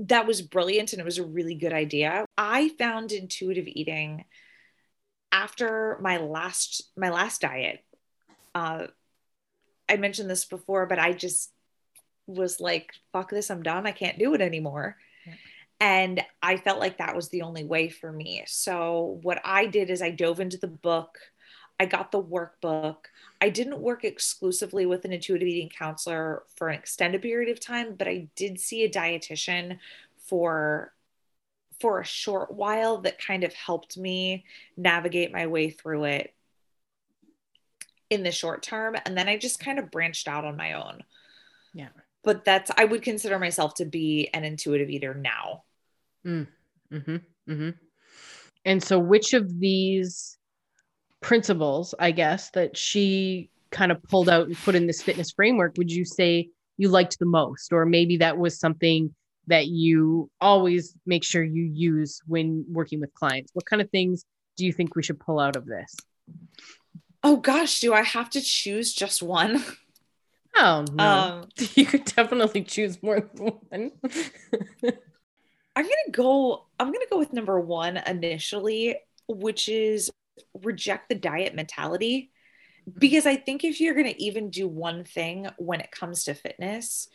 that 0.00 0.26
was 0.26 0.42
brilliant 0.42 0.92
and 0.92 1.00
it 1.00 1.04
was 1.04 1.18
a 1.18 1.24
really 1.26 1.54
good 1.54 1.72
idea. 1.72 2.24
I 2.36 2.68
found 2.70 3.12
intuitive 3.12 3.66
eating 3.66 4.24
after 5.32 5.98
my 6.00 6.18
last 6.18 6.82
my 6.96 7.10
last 7.10 7.40
diet. 7.40 7.80
Uh 8.54 8.86
I 9.88 9.96
mentioned 9.96 10.30
this 10.30 10.44
before, 10.44 10.86
but 10.86 10.98
I 10.98 11.12
just 11.12 11.52
was 12.26 12.58
like, 12.58 12.92
fuck 13.12 13.30
this, 13.30 13.50
I'm 13.50 13.62
done. 13.62 13.86
I 13.86 13.92
can't 13.92 14.18
do 14.18 14.34
it 14.34 14.40
anymore. 14.40 14.96
And 15.84 16.24
I 16.42 16.56
felt 16.56 16.80
like 16.80 16.96
that 16.96 17.14
was 17.14 17.28
the 17.28 17.42
only 17.42 17.62
way 17.62 17.90
for 17.90 18.10
me. 18.10 18.42
So, 18.46 19.18
what 19.20 19.38
I 19.44 19.66
did 19.66 19.90
is 19.90 20.00
I 20.00 20.12
dove 20.12 20.40
into 20.40 20.56
the 20.56 20.66
book, 20.66 21.18
I 21.78 21.84
got 21.84 22.10
the 22.10 22.22
workbook. 22.22 22.96
I 23.42 23.50
didn't 23.50 23.80
work 23.80 24.02
exclusively 24.02 24.86
with 24.86 25.04
an 25.04 25.12
intuitive 25.12 25.46
eating 25.46 25.68
counselor 25.68 26.44
for 26.56 26.70
an 26.70 26.78
extended 26.78 27.20
period 27.20 27.50
of 27.50 27.60
time, 27.60 27.96
but 27.96 28.08
I 28.08 28.28
did 28.34 28.58
see 28.58 28.82
a 28.84 28.90
dietitian 28.90 29.78
for 30.16 30.94
for 31.80 32.00
a 32.00 32.04
short 32.04 32.50
while 32.50 33.02
that 33.02 33.18
kind 33.18 33.44
of 33.44 33.52
helped 33.52 33.98
me 33.98 34.46
navigate 34.78 35.32
my 35.32 35.46
way 35.48 35.68
through 35.68 36.04
it 36.04 36.32
in 38.08 38.22
the 38.22 38.32
short 38.32 38.62
term 38.62 38.96
and 39.04 39.18
then 39.18 39.28
I 39.28 39.36
just 39.36 39.60
kind 39.60 39.78
of 39.78 39.90
branched 39.90 40.28
out 40.28 40.46
on 40.46 40.56
my 40.56 40.72
own. 40.72 41.02
Yeah 41.74 41.88
but 42.24 42.44
that's 42.44 42.70
I 42.76 42.86
would 42.86 43.02
consider 43.02 43.38
myself 43.38 43.74
to 43.74 43.84
be 43.84 44.30
an 44.34 44.44
intuitive 44.44 44.90
eater 44.90 45.14
now. 45.14 45.62
Mm. 46.26 46.46
hmm 46.90 47.16
hmm 47.46 47.70
And 48.64 48.82
so, 48.82 48.98
which 48.98 49.34
of 49.34 49.60
these 49.60 50.38
principles, 51.20 51.94
I 51.98 52.10
guess, 52.10 52.50
that 52.50 52.76
she 52.76 53.50
kind 53.70 53.90
of 53.92 54.02
pulled 54.04 54.28
out 54.28 54.46
and 54.46 54.56
put 54.56 54.74
in 54.74 54.86
this 54.86 55.02
fitness 55.02 55.32
framework, 55.32 55.74
would 55.76 55.90
you 55.90 56.04
say 56.04 56.48
you 56.76 56.88
liked 56.88 57.18
the 57.18 57.26
most, 57.26 57.72
or 57.72 57.84
maybe 57.84 58.18
that 58.18 58.38
was 58.38 58.58
something 58.58 59.14
that 59.46 59.66
you 59.66 60.30
always 60.40 60.94
make 61.06 61.24
sure 61.24 61.42
you 61.42 61.64
use 61.64 62.20
when 62.26 62.64
working 62.70 63.00
with 63.00 63.12
clients? 63.14 63.50
What 63.54 63.66
kind 63.66 63.82
of 63.82 63.90
things 63.90 64.24
do 64.56 64.64
you 64.64 64.72
think 64.72 64.94
we 64.94 65.02
should 65.02 65.20
pull 65.20 65.40
out 65.40 65.56
of 65.56 65.66
this? 65.66 65.94
Oh 67.22 67.36
gosh, 67.36 67.80
do 67.80 67.92
I 67.92 68.02
have 68.02 68.30
to 68.30 68.40
choose 68.40 68.92
just 68.92 69.22
one? 69.22 69.62
Oh 70.56 70.84
no. 70.92 71.04
Um, 71.04 71.48
you 71.74 71.84
could 71.84 72.04
definitely 72.04 72.62
choose 72.62 73.02
more 73.02 73.20
than 73.20 73.44
one. 73.70 73.90
I'm 75.76 75.84
gonna 75.84 76.12
go, 76.12 76.66
I'm 76.78 76.92
gonna 76.92 77.06
go 77.10 77.18
with 77.18 77.32
number 77.32 77.58
one 77.60 77.96
initially, 77.96 78.96
which 79.28 79.68
is 79.68 80.10
reject 80.62 81.08
the 81.08 81.14
diet 81.14 81.54
mentality. 81.54 82.30
Mm-hmm. 82.88 82.98
Because 82.98 83.26
I 83.26 83.36
think 83.36 83.64
if 83.64 83.80
you're 83.80 83.94
gonna 83.94 84.14
even 84.18 84.50
do 84.50 84.68
one 84.68 85.04
thing 85.04 85.48
when 85.58 85.80
it 85.80 85.90
comes 85.90 86.24
to 86.24 86.34
fitness, 86.34 87.08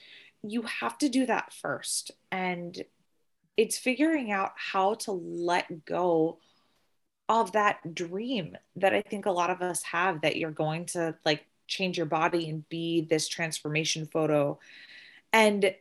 you 0.43 0.63
have 0.63 0.97
to 0.99 1.09
do 1.09 1.25
that 1.25 1.53
first. 1.53 2.11
And 2.31 2.77
it's 3.57 3.77
figuring 3.77 4.31
out 4.31 4.51
how 4.55 4.93
to 4.95 5.11
let 5.11 5.85
go 5.85 6.39
of 7.27 7.51
that 7.51 7.93
dream 7.93 8.57
that 8.77 8.93
I 8.93 9.01
think 9.01 9.25
a 9.25 9.31
lot 9.31 9.49
of 9.49 9.61
us 9.61 9.83
have 9.83 10.21
that 10.21 10.37
you're 10.37 10.51
going 10.51 10.85
to 10.87 11.15
like 11.25 11.45
change 11.67 11.97
your 11.97 12.07
body 12.07 12.49
and 12.49 12.67
be 12.69 13.01
this 13.01 13.27
transformation 13.27 14.07
photo 14.07 14.59
and 15.31 15.75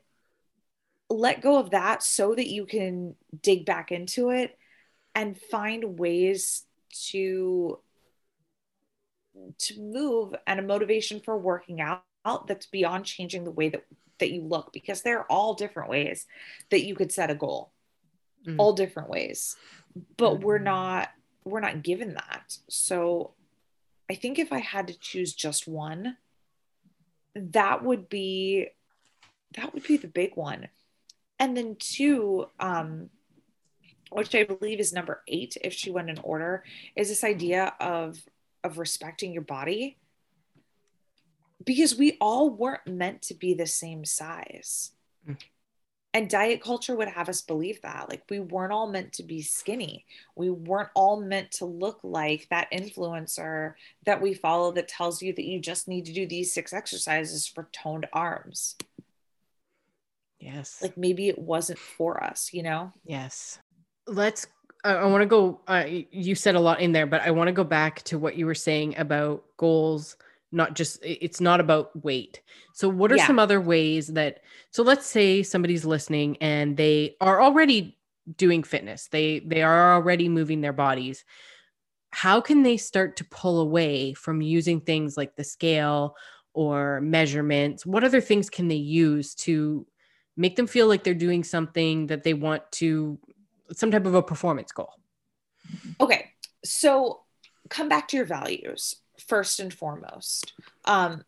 let 1.11 1.41
go 1.41 1.59
of 1.59 1.71
that 1.71 2.03
so 2.03 2.35
that 2.35 2.49
you 2.49 2.67
can 2.67 3.15
dig 3.43 3.65
back 3.65 3.91
into 3.91 4.31
it 4.31 4.57
and 5.15 5.39
find 5.39 5.99
ways 5.99 6.65
to 7.11 7.79
to 9.59 9.81
move 9.81 10.35
and 10.47 10.59
a 10.59 10.63
motivation 10.63 11.21
for 11.21 11.37
working 11.37 11.81
out 11.81 12.03
that's 12.47 12.67
beyond 12.67 13.05
changing 13.05 13.45
the 13.45 13.51
way 13.51 13.69
that 13.69 13.85
that 14.19 14.31
you 14.31 14.43
look 14.43 14.73
because 14.73 15.03
there 15.03 15.19
are 15.21 15.27
all 15.31 15.55
different 15.55 15.89
ways 15.89 16.27
that 16.71 16.85
you 16.85 16.95
could 16.95 17.13
set 17.13 17.31
a 17.31 17.35
goal 17.35 17.73
mm-hmm. 18.47 18.59
all 18.61 18.73
different 18.73 19.09
ways 19.09 19.57
but 20.17 20.35
mm-hmm. 20.35 20.45
we're 20.45 20.59
not 20.59 21.09
we're 21.45 21.61
not 21.61 21.83
given 21.83 22.15
that 22.15 22.57
so 22.69 23.33
i 24.11 24.15
think 24.15 24.39
if 24.39 24.53
i 24.53 24.59
had 24.59 24.89
to 24.89 24.99
choose 24.99 25.33
just 25.33 25.69
one 25.69 26.17
that 27.35 27.85
would 27.85 28.09
be 28.09 28.69
that 29.57 29.73
would 29.73 29.85
be 29.85 29.97
the 29.97 30.09
big 30.09 30.35
one 30.35 30.69
and 31.39 31.57
then 31.57 31.77
two 31.79 32.47
um 32.61 33.11
which 34.11 34.35
i 34.35 34.45
believe 34.45 34.81
is 34.81 34.93
number 34.93 35.23
eight 35.29 35.57
if 35.63 35.73
she 35.73 35.91
went 35.91 36.11
in 36.11 36.19
order 36.19 36.65
is 36.97 37.09
this 37.09 37.25
idea 37.25 37.75
of 37.81 38.19
of 38.65 38.79
respecting 38.79 39.33
your 39.33 39.43
body 39.43 39.97
because 41.65 41.97
we 41.97 42.17
all 42.21 42.51
weren't 42.51 42.87
meant 42.87 43.23
to 43.23 43.35
be 43.35 43.55
the 43.55 43.67
same 43.67 44.05
size. 44.05 44.93
Mm. 45.29 45.37
And 46.15 46.31
diet 46.31 46.63
culture 46.63 46.97
would 46.97 47.09
have 47.09 47.29
us 47.29 47.43
believe 47.43 47.83
that. 47.83 48.09
Like, 48.09 48.23
we 48.31 48.41
weren't 48.41 48.73
all 48.73 48.91
meant 48.91 49.13
to 49.15 49.23
be 49.23 49.43
skinny. 49.43 50.07
We 50.35 50.51
weren't 50.51 50.89
all 50.95 51.21
meant 51.21 51.53
to 51.53 51.67
look 51.67 52.01
like 52.03 52.49
that 52.49 52.73
influencer 52.73 53.75
that 54.07 54.23
we 54.23 54.33
follow 54.33 54.73
that 54.73 54.89
tells 54.89 55.21
you 55.21 55.35
that 55.35 55.45
you 55.45 55.61
just 55.61 55.87
need 55.87 56.07
to 56.07 56.13
do 56.13 56.27
these 56.27 56.53
six 56.53 56.73
exercises 56.73 57.47
for 57.47 57.69
toned 57.73 58.07
arms. 58.13 58.77
Yes. 60.41 60.79
Like, 60.81 60.97
maybe 60.97 61.29
it 61.29 61.39
wasn't 61.39 61.79
for 61.79 62.23
us, 62.23 62.51
you 62.53 62.63
know? 62.63 62.93
Yes. 63.05 63.59
Let's 64.07 64.47
I, 64.85 64.95
I 64.95 65.07
want 65.07 65.23
to 65.23 65.27
go. 65.27 65.61
Uh, 65.67 65.85
you 66.11 66.35
said 66.35 66.55
a 66.55 66.61
lot 66.61 66.81
in 66.81 66.93
there, 66.93 67.07
but 67.07 67.23
I 67.23 67.31
want 67.31 67.49
to 67.49 67.53
go 67.53 67.65
back 67.65 68.03
to 68.05 68.19
what 68.19 68.37
you 68.37 68.47
were 68.47 68.55
saying 68.55 68.97
about 68.97 69.45
goals. 69.57 70.17
Not 70.51 70.75
just 70.75 70.99
it's 71.03 71.41
not 71.41 71.61
about 71.61 72.05
weight. 72.05 72.41
So, 72.73 72.89
what 72.89 73.13
are 73.13 73.17
yeah. 73.17 73.27
some 73.27 73.39
other 73.39 73.61
ways 73.61 74.09
that? 74.09 74.41
So, 74.71 74.83
let's 74.83 75.07
say 75.07 75.43
somebody's 75.43 75.85
listening 75.85 76.37
and 76.41 76.77
they 76.77 77.17
are 77.21 77.43
already 77.43 77.99
doing 78.37 78.63
fitness. 78.63 79.09
They 79.09 79.41
they 79.41 79.63
are 79.63 79.95
already 79.95 80.29
moving 80.29 80.61
their 80.61 80.73
bodies. 80.73 81.25
How 82.11 82.41
can 82.41 82.63
they 82.63 82.79
start 82.79 83.17
to 83.17 83.25
pull 83.25 83.61
away 83.61 84.15
from 84.15 84.41
using 84.41 84.81
things 84.81 85.19
like 85.19 85.37
the 85.37 85.45
scale 85.45 86.17
or 86.55 87.03
measurements? 87.03 87.85
What 87.85 88.05
other 88.05 88.23
things 88.23 88.49
can 88.49 88.69
they 88.69 88.77
use 88.77 89.35
to 89.37 89.87
make 90.39 90.57
them 90.57 90.67
feel 90.67 90.87
like 90.87 91.05
they're 91.05 91.13
doing 91.15 91.45
something 91.45 92.07
that 92.07 92.23
they 92.23 92.33
want 92.33 92.63
to 92.73 93.19
some 93.73 93.91
type 93.91 94.07
of 94.07 94.15
a 94.15 94.23
performance 94.23 94.73
goal. 94.73 94.95
Okay. 96.01 96.31
So 96.65 97.21
come 97.69 97.89
back 97.89 98.09
to 98.09 98.17
your 98.17 98.25
values 98.25 98.97
first 99.27 99.61
and 99.61 99.75
foremost. 99.75 100.55
Um, 100.87 101.25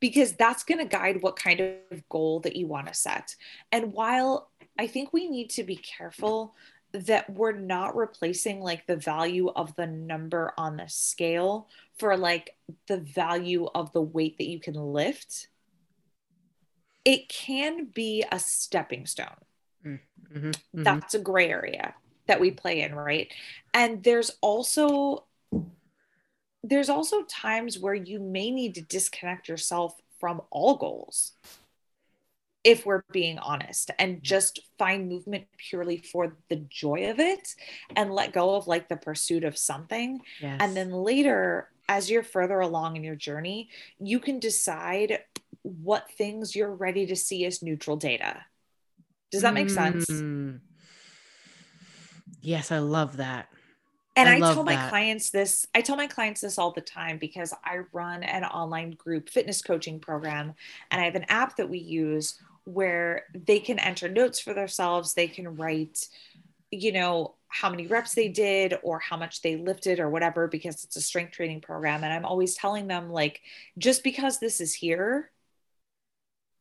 because 0.00 0.32
that's 0.32 0.64
going 0.64 0.78
to 0.78 0.84
guide 0.84 1.22
what 1.22 1.36
kind 1.36 1.60
of 1.60 2.08
goal 2.08 2.40
that 2.40 2.56
you 2.56 2.66
want 2.66 2.86
to 2.86 2.94
set. 2.94 3.34
And 3.72 3.92
while 3.92 4.50
I 4.78 4.86
think 4.86 5.12
we 5.12 5.28
need 5.28 5.50
to 5.50 5.64
be 5.64 5.76
careful 5.76 6.54
that 6.92 7.28
we're 7.28 7.52
not 7.52 7.96
replacing 7.96 8.60
like 8.60 8.86
the 8.86 8.96
value 8.96 9.48
of 9.48 9.74
the 9.76 9.86
number 9.86 10.52
on 10.56 10.76
the 10.76 10.88
scale 10.88 11.68
for 11.98 12.16
like 12.16 12.54
the 12.86 12.98
value 12.98 13.66
of 13.74 13.92
the 13.92 14.02
weight 14.02 14.38
that 14.38 14.48
you 14.48 14.60
can 14.60 14.74
lift, 14.74 15.48
it 17.04 17.28
can 17.28 17.86
be 17.86 18.24
a 18.30 18.38
stepping 18.38 19.06
stone. 19.06 19.26
Mm-hmm, 19.84 20.38
mm-hmm. 20.38 20.82
That's 20.82 21.14
a 21.14 21.18
gray 21.18 21.50
area 21.50 21.94
that 22.26 22.40
we 22.40 22.50
play 22.50 22.80
in, 22.80 22.94
right? 22.94 23.32
And 23.72 24.02
there's 24.02 24.30
also 24.40 25.24
there's 26.62 26.88
also 26.88 27.22
times 27.24 27.78
where 27.78 27.94
you 27.94 28.18
may 28.18 28.50
need 28.50 28.74
to 28.76 28.80
disconnect 28.80 29.48
yourself 29.48 29.94
from 30.18 30.40
all 30.50 30.76
goals 30.76 31.32
if 32.64 32.86
we're 32.86 33.02
being 33.12 33.38
honest 33.38 33.90
and 33.98 34.22
just 34.22 34.58
find 34.78 35.06
movement 35.06 35.44
purely 35.58 35.98
for 35.98 36.34
the 36.48 36.56
joy 36.70 37.10
of 37.10 37.20
it 37.20 37.54
and 37.94 38.10
let 38.10 38.32
go 38.32 38.56
of 38.56 38.66
like 38.66 38.88
the 38.88 38.96
pursuit 38.96 39.44
of 39.44 39.58
something 39.58 40.18
yes. 40.40 40.56
and 40.60 40.74
then 40.74 40.90
later 40.90 41.68
as 41.90 42.10
you're 42.10 42.22
further 42.22 42.60
along 42.60 42.96
in 42.96 43.04
your 43.04 43.14
journey 43.14 43.68
you 44.00 44.18
can 44.18 44.38
decide 44.38 45.18
what 45.64 46.08
things 46.12 46.54
you're 46.54 46.74
ready 46.74 47.06
to 47.06 47.16
see 47.16 47.44
as 47.44 47.62
neutral 47.62 47.96
data 47.96 48.44
does 49.34 49.42
that 49.42 49.54
make 49.54 49.68
sense? 49.68 50.06
Mm. 50.06 50.60
Yes, 52.40 52.70
I 52.70 52.78
love 52.78 53.16
that. 53.16 53.48
And 54.14 54.28
I, 54.28 54.36
I 54.36 54.38
tell 54.38 54.62
my 54.62 54.76
that. 54.76 54.90
clients 54.90 55.30
this, 55.30 55.66
I 55.74 55.80
tell 55.80 55.96
my 55.96 56.06
clients 56.06 56.40
this 56.40 56.56
all 56.56 56.70
the 56.70 56.80
time 56.80 57.18
because 57.18 57.52
I 57.64 57.80
run 57.92 58.22
an 58.22 58.44
online 58.44 58.92
group 58.92 59.28
fitness 59.28 59.60
coaching 59.60 59.98
program 59.98 60.54
and 60.92 61.00
I 61.00 61.04
have 61.04 61.16
an 61.16 61.24
app 61.28 61.56
that 61.56 61.68
we 61.68 61.78
use 61.78 62.40
where 62.62 63.24
they 63.34 63.58
can 63.58 63.80
enter 63.80 64.08
notes 64.08 64.38
for 64.38 64.54
themselves. 64.54 65.14
They 65.14 65.26
can 65.26 65.56
write, 65.56 66.06
you 66.70 66.92
know, 66.92 67.34
how 67.48 67.70
many 67.70 67.88
reps 67.88 68.14
they 68.14 68.28
did 68.28 68.78
or 68.84 69.00
how 69.00 69.16
much 69.16 69.42
they 69.42 69.56
lifted 69.56 69.98
or 69.98 70.10
whatever 70.10 70.46
because 70.46 70.84
it's 70.84 70.94
a 70.94 71.00
strength 71.00 71.32
training 71.32 71.60
program. 71.60 72.04
And 72.04 72.12
I'm 72.12 72.24
always 72.24 72.54
telling 72.54 72.86
them, 72.86 73.10
like, 73.10 73.40
just 73.78 74.04
because 74.04 74.38
this 74.38 74.60
is 74.60 74.74
here, 74.74 75.32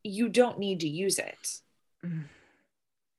you 0.04 0.30
don't 0.30 0.60
need 0.60 0.82
to 0.82 0.88
use 0.88 1.18
it. 1.18 1.60
Mm. 2.06 2.26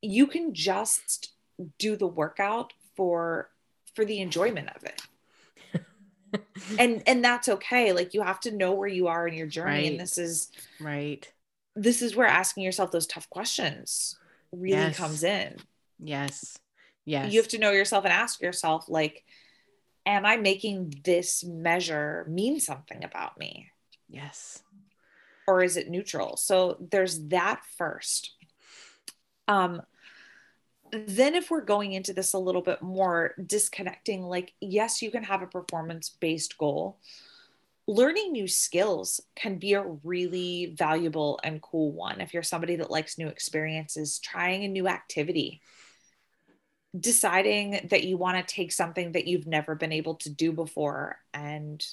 You 0.03 0.27
can 0.27 0.55
just 0.55 1.33
do 1.79 1.97
the 1.97 2.07
workout 2.07 2.73
for 2.97 3.51
for 3.95 4.05
the 4.05 4.21
enjoyment 4.21 4.69
of 4.75 4.85
it. 4.85 5.03
And 6.81 7.01
and 7.07 7.25
that's 7.25 7.49
okay. 7.49 7.93
Like 7.93 8.13
you 8.13 8.23
have 8.23 8.41
to 8.41 8.51
know 8.51 8.73
where 8.73 8.89
you 8.89 9.07
are 9.07 9.29
in 9.29 9.35
your 9.35 9.47
journey 9.47 9.71
right. 9.71 9.91
and 9.93 10.01
this 10.01 10.19
is 10.19 10.51
right. 10.81 11.31
this 11.77 12.03
is 12.03 12.17
where 12.17 12.27
asking 12.27 12.65
yourself 12.65 12.91
those 12.91 13.07
tough 13.07 13.31
questions 13.31 14.19
really 14.51 14.73
yes. 14.73 14.97
comes 14.97 15.23
in. 15.23 15.57
Yes. 16.01 16.59
Yes 17.05 17.33
you 17.33 17.41
have 17.41 17.49
to 17.51 17.59
know 17.59 17.71
yourself 17.71 18.05
and 18.05 18.13
ask 18.13 18.41
yourself 18.41 18.89
like 18.89 19.23
am 20.07 20.27
i 20.27 20.37
making 20.37 20.93
this 21.05 21.45
measure 21.45 22.27
mean 22.29 22.59
something 22.59 23.05
about 23.05 23.39
me? 23.39 23.71
Yes 24.09 24.61
or 25.47 25.63
is 25.63 25.77
it 25.77 25.91
neutral? 25.91 26.37
So 26.37 26.77
there's 26.91 27.27
that 27.29 27.63
first. 27.77 28.35
Um 29.49 29.83
then 30.93 31.35
if 31.35 31.51
we're 31.51 31.61
going 31.61 31.93
into 31.93 32.13
this 32.13 32.35
a 32.35 32.39
little 32.39 32.63
bit 32.63 32.81
more 32.81 33.35
disconnecting 33.45 34.23
like 34.23 34.53
yes 34.61 35.03
you 35.03 35.11
can 35.11 35.25
have 35.25 35.43
a 35.43 35.47
performance 35.47 36.09
based 36.09 36.57
goal. 36.57 36.99
Learning 37.87 38.33
new 38.33 38.49
skills 38.49 39.21
can 39.37 39.59
be 39.59 39.75
a 39.75 39.85
really 40.05 40.75
valuable 40.79 41.39
and 41.45 41.61
cool 41.61 41.93
one. 41.93 42.23
If 42.23 42.33
you're 42.33 42.43
somebody 42.43 42.77
that 42.77 42.91
likes 42.91 43.19
new 43.19 43.29
experiences 43.29 44.19
trying 44.21 44.65
a 44.65 44.69
new 44.69 44.89
activity 44.89 45.61
deciding 46.99 47.89
that 47.91 48.05
you 48.05 48.17
want 48.17 48.37
to 48.37 48.55
take 48.55 48.71
something 48.71 49.13
that 49.13 49.27
you've 49.27 49.47
never 49.47 49.75
been 49.75 49.93
able 49.93 50.15
to 50.15 50.31
do 50.31 50.53
before 50.53 51.19
and 51.33 51.85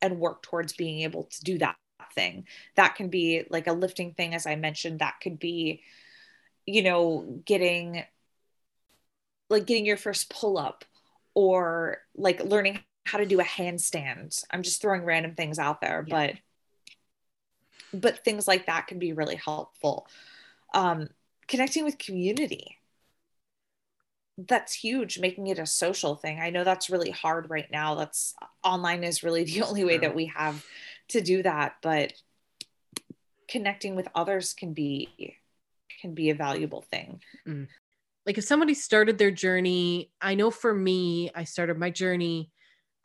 and 0.00 0.20
work 0.20 0.42
towards 0.42 0.72
being 0.74 1.00
able 1.00 1.24
to 1.24 1.42
do 1.42 1.58
that 1.58 1.76
thing 2.14 2.46
that 2.76 2.94
can 2.94 3.08
be 3.08 3.44
like 3.50 3.66
a 3.66 3.72
lifting 3.72 4.12
thing 4.14 4.34
as 4.34 4.46
i 4.46 4.56
mentioned 4.56 4.98
that 5.00 5.14
could 5.22 5.38
be 5.38 5.82
you 6.66 6.82
know 6.82 7.40
getting 7.44 8.04
like 9.50 9.66
getting 9.66 9.86
your 9.86 9.96
first 9.96 10.30
pull 10.30 10.58
up 10.58 10.84
or 11.34 11.98
like 12.16 12.42
learning 12.42 12.80
how 13.06 13.18
to 13.18 13.26
do 13.26 13.40
a 13.40 13.44
handstand. 13.44 14.42
I'm 14.50 14.62
just 14.62 14.80
throwing 14.80 15.04
random 15.04 15.34
things 15.34 15.58
out 15.58 15.80
there, 15.80 16.04
yeah. 16.06 16.32
but 17.92 18.00
but 18.00 18.24
things 18.24 18.48
like 18.48 18.66
that 18.66 18.86
can 18.86 18.98
be 18.98 19.12
really 19.12 19.36
helpful. 19.36 20.06
Um, 20.72 21.08
connecting 21.46 21.84
with 21.84 21.98
community. 21.98 22.78
That's 24.36 24.74
huge, 24.74 25.20
making 25.20 25.46
it 25.46 25.60
a 25.60 25.66
social 25.66 26.16
thing. 26.16 26.40
I 26.40 26.50
know 26.50 26.64
that's 26.64 26.90
really 26.90 27.12
hard 27.12 27.50
right 27.50 27.70
now. 27.70 27.94
That's 27.94 28.34
online 28.64 29.04
is 29.04 29.22
really 29.22 29.44
the 29.44 29.62
only 29.62 29.84
way 29.84 29.98
that 29.98 30.14
we 30.14 30.26
have 30.26 30.64
to 31.08 31.20
do 31.20 31.42
that, 31.42 31.76
but 31.82 32.12
connecting 33.48 33.94
with 33.94 34.08
others 34.14 34.54
can 34.54 34.72
be 34.72 35.36
can 36.00 36.14
be 36.14 36.30
a 36.30 36.34
valuable 36.34 36.82
thing. 36.82 37.20
Mm. 37.46 37.68
Like 38.26 38.38
if 38.38 38.44
somebody 38.44 38.72
started 38.74 39.18
their 39.18 39.30
journey 39.30 40.10
i 40.18 40.34
know 40.34 40.50
for 40.50 40.74
me 40.74 41.30
i 41.34 41.44
started 41.44 41.76
my 41.76 41.90
journey 41.90 42.50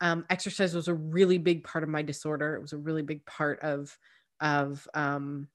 um, 0.00 0.24
exercise 0.30 0.74
was 0.74 0.88
a 0.88 0.94
really 0.94 1.38
big 1.38 1.62
part 1.62 1.84
of 1.84 1.90
my 1.90 2.02
disorder. 2.02 2.56
It 2.56 2.62
was 2.62 2.72
a 2.72 2.78
really 2.78 3.02
big 3.02 3.24
part 3.26 3.60
of 3.60 3.96
of 4.40 4.88
um, 4.94 5.48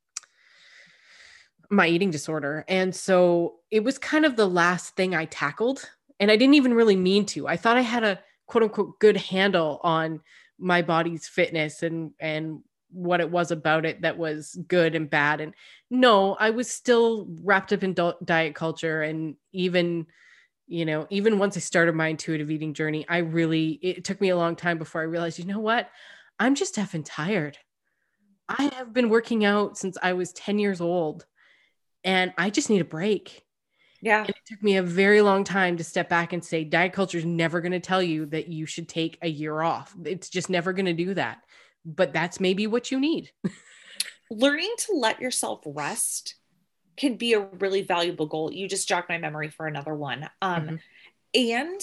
my 1.72 1.88
eating 1.88 2.12
disorder. 2.12 2.64
And 2.68 2.96
so 2.96 3.56
it 3.72 3.84
was 3.84 3.98
kind 3.98 4.26
of 4.26 4.36
the 4.36 4.48
last 4.48 4.96
thing 4.96 5.16
i 5.16 5.26
tackled 5.26 5.90
and 6.20 6.30
i 6.30 6.36
didn't 6.36 6.54
even 6.54 6.74
really 6.74 6.96
mean 6.96 7.26
to. 7.28 7.48
I 7.48 7.58
thought 7.58 7.78
i 7.78 7.82
had 7.82 8.04
a 8.04 8.20
quote 8.46 8.64
unquote 8.64 9.00
good 9.00 9.18
handle 9.18 9.80
on 9.84 10.22
my 10.60 10.82
body's 10.82 11.28
fitness 11.28 11.84
and 11.84 12.12
and 12.20 12.62
what 12.92 13.20
it 13.20 13.30
was 13.30 13.52
about 13.52 13.86
it 13.86 14.02
that 14.02 14.18
was 14.18 14.58
good 14.68 14.96
and 14.96 15.10
bad. 15.10 15.42
And 15.42 15.54
no 15.90 16.36
i 16.40 16.50
was 16.50 16.70
still 16.70 17.28
wrapped 17.44 17.74
up 17.74 17.84
in 17.84 17.96
diet 18.24 18.56
culture. 18.56 19.02
And 19.02 19.36
even 19.52 20.08
you 20.68 20.86
know 20.86 21.06
even 21.10 21.38
once 21.38 21.56
i 21.56 21.60
started 21.60 21.94
my 21.94 22.08
intuitive 22.08 22.50
eating 22.50 22.74
journey 22.74 23.06
i 23.08 23.20
really 23.20 23.78
it 23.84 24.04
took 24.04 24.20
me 24.20 24.30
a 24.30 24.36
long 24.36 24.56
time 24.56 24.80
before 24.80 25.02
i 25.02 25.04
realized 25.04 25.38
you 25.38 25.46
know 25.46 25.60
what? 25.60 25.90
I'm 26.40 26.56
just 26.56 26.76
effing 26.76 27.04
tired. 27.06 27.58
I 28.50 28.72
have 28.76 28.94
been 28.94 29.10
working 29.10 29.46
out 29.46 29.78
since 29.78 29.98
i 30.02 30.14
was 30.14 30.34
10 30.34 30.60
years 30.60 30.82
old 30.82 31.26
and 32.04 32.34
i 32.38 32.50
just 32.50 32.70
need 32.70 32.82
a 32.82 32.86
break 32.86 33.45
yeah. 34.06 34.20
And 34.20 34.30
it 34.30 34.46
took 34.46 34.62
me 34.62 34.78
a 34.78 34.84
very 34.84 35.22
long 35.22 35.44
time 35.44 35.78
to 35.78 35.84
step 35.84 36.10
back 36.10 36.32
and 36.32 36.46
say, 36.46 36.64
diet 36.64 36.94
culture 36.94 37.18
is 37.18 37.26
never 37.26 37.60
going 37.60 37.72
to 37.72 37.80
tell 37.80 38.04
you 38.04 38.28
that 38.28 38.48
you 38.48 38.68
should 38.68 38.88
take 38.88 39.18
a 39.24 39.28
year 39.28 39.64
off. 39.64 39.96
It's 40.06 40.30
just 40.30 40.48
never 40.48 40.74
going 40.74 40.86
to 40.86 40.94
do 40.94 41.16
that. 41.16 41.40
But 41.84 42.14
that's 42.14 42.40
maybe 42.40 42.68
what 42.68 42.92
you 42.92 43.00
need. 43.00 43.32
Learning 44.30 44.72
to 44.78 44.94
let 44.94 45.20
yourself 45.20 45.64
rest 45.66 46.36
can 46.98 47.18
be 47.18 47.34
a 47.34 47.40
really 47.40 47.82
valuable 47.82 48.28
goal. 48.28 48.54
You 48.54 48.70
just 48.70 48.88
jogged 48.88 49.10
my 49.10 49.18
memory 49.18 49.50
for 49.50 49.66
another 49.66 49.96
one. 49.96 50.30
Um, 50.40 50.62
mm-hmm. 50.62 50.76
And 51.34 51.82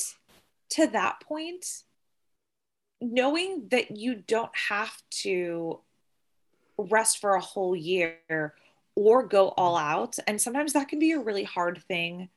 to 0.71 0.87
that 0.87 1.23
point, 1.23 1.67
knowing 3.01 3.67
that 3.73 3.97
you 3.97 4.15
don't 4.15 4.55
have 4.69 4.97
to 5.23 5.81
rest 6.79 7.19
for 7.19 7.35
a 7.35 7.41
whole 7.41 7.75
year 7.75 8.55
or 8.95 9.27
go 9.27 9.49
all 9.49 9.77
out. 9.77 10.19
And 10.27 10.41
sometimes 10.41 10.73
that 10.73 10.89
can 10.89 10.99
be 10.99 11.13
a 11.13 11.21
really 11.21 11.45
hard 11.45 11.83
thing 11.89 12.29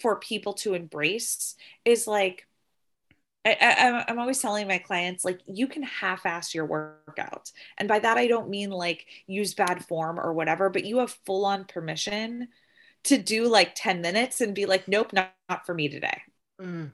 for 0.00 0.16
people 0.16 0.54
to 0.54 0.74
embrace 0.74 1.54
is 1.84 2.06
like, 2.06 2.46
I, 3.44 4.04
am 4.08 4.18
always 4.18 4.40
telling 4.40 4.68
my 4.68 4.78
clients, 4.78 5.24
like, 5.24 5.40
you 5.46 5.68
can 5.68 5.82
half 5.82 6.26
ass 6.26 6.54
your 6.54 6.66
workout. 6.66 7.50
And 7.78 7.88
by 7.88 7.98
that, 8.00 8.18
I 8.18 8.26
don't 8.26 8.50
mean 8.50 8.70
like 8.70 9.06
use 9.26 9.54
bad 9.54 9.84
form 9.86 10.20
or 10.20 10.34
whatever, 10.34 10.68
but 10.68 10.84
you 10.84 10.98
have 10.98 11.16
full 11.24 11.46
on 11.46 11.64
permission 11.64 12.48
to 13.04 13.16
do 13.16 13.48
like 13.48 13.74
10 13.74 14.02
minutes 14.02 14.42
and 14.42 14.54
be 14.54 14.66
like, 14.66 14.86
nope, 14.86 15.14
not, 15.14 15.32
not 15.48 15.64
for 15.64 15.72
me 15.72 15.88
today. 15.88 16.20
Mm. 16.60 16.92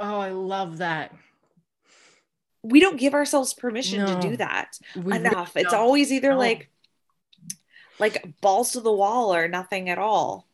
Oh, 0.00 0.20
I 0.20 0.30
love 0.30 0.78
that 0.78 1.12
we 2.62 2.80
don't 2.80 2.98
give 2.98 3.14
ourselves 3.14 3.54
permission 3.54 4.04
no, 4.04 4.20
to 4.20 4.28
do 4.28 4.36
that 4.36 4.78
enough. 4.94 5.54
Really 5.54 5.64
it's 5.64 5.74
always 5.74 6.12
either 6.12 6.30
no. 6.30 6.38
like 6.38 6.70
like 7.98 8.40
balls 8.40 8.72
to 8.72 8.80
the 8.80 8.92
wall 8.92 9.34
or 9.34 9.48
nothing 9.48 9.90
at 9.90 9.98
all. 9.98 10.48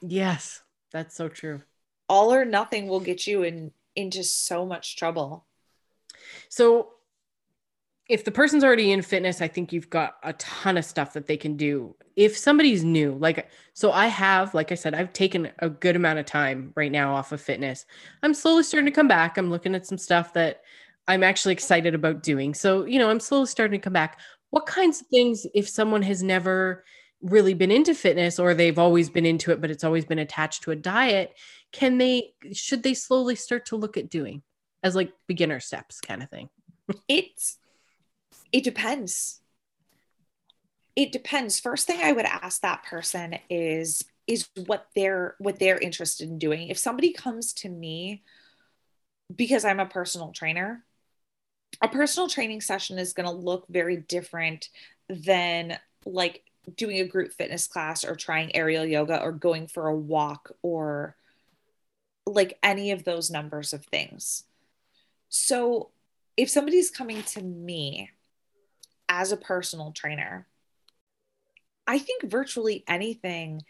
Yes, 0.00 0.62
that's 0.92 1.14
so 1.14 1.28
true. 1.28 1.62
All 2.08 2.32
or 2.32 2.44
nothing 2.44 2.88
will 2.88 3.00
get 3.00 3.26
you 3.26 3.42
in 3.42 3.72
into 3.94 4.24
so 4.24 4.64
much 4.66 4.96
trouble. 4.96 5.46
So 6.48 6.88
if 8.08 8.24
the 8.24 8.30
person's 8.30 8.64
already 8.64 8.92
in 8.92 9.02
fitness, 9.02 9.40
I 9.40 9.48
think 9.48 9.72
you've 9.72 9.90
got 9.90 10.16
a 10.22 10.32
ton 10.34 10.76
of 10.76 10.84
stuff 10.84 11.12
that 11.14 11.26
they 11.26 11.36
can 11.36 11.56
do. 11.56 11.94
If 12.16 12.36
somebody's 12.36 12.84
new, 12.84 13.14
like, 13.14 13.48
so 13.74 13.90
I 13.92 14.08
have, 14.08 14.54
like 14.54 14.70
I 14.72 14.74
said, 14.74 14.94
I've 14.94 15.12
taken 15.12 15.50
a 15.60 15.70
good 15.70 15.96
amount 15.96 16.18
of 16.18 16.26
time 16.26 16.72
right 16.76 16.92
now 16.92 17.14
off 17.14 17.32
of 17.32 17.40
fitness. 17.40 17.86
I'm 18.22 18.34
slowly 18.34 18.64
starting 18.64 18.86
to 18.86 18.94
come 18.94 19.08
back. 19.08 19.38
I'm 19.38 19.50
looking 19.50 19.74
at 19.74 19.86
some 19.86 19.98
stuff 19.98 20.34
that 20.34 20.62
I'm 21.08 21.22
actually 21.22 21.52
excited 21.52 21.94
about 21.94 22.22
doing. 22.22 22.54
So, 22.54 22.84
you 22.84 22.98
know, 22.98 23.10
I'm 23.10 23.20
slowly 23.20 23.46
starting 23.46 23.80
to 23.80 23.84
come 23.84 23.92
back. 23.92 24.20
What 24.50 24.66
kinds 24.66 25.00
of 25.00 25.06
things, 25.08 25.46
if 25.54 25.68
someone 25.68 26.02
has 26.02 26.22
never 26.22 26.84
really 27.22 27.54
been 27.54 27.70
into 27.70 27.94
fitness 27.94 28.38
or 28.38 28.54
they've 28.54 28.78
always 28.78 29.08
been 29.08 29.26
into 29.26 29.52
it, 29.52 29.60
but 29.60 29.70
it's 29.70 29.84
always 29.84 30.04
been 30.04 30.18
attached 30.18 30.62
to 30.64 30.70
a 30.70 30.76
diet, 30.76 31.32
can 31.72 31.98
they, 31.98 32.34
should 32.52 32.82
they 32.82 32.94
slowly 32.94 33.34
start 33.34 33.66
to 33.66 33.76
look 33.76 33.96
at 33.96 34.10
doing 34.10 34.42
as 34.82 34.94
like 34.94 35.12
beginner 35.26 35.60
steps 35.60 36.00
kind 36.00 36.22
of 36.22 36.30
thing? 36.30 36.48
it's, 37.08 37.58
it 38.52 38.64
depends. 38.64 39.40
It 40.94 41.10
depends. 41.10 41.58
First 41.58 41.86
thing 41.86 42.00
I 42.02 42.12
would 42.12 42.26
ask 42.26 42.60
that 42.60 42.84
person 42.84 43.38
is, 43.48 44.04
is 44.26 44.48
what 44.66 44.86
they're, 44.94 45.36
what 45.38 45.58
they're 45.58 45.78
interested 45.78 46.28
in 46.28 46.38
doing. 46.38 46.68
If 46.68 46.78
somebody 46.78 47.12
comes 47.12 47.54
to 47.54 47.68
me 47.68 48.22
because 49.34 49.64
I'm 49.64 49.80
a 49.80 49.86
personal 49.86 50.32
trainer, 50.32 50.84
a 51.80 51.88
personal 51.88 52.28
training 52.28 52.60
session 52.60 52.98
is 52.98 53.12
going 53.12 53.28
to 53.28 53.34
look 53.34 53.66
very 53.68 53.96
different 53.96 54.68
than 55.08 55.78
like 56.04 56.42
doing 56.76 57.00
a 57.00 57.06
group 57.06 57.32
fitness 57.32 57.66
class 57.66 58.04
or 58.04 58.14
trying 58.14 58.54
aerial 58.54 58.84
yoga 58.84 59.20
or 59.20 59.32
going 59.32 59.66
for 59.66 59.88
a 59.88 59.96
walk 59.96 60.52
or 60.62 61.16
like 62.26 62.58
any 62.62 62.92
of 62.92 63.04
those 63.04 63.30
numbers 63.30 63.72
of 63.72 63.84
things. 63.86 64.44
So, 65.28 65.90
if 66.36 66.48
somebody's 66.48 66.90
coming 66.90 67.22
to 67.22 67.42
me 67.42 68.10
as 69.08 69.32
a 69.32 69.36
personal 69.36 69.92
trainer, 69.92 70.46
I 71.86 71.98
think 71.98 72.22
virtually 72.22 72.84
anything 72.86 73.62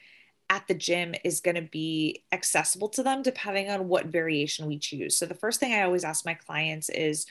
at 0.50 0.66
the 0.68 0.74
gym 0.74 1.14
is 1.24 1.40
going 1.40 1.54
to 1.54 1.62
be 1.62 2.24
accessible 2.30 2.88
to 2.90 3.02
them 3.02 3.22
depending 3.22 3.70
on 3.70 3.88
what 3.88 4.06
variation 4.06 4.66
we 4.66 4.78
choose. 4.78 5.16
So, 5.16 5.26
the 5.26 5.34
first 5.34 5.60
thing 5.60 5.72
I 5.72 5.82
always 5.82 6.04
ask 6.04 6.26
my 6.26 6.34
clients 6.34 6.88
is, 6.90 7.26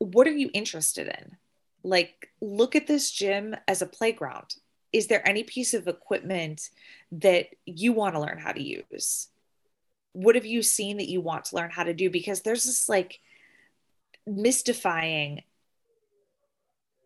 what 0.00 0.26
are 0.26 0.32
you 0.32 0.50
interested 0.52 1.06
in? 1.06 1.36
Like, 1.84 2.30
look 2.40 2.74
at 2.74 2.86
this 2.86 3.10
gym 3.10 3.54
as 3.68 3.82
a 3.82 3.86
playground. 3.86 4.54
Is 4.92 5.06
there 5.06 5.26
any 5.28 5.44
piece 5.44 5.74
of 5.74 5.86
equipment 5.86 6.70
that 7.12 7.48
you 7.66 7.92
want 7.92 8.14
to 8.14 8.20
learn 8.20 8.38
how 8.38 8.52
to 8.52 8.62
use? 8.62 9.28
What 10.12 10.34
have 10.34 10.46
you 10.46 10.62
seen 10.62 10.96
that 10.96 11.08
you 11.08 11.20
want 11.20 11.44
to 11.46 11.56
learn 11.56 11.70
how 11.70 11.84
to 11.84 11.94
do? 11.94 12.10
Because 12.10 12.40
there's 12.40 12.64
this 12.64 12.88
like 12.88 13.20
mystifying 14.26 15.42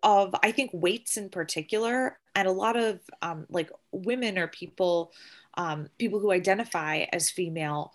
of, 0.03 0.35
I 0.43 0.53
think, 0.53 0.71
weights 0.73 1.17
in 1.17 1.31
particular, 1.31 2.19
and 2.35 2.47
a 2.47 2.53
lot 2.53 2.77
of 2.77 3.01
um, 3.23 3.47
like 3.51 3.71
women 3.91 4.39
or 4.39 4.47
people, 4.47 5.13
um, 5.55 5.89
people 5.99 6.21
who 6.21 6.31
identify 6.31 7.07
as 7.13 7.29
female, 7.29 7.93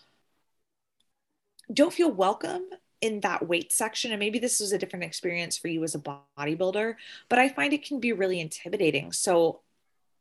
don't 1.72 1.93
feel 1.93 2.12
welcome 2.12 2.66
in 3.02 3.22
that 3.22 3.47
weight 3.47 3.72
section 3.72 4.12
and 4.12 4.20
maybe 4.20 4.39
this 4.39 4.60
was 4.60 4.72
a 4.72 4.78
different 4.78 5.06
experience 5.06 5.58
for 5.58 5.68
you 5.70 5.84
as 5.84 5.95
a 5.95 6.00
bodybuilder 6.00 6.95
but 7.30 7.39
i 7.39 7.47
find 7.50 7.74
it 7.74 7.86
can 7.86 8.00
be 8.00 8.14
really 8.14 8.39
intimidating. 8.39 9.12
So 9.12 9.62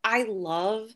i 0.05 0.25
love 0.25 0.91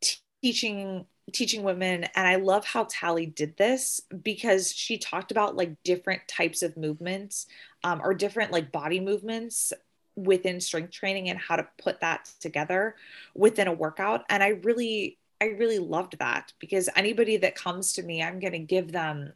t- 0.00 0.16
teaching 0.42 1.06
teaching 1.32 1.62
women 1.62 2.04
and 2.16 2.26
i 2.26 2.36
love 2.36 2.64
how 2.64 2.86
tally 2.88 3.26
did 3.26 3.56
this 3.58 4.00
because 4.22 4.72
she 4.72 4.96
talked 4.96 5.30
about 5.30 5.56
like 5.56 5.82
different 5.82 6.26
types 6.26 6.62
of 6.62 6.76
movements 6.76 7.46
um, 7.84 8.00
or 8.02 8.14
different 8.14 8.50
like 8.50 8.72
body 8.72 8.98
movements 8.98 9.72
within 10.16 10.60
strength 10.60 10.90
training 10.90 11.28
and 11.28 11.38
how 11.38 11.54
to 11.56 11.66
put 11.80 12.00
that 12.00 12.30
together 12.40 12.96
within 13.34 13.68
a 13.68 13.72
workout. 13.72 14.24
And 14.28 14.42
i 14.42 14.48
really 14.48 15.18
i 15.40 15.46
really 15.46 15.78
loved 15.78 16.18
that 16.18 16.52
because 16.58 16.88
anybody 16.96 17.36
that 17.36 17.54
comes 17.54 17.92
to 17.92 18.02
me 18.02 18.22
i'm 18.22 18.40
going 18.40 18.52
to 18.52 18.58
give 18.58 18.90
them 18.90 19.32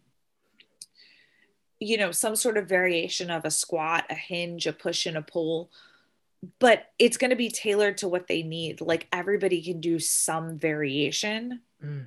you 1.83 1.99
know, 1.99 2.13
some 2.13 2.37
sort 2.37 2.57
of 2.57 2.69
variation 2.69 3.31
of 3.31 3.45
a 3.45 3.51
squat, 3.51 4.05
a 4.09 4.15
hinge, 4.15 4.67
a 4.67 4.73
push, 4.73 5.05
and 5.05 5.17
a 5.17 5.23
pull, 5.23 5.71
but 6.61 6.87
it's 6.99 7.17
going 7.17 7.31
to 7.31 7.37
be 7.37 7.51
tailored 7.51 7.99
to 7.99 8.09
what 8.09 8.29
they 8.29 8.43
need. 8.43 8.81
Like 8.81 9.09
everybody 9.13 9.61
can 9.63 9.81
do 9.81 9.99
some 9.99 10.59
variation 10.59 11.61
mm. 11.85 12.07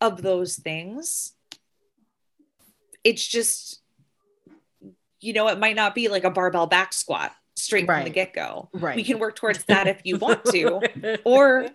of 0.00 0.20
those 0.20 0.56
things. 0.56 1.32
It's 3.04 3.26
just, 3.26 3.80
you 5.20 5.32
know, 5.32 5.48
it 5.48 5.58
might 5.58 5.76
not 5.76 5.94
be 5.94 6.08
like 6.08 6.24
a 6.24 6.30
barbell 6.30 6.66
back 6.66 6.92
squat 6.92 7.32
straight 7.58 7.88
right. 7.88 7.98
from 7.98 8.04
the 8.04 8.10
get-go. 8.10 8.68
Right. 8.72 8.96
We 8.96 9.04
can 9.04 9.18
work 9.18 9.36
towards 9.36 9.64
that 9.64 9.86
if 9.86 10.00
you 10.04 10.16
want 10.16 10.44
to, 10.46 11.18
or 11.24 11.68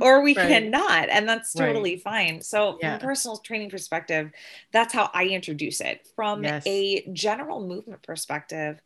or 0.00 0.22
we 0.22 0.34
right. 0.34 0.48
cannot. 0.48 1.08
And 1.08 1.28
that's 1.28 1.52
totally 1.52 1.92
right. 1.92 2.02
fine. 2.02 2.42
So 2.42 2.78
yeah. 2.80 2.98
from 2.98 3.04
a 3.04 3.10
personal 3.10 3.36
training 3.38 3.70
perspective, 3.70 4.30
that's 4.72 4.92
how 4.92 5.10
I 5.12 5.26
introduce 5.26 5.80
it. 5.80 6.08
From 6.16 6.44
yes. 6.44 6.64
a 6.66 7.06
general 7.12 7.66
movement 7.66 8.02
perspective, 8.02 8.80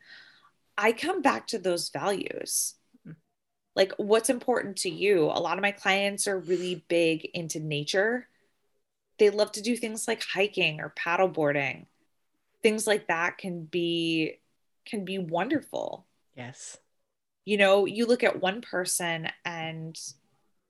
I 0.77 0.93
come 0.93 1.23
back 1.23 1.47
to 1.49 1.59
those 1.59 1.91
values. 1.91 2.75
Like 3.77 3.93
what's 3.97 4.31
important 4.31 4.79
to 4.79 4.91
you? 4.91 5.25
A 5.25 5.41
lot 5.41 5.57
of 5.57 5.63
my 5.63 5.71
clients 5.71 6.27
are 6.27 6.39
really 6.39 6.85
big 6.89 7.25
into 7.35 7.61
nature. 7.61 8.27
They 9.19 9.31
love 9.31 9.53
to 9.53 9.63
do 9.63 9.77
things 9.77 10.09
like 10.09 10.23
hiking 10.23 10.81
or 10.81 10.93
paddleboarding. 10.99 11.87
Things 12.63 12.87
like 12.87 13.07
that 13.09 13.39
can 13.39 13.65
be 13.65 14.41
can 14.87 15.05
be 15.05 15.19
wonderful 15.19 16.07
Yes. 16.37 16.78
You 17.45 17.57
know, 17.57 17.85
you 17.87 18.07
look 18.07 18.22
at 18.24 18.41
one 18.41 18.61
person 18.61 19.28
and 19.45 19.99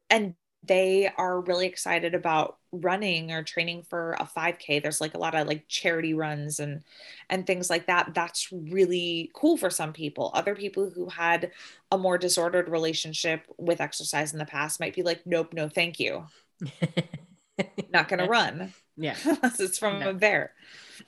and 0.08 0.34
they 0.62 1.11
are 1.16 1.40
really 1.40 1.66
excited 1.66 2.14
about 2.14 2.58
running 2.70 3.32
or 3.32 3.42
training 3.42 3.82
for 3.88 4.14
a 4.20 4.26
5k 4.26 4.78
there's 4.78 5.00
like 5.00 5.14
a 5.14 5.18
lot 5.18 5.34
of 5.34 5.46
like 5.48 5.66
charity 5.68 6.12
runs 6.14 6.61
and 6.61 6.82
and 7.30 7.46
things 7.46 7.70
like 7.70 7.86
that 7.86 8.12
that's 8.14 8.52
really 8.52 9.30
cool 9.34 9.56
for 9.56 9.70
some 9.70 9.92
people 9.92 10.30
other 10.34 10.54
people 10.54 10.88
who 10.90 11.08
had 11.08 11.50
a 11.90 11.98
more 11.98 12.18
disordered 12.18 12.68
relationship 12.68 13.44
with 13.58 13.80
exercise 13.80 14.32
in 14.32 14.38
the 14.38 14.44
past 14.44 14.78
might 14.80 14.94
be 14.94 15.02
like 15.02 15.22
nope 15.26 15.52
no 15.54 15.68
thank 15.68 15.98
you 15.98 16.24
not 17.92 18.08
going 18.08 18.20
to 18.20 18.26
run. 18.26 18.72
Yeah. 18.96 19.16
Unless 19.24 19.61
it's 19.61 19.78
from 19.78 20.00
No. 20.00 20.11
a 20.11 20.14
bear. 20.14 20.52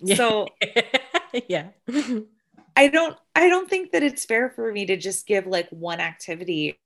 Yeah. 0.01 0.17
So 0.17 0.49
yeah. 1.49 1.69
I 2.77 2.89
don't 2.89 3.17
I 3.35 3.49
don't 3.49 3.69
think 3.69 3.93
that 3.93 4.03
it's 4.03 4.25
fair 4.25 4.51
for 4.51 4.73
me 4.73 4.87
to 4.87 4.97
just 4.97 5.27
give 5.27 5.47
like 5.47 5.69
one 5.71 6.01
activity 6.01 6.79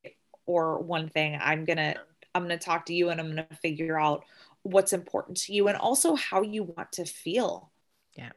or 0.46 0.78
one 0.78 1.08
thing. 1.08 1.38
I'm 1.40 1.64
going 1.64 1.76
to 1.78 1.94
I'm 2.34 2.46
going 2.46 2.58
to 2.58 2.64
talk 2.64 2.86
to 2.86 2.94
you 2.94 3.10
and 3.10 3.20
I'm 3.20 3.34
going 3.34 3.46
to 3.48 3.56
figure 3.56 3.98
out 3.98 4.24
what's 4.62 4.92
important 4.92 5.38
to 5.38 5.52
you 5.52 5.68
and 5.68 5.76
also 5.76 6.14
how 6.16 6.42
you 6.42 6.64
want 6.64 6.92
to 6.92 7.04
feel. 7.04 7.70
Yeah. 8.14 8.32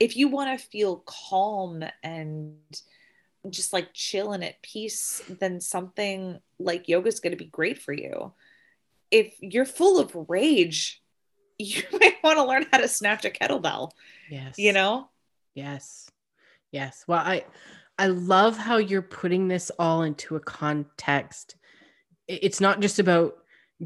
If 0.00 0.16
you 0.16 0.28
want 0.28 0.58
to 0.58 0.66
feel 0.66 1.02
calm 1.06 1.84
and 2.02 2.56
just 3.50 3.72
like 3.72 3.92
chill 3.92 4.32
and 4.32 4.44
at 4.44 4.62
peace, 4.62 5.20
then 5.28 5.60
something 5.60 6.40
like 6.58 6.88
yoga 6.88 7.08
is 7.08 7.20
going 7.20 7.32
to 7.32 7.36
be 7.36 7.44
great 7.46 7.82
for 7.82 7.92
you. 7.92 8.32
If 9.10 9.34
you're 9.40 9.64
full 9.64 9.98
of 10.00 10.16
rage, 10.28 11.02
you 11.58 11.82
might 11.92 12.16
want 12.24 12.38
to 12.38 12.44
learn 12.44 12.66
how 12.72 12.78
to 12.78 12.88
snatch 12.88 13.24
a 13.24 13.30
kettlebell, 13.30 13.90
Yes. 14.30 14.58
you 14.58 14.72
know? 14.72 15.08
Yes. 15.54 16.10
Yes. 16.72 17.04
Well, 17.06 17.20
I 17.20 17.44
I 17.98 18.06
love 18.08 18.56
how 18.56 18.78
you're 18.78 19.02
putting 19.02 19.48
this 19.48 19.70
all 19.78 20.02
into 20.02 20.34
a 20.36 20.40
context. 20.40 21.56
It's 22.26 22.60
not 22.60 22.80
just 22.80 22.98
about 22.98 23.36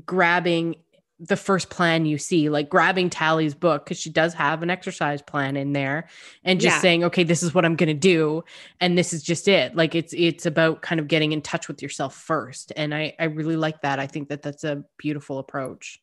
grabbing 0.04 0.76
the 1.18 1.36
first 1.36 1.70
plan 1.70 2.04
you 2.04 2.18
see, 2.18 2.50
like 2.50 2.68
grabbing 2.68 3.08
Tally's 3.10 3.54
book 3.54 3.84
because 3.84 3.98
she 3.98 4.10
does 4.10 4.34
have 4.34 4.62
an 4.62 4.68
exercise 4.70 5.22
plan 5.22 5.56
in 5.56 5.72
there 5.72 6.08
and 6.44 6.60
just 6.60 6.76
Yeah. 6.76 6.80
saying, 6.82 7.04
"Okay, 7.04 7.24
this 7.24 7.42
is 7.42 7.54
what 7.54 7.64
I'm 7.64 7.74
going 7.76 7.88
to 7.88 7.94
do 7.94 8.44
and 8.80 8.96
this 8.96 9.12
is 9.12 9.22
just 9.22 9.48
it." 9.48 9.74
Like 9.74 9.94
it's 9.94 10.14
it's 10.16 10.46
about 10.46 10.82
kind 10.82 11.00
of 11.00 11.08
getting 11.08 11.32
in 11.32 11.42
touch 11.42 11.68
with 11.68 11.82
yourself 11.82 12.14
first. 12.14 12.72
And 12.76 12.94
I 12.94 13.14
I 13.18 13.24
really 13.24 13.56
like 13.56 13.80
that. 13.82 13.98
I 13.98 14.06
think 14.06 14.28
that 14.28 14.42
that's 14.42 14.64
a 14.64 14.84
beautiful 14.98 15.38
approach. 15.38 16.00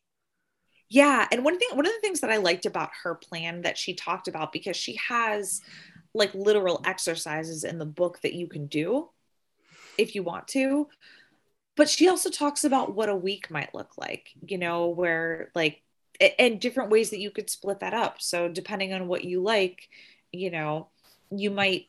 Yeah, 0.90 1.26
and 1.32 1.44
one 1.44 1.58
thing 1.58 1.68
one 1.72 1.86
of 1.86 1.92
the 1.92 2.00
things 2.00 2.20
that 2.20 2.30
I 2.30 2.36
liked 2.36 2.66
about 2.66 2.90
her 3.02 3.14
plan 3.14 3.62
that 3.62 3.78
she 3.78 3.94
talked 3.94 4.28
about 4.28 4.52
because 4.52 4.76
she 4.76 4.98
has 5.08 5.60
like 6.14 6.34
literal 6.34 6.80
exercises 6.84 7.64
in 7.64 7.78
the 7.78 7.84
book 7.84 8.20
that 8.22 8.34
you 8.34 8.46
can 8.46 8.66
do 8.66 9.10
if 9.98 10.14
you 10.14 10.22
want 10.22 10.48
to. 10.48 10.88
But 11.76 11.88
she 11.90 12.08
also 12.08 12.30
talks 12.30 12.62
about 12.62 12.94
what 12.94 13.08
a 13.08 13.16
week 13.16 13.50
might 13.50 13.74
look 13.74 13.98
like, 13.98 14.30
you 14.46 14.58
know, 14.58 14.88
where 14.88 15.50
like 15.54 15.82
and 16.38 16.60
different 16.60 16.90
ways 16.90 17.10
that 17.10 17.18
you 17.18 17.32
could 17.32 17.50
split 17.50 17.80
that 17.80 17.94
up. 17.94 18.22
So 18.22 18.48
depending 18.48 18.92
on 18.92 19.08
what 19.08 19.24
you 19.24 19.42
like, 19.42 19.88
you 20.30 20.50
know, 20.50 20.88
you 21.30 21.50
might 21.50 21.86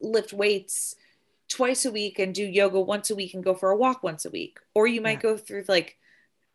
lift 0.00 0.32
weights 0.32 0.94
twice 1.48 1.84
a 1.84 1.92
week 1.92 2.18
and 2.18 2.34
do 2.34 2.44
yoga 2.44 2.80
once 2.80 3.10
a 3.10 3.14
week 3.14 3.34
and 3.34 3.44
go 3.44 3.54
for 3.54 3.70
a 3.70 3.76
walk 3.76 4.02
once 4.02 4.24
a 4.24 4.30
week. 4.30 4.58
Or 4.74 4.86
you 4.86 5.02
might 5.02 5.18
Yeah. 5.18 5.34
go 5.34 5.36
through 5.36 5.64
like 5.68 5.98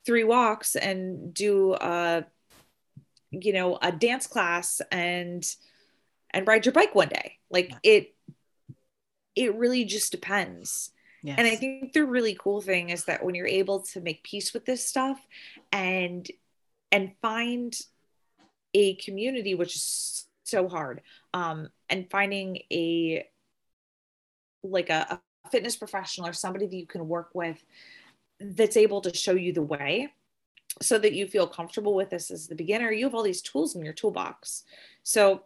three 0.03 0.23
walks 0.23 0.75
and 0.75 1.33
do 1.33 1.75
a 1.75 2.25
you 3.29 3.53
know 3.53 3.77
a 3.81 3.91
dance 3.91 4.25
class 4.25 4.81
and 4.91 5.43
and 6.31 6.47
ride 6.47 6.65
your 6.65 6.73
bike 6.73 6.95
one 6.95 7.09
day. 7.09 7.37
Like 7.49 7.71
it 7.83 8.13
it 9.35 9.55
really 9.55 9.85
just 9.85 10.11
depends. 10.11 10.91
Yes. 11.23 11.39
and 11.39 11.47
i 11.47 11.55
think 11.55 11.93
the 11.93 12.05
really 12.05 12.37
cool 12.39 12.61
thing 12.61 12.89
is 12.89 13.05
that 13.05 13.25
when 13.25 13.33
you're 13.33 13.47
able 13.47 13.79
to 13.79 13.99
make 13.99 14.21
peace 14.21 14.53
with 14.53 14.65
this 14.65 14.85
stuff 14.85 15.19
and 15.71 16.29
and 16.91 17.11
find 17.23 17.75
a 18.75 18.93
community 18.95 19.55
which 19.55 19.75
is 19.75 20.27
so 20.43 20.69
hard 20.69 21.01
um 21.33 21.69
and 21.89 22.09
finding 22.11 22.59
a 22.71 23.27
like 24.63 24.91
a, 24.91 25.19
a 25.43 25.49
fitness 25.49 25.75
professional 25.75 26.27
or 26.27 26.33
somebody 26.33 26.67
that 26.67 26.75
you 26.75 26.85
can 26.85 27.07
work 27.07 27.29
with 27.33 27.63
that's 28.39 28.77
able 28.77 29.01
to 29.01 29.13
show 29.13 29.33
you 29.33 29.53
the 29.53 29.61
way 29.61 30.13
so 30.81 30.99
that 30.99 31.13
you 31.13 31.27
feel 31.27 31.47
comfortable 31.47 31.95
with 31.95 32.09
this 32.09 32.29
as 32.31 32.47
the 32.47 32.55
beginner 32.55 32.91
you 32.91 33.05
have 33.05 33.15
all 33.15 33.23
these 33.23 33.41
tools 33.41 33.75
in 33.75 33.83
your 33.83 33.93
toolbox. 33.93 34.63
So 35.03 35.43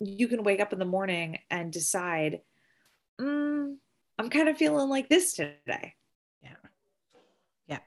you 0.00 0.28
can 0.28 0.42
wake 0.42 0.60
up 0.60 0.72
in 0.72 0.78
the 0.78 0.84
morning 0.84 1.38
and 1.50 1.72
decide 1.72 2.40
mm, 3.20 3.74
i'm 4.18 4.30
kind 4.30 4.48
of 4.48 4.56
feeling 4.56 4.88
like 4.88 5.08
this 5.08 5.34
today 5.34 5.94
Yeah. 6.42 6.50
Yeah. 7.68 7.78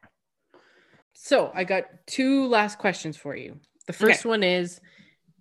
So 1.13 1.51
I 1.53 1.63
got 1.63 1.85
two 2.05 2.47
last 2.47 2.77
questions 2.77 3.17
for 3.17 3.35
you. 3.35 3.59
The 3.87 3.93
first 3.93 4.25
one 4.25 4.43
is 4.43 4.79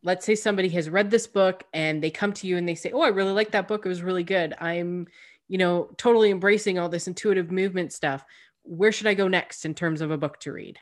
let's 0.03 0.25
say 0.25 0.35
somebody 0.35 0.69
has 0.71 0.89
read 0.89 1.11
this 1.11 1.27
book 1.27 1.65
and 1.73 2.03
they 2.03 2.11
come 2.11 2.33
to 2.35 2.47
you 2.47 2.57
and 2.57 2.69
they 2.69 2.75
say, 2.75 2.91
Oh, 2.93 3.03
I 3.03 3.09
really 3.09 3.33
like 3.33 3.53
that 3.53 3.69
book. 3.69 3.85
It 3.85 3.89
was 3.89 4.03
really 4.03 4.23
good. 4.23 4.55
I'm, 4.61 5.07
you 5.49 5.59
know, 5.59 5.91
totally 5.97 6.31
embracing 6.31 6.79
all 6.79 6.89
this 6.89 7.07
intuitive 7.07 7.51
movement 7.51 7.93
stuff. 7.93 8.25
Where 8.63 8.93
should 8.93 9.07
I 9.07 9.15
go 9.15 9.29
next 9.29 9.65
in 9.65 9.75
terms 9.75 10.01
of 10.01 10.11
a 10.11 10.19
book 10.19 10.41
to 10.41 10.53
read? 10.53 10.79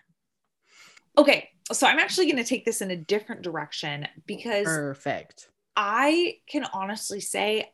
okay 1.19 1.51
so 1.71 1.87
i'm 1.87 1.99
actually 1.99 2.27
going 2.27 2.43
to 2.43 2.49
take 2.49 2.65
this 2.65 2.81
in 2.81 2.91
a 2.91 2.97
different 2.97 3.43
direction 3.43 4.07
because 4.27 4.65
Perfect. 4.65 5.49
I 5.77 6.39
can 6.47 6.65
honestly 6.73 7.21
say 7.21 7.73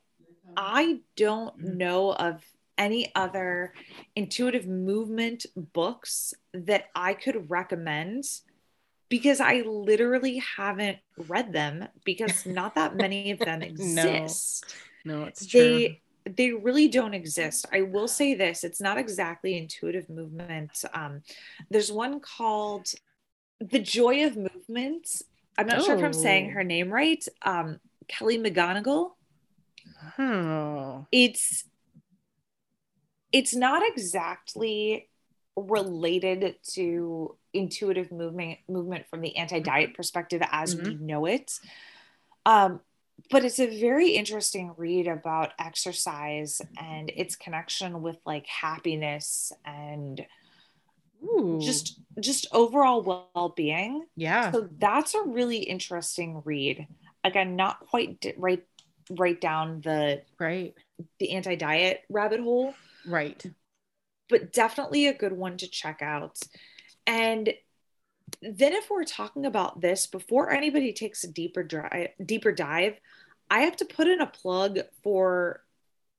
I 0.55 0.99
don't 1.15 1.57
know 1.59 2.11
of 2.13 2.43
any 2.77 3.13
other 3.13 3.73
intuitive 4.15 4.67
movement 4.67 5.45
books 5.55 6.33
that 6.53 6.85
I 6.95 7.13
could 7.13 7.49
recommend 7.49 8.23
because 9.09 9.41
I 9.41 9.61
literally 9.61 10.41
haven't 10.57 10.97
read 11.17 11.51
them 11.51 11.87
because 12.05 12.45
not 12.45 12.75
that 12.75 12.95
many 12.95 13.31
of 13.31 13.39
them 13.39 13.61
exist. 13.63 14.65
No, 15.03 15.23
it's 15.25 15.45
true. 15.45 15.61
They 15.61 16.01
they 16.25 16.51
really 16.51 16.87
don't 16.87 17.13
exist. 17.13 17.65
I 17.73 17.81
will 17.81 18.07
say 18.07 18.33
this, 18.35 18.63
it's 18.63 18.81
not 18.81 18.97
exactly 18.97 19.57
intuitive 19.57 20.09
movement. 20.09 20.83
Um, 20.93 21.21
there's 21.71 21.91
one 21.91 22.19
called 22.19 22.91
The 23.59 23.79
Joy 23.79 24.25
of 24.25 24.37
Movement. 24.37 25.09
I'm 25.57 25.65
not 25.67 25.83
sure 25.83 25.97
if 25.97 26.03
I'm 26.03 26.13
saying 26.13 26.47
Oh. 26.49 26.53
her 26.53 26.63
name 26.63 26.91
right. 26.91 27.25
Um, 27.41 27.79
Kelly 28.09 28.37
McGonigal. 28.37 29.11
oh. 30.17 31.07
It's 31.11 31.63
it's 33.31 33.55
not 33.55 33.83
exactly 33.87 35.07
related 35.55 36.55
to 36.63 37.37
intuitive 37.53 38.11
movement 38.11 38.59
movement 38.67 39.05
from 39.09 39.21
the 39.21 39.37
anti-diet 39.37 39.93
perspective 39.95 40.41
as 40.51 40.75
we 40.75 40.95
know 40.95 41.25
it. 41.25 41.51
Um, 42.45 42.81
but 43.29 43.43
it's 43.43 43.59
a 43.59 43.79
very 43.79 44.11
interesting 44.11 44.73
read 44.77 45.07
about 45.07 45.51
exercise 45.59 46.61
and 46.79 47.11
its 47.15 47.35
connection 47.35 48.01
with 48.01 48.17
like 48.25 48.47
happiness 48.47 49.51
and 49.65 50.25
Ooh. 51.23 51.59
just 51.61 51.99
just 52.19 52.47
overall 52.53 53.01
well-being 53.35 54.05
yeah. 54.15 54.51
so 54.51 54.69
that's 54.77 55.13
a 55.15 55.21
really 55.23 55.57
interesting 55.57 56.41
read 56.45 56.87
again 57.23 57.55
not 57.55 57.79
quite 57.81 58.19
di- 58.21 58.33
right 58.37 58.63
right 59.11 59.39
down 59.41 59.81
the 59.81 60.21
right. 60.39 60.73
the 61.19 61.31
anti-diet 61.31 62.01
rabbit 62.09 62.39
hole 62.39 62.73
Right. 63.07 63.43
but 64.29 64.51
definitely 64.53 65.07
a 65.07 65.13
good 65.13 65.33
one 65.33 65.57
to 65.57 65.67
check 65.67 66.01
out 66.01 66.37
and 67.07 67.53
then 68.41 68.73
if 68.73 68.89
we're 68.89 69.03
talking 69.05 69.45
about 69.45 69.81
this 69.81 70.05
before 70.05 70.51
anybody 70.51 70.93
takes 70.93 71.23
a 71.23 71.27
deeper 71.31 71.63
dive 71.63 72.09
deeper 72.23 72.51
dive 72.51 72.99
i 73.49 73.61
have 73.61 73.75
to 73.77 73.85
put 73.85 74.07
in 74.07 74.21
a 74.21 74.27
plug 74.27 74.79
for 75.03 75.63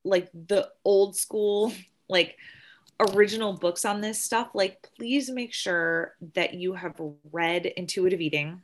like 0.04 0.28
the 0.32 0.68
old 0.84 1.16
school 1.16 1.72
like 2.08 2.36
original 3.14 3.52
books 3.52 3.84
on 3.84 4.00
this 4.00 4.22
stuff 4.22 4.48
like 4.54 4.88
please 4.96 5.30
make 5.30 5.54
sure 5.54 6.14
that 6.34 6.54
you 6.54 6.74
have 6.74 7.00
read 7.32 7.64
intuitive 7.66 8.20
eating 8.20 8.60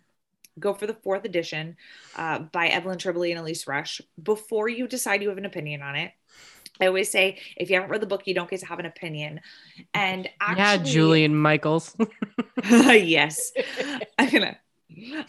go 0.58 0.72
for 0.74 0.86
the 0.86 0.94
fourth 0.94 1.24
edition 1.24 1.76
uh, 2.16 2.38
by 2.38 2.68
evelyn 2.68 2.98
tribole 2.98 3.30
and 3.30 3.40
elyse 3.44 3.66
resch 3.66 4.00
before 4.22 4.68
you 4.68 4.86
decide 4.88 5.22
you 5.22 5.28
have 5.28 5.38
an 5.38 5.44
opinion 5.44 5.82
on 5.82 5.96
it 5.96 6.12
i 6.80 6.86
always 6.86 7.10
say 7.10 7.38
if 7.56 7.68
you 7.68 7.76
haven't 7.76 7.90
read 7.90 8.00
the 8.02 8.06
book 8.06 8.26
you 8.26 8.34
don't 8.34 8.48
get 8.50 8.60
to 8.60 8.66
have 8.66 8.78
an 8.78 8.86
opinion 8.86 9.40
and 9.94 10.28
actually 10.40 10.56
yeah, 10.58 10.78
Jillian 10.78 11.32
Michaels. 11.32 11.96
yes 12.64 13.52
i'm 14.18 14.30
gonna 14.30 14.56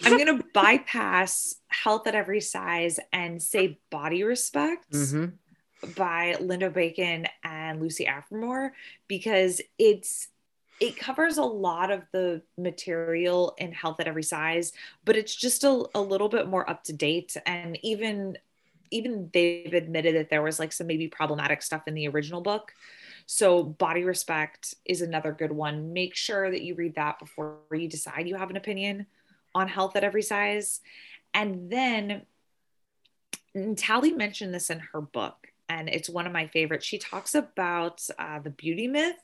i'm 0.06 0.18
gonna 0.18 0.42
bypass 0.54 1.56
health 1.68 2.08
at 2.08 2.16
every 2.16 2.42
size 2.42 3.00
and 3.12 3.42
say 3.42 3.80
body 3.90 4.24
respect 4.24 4.92
Mhm. 4.92 5.34
by 5.96 6.36
linda 6.40 6.70
bacon 6.70 7.26
and 7.44 7.82
lucy 7.82 8.06
aphramor 8.06 8.72
because 9.08 9.62
it's 9.78 10.30
it 10.80 10.96
covers 10.98 11.38
a 11.38 11.44
lot 11.44 11.92
of 11.92 12.04
the 12.12 12.42
material 12.58 13.56
in 13.58 13.72
health 13.72 14.00
at 14.00 14.08
every 14.08 14.24
size 14.24 14.74
but 15.06 15.16
it's 15.16 15.36
just 15.36 15.64
a, 15.64 15.86
a 15.96 16.02
little 16.02 16.30
bit 16.30 16.48
more 16.48 16.70
up 16.70 16.84
to 16.84 16.94
date. 16.94 17.36
And 17.46 17.80
even 17.82 18.38
even 18.90 19.30
they've 19.34 19.74
admitted 19.74 20.16
that 20.16 20.30
there 20.30 20.42
was 20.42 20.60
like 20.60 20.72
some 20.72 20.88
maybe 20.88 21.08
problematic 21.08 21.62
stuff 21.62 21.88
in 21.88 21.94
the 21.94 22.08
original 22.08 22.42
book. 22.42 22.74
So 23.26 23.64
body 23.64 24.06
respect 24.06 24.76
is 24.86 25.02
another 25.02 25.34
good 25.34 25.52
one. 25.52 25.92
Make 25.92 26.16
sure 26.16 26.50
that 26.50 26.62
you 26.62 26.74
read 26.76 26.96
that 26.96 27.20
before 27.20 27.58
you 27.74 27.90
decide 27.90 28.28
you 28.28 28.36
have 28.36 28.50
an 28.50 28.56
opinion 28.56 29.06
on 29.54 29.68
health 29.68 29.98
at 29.98 30.06
every 30.06 30.22
size. 30.22 30.80
And 31.34 31.70
then 31.70 32.22
Tally 33.76 34.12
mentioned 34.12 34.54
this 34.54 34.70
in 34.70 34.80
her 34.80 35.02
book, 35.02 35.48
and 35.68 35.90
it's 35.90 36.10
one 36.10 36.28
of 36.28 36.32
my 36.32 36.48
favorites. 36.48 36.86
She 36.86 36.98
talks 36.98 37.34
about 37.34 38.08
uh, 38.20 38.40
the 38.40 38.52
beauty 38.52 38.88
myth 38.88 39.16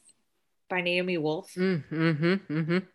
by 0.70 0.82
Naomi 0.82 1.18
Wolf. 1.18 1.54
Mm, 1.56 1.84
mhm, 1.92 2.42
mhm. 2.48 2.88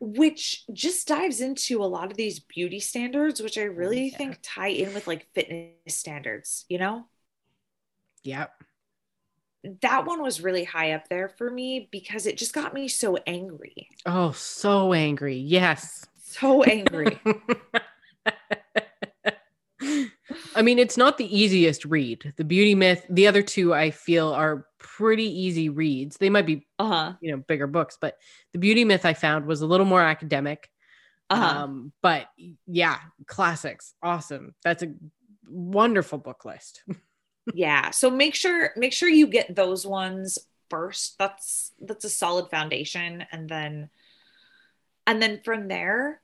which 0.00 0.64
just 0.72 1.08
dives 1.08 1.40
into 1.40 1.82
a 1.82 1.86
lot 1.86 2.10
of 2.10 2.16
these 2.16 2.40
beauty 2.40 2.80
standards, 2.80 3.40
which 3.40 3.56
I 3.56 3.62
really 3.62 4.08
yeah. 4.08 4.16
think 4.18 4.38
tie 4.42 4.68
in 4.68 4.92
with 4.92 5.06
like 5.06 5.28
fitness 5.34 5.72
standards, 5.88 6.66
you 6.68 6.78
know? 6.78 7.06
Yep. 8.24 8.52
That 9.80 10.04
one 10.06 10.20
was 10.20 10.42
really 10.42 10.64
high 10.64 10.92
up 10.92 11.08
there 11.08 11.28
for 11.28 11.50
me 11.50 11.88
because 11.90 12.26
it 12.26 12.36
just 12.36 12.52
got 12.52 12.74
me 12.74 12.88
so 12.88 13.16
angry. 13.26 13.88
Oh, 14.04 14.32
so 14.32 14.92
angry. 14.92 15.36
Yes. 15.36 16.06
So 16.22 16.62
angry. 16.64 17.18
I 20.54 20.62
mean, 20.62 20.78
it's 20.78 20.96
not 20.96 21.18
the 21.18 21.36
easiest 21.36 21.84
read. 21.84 22.32
The 22.36 22.44
beauty 22.44 22.74
myth, 22.74 23.04
the 23.08 23.26
other 23.26 23.42
two 23.42 23.74
I 23.74 23.90
feel 23.90 24.28
are 24.28 24.66
pretty 24.78 25.24
easy 25.24 25.68
reads. 25.68 26.16
They 26.16 26.30
might 26.30 26.46
be, 26.46 26.66
uh-huh. 26.78 27.14
you 27.20 27.32
know, 27.32 27.38
bigger 27.38 27.66
books, 27.66 27.98
but 28.00 28.18
the 28.52 28.58
beauty 28.58 28.84
myth 28.84 29.04
I 29.04 29.14
found 29.14 29.46
was 29.46 29.60
a 29.60 29.66
little 29.66 29.86
more 29.86 30.02
academic. 30.02 30.70
Uh-huh. 31.30 31.64
Um, 31.64 31.92
but 32.02 32.28
yeah, 32.66 32.98
classics. 33.26 33.94
Awesome. 34.02 34.54
That's 34.62 34.82
a 34.82 34.92
wonderful 35.48 36.18
book 36.18 36.44
list. 36.44 36.82
yeah. 37.54 37.90
So 37.90 38.10
make 38.10 38.34
sure, 38.34 38.70
make 38.76 38.92
sure 38.92 39.08
you 39.08 39.26
get 39.26 39.54
those 39.54 39.86
ones 39.86 40.38
first. 40.70 41.18
That's, 41.18 41.72
that's 41.80 42.04
a 42.04 42.10
solid 42.10 42.50
foundation. 42.50 43.24
And 43.32 43.48
then, 43.48 43.90
and 45.06 45.20
then 45.20 45.40
from 45.44 45.68
there, 45.68 46.20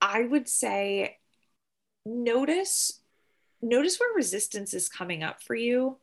I 0.00 0.22
would 0.22 0.48
say 0.48 1.18
notice 2.10 3.00
notice 3.62 3.98
where 4.00 4.14
resistance 4.14 4.74
is 4.74 4.88
coming 4.88 5.22
up 5.22 5.42
for 5.42 5.54
you 5.54 5.96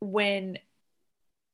when 0.00 0.58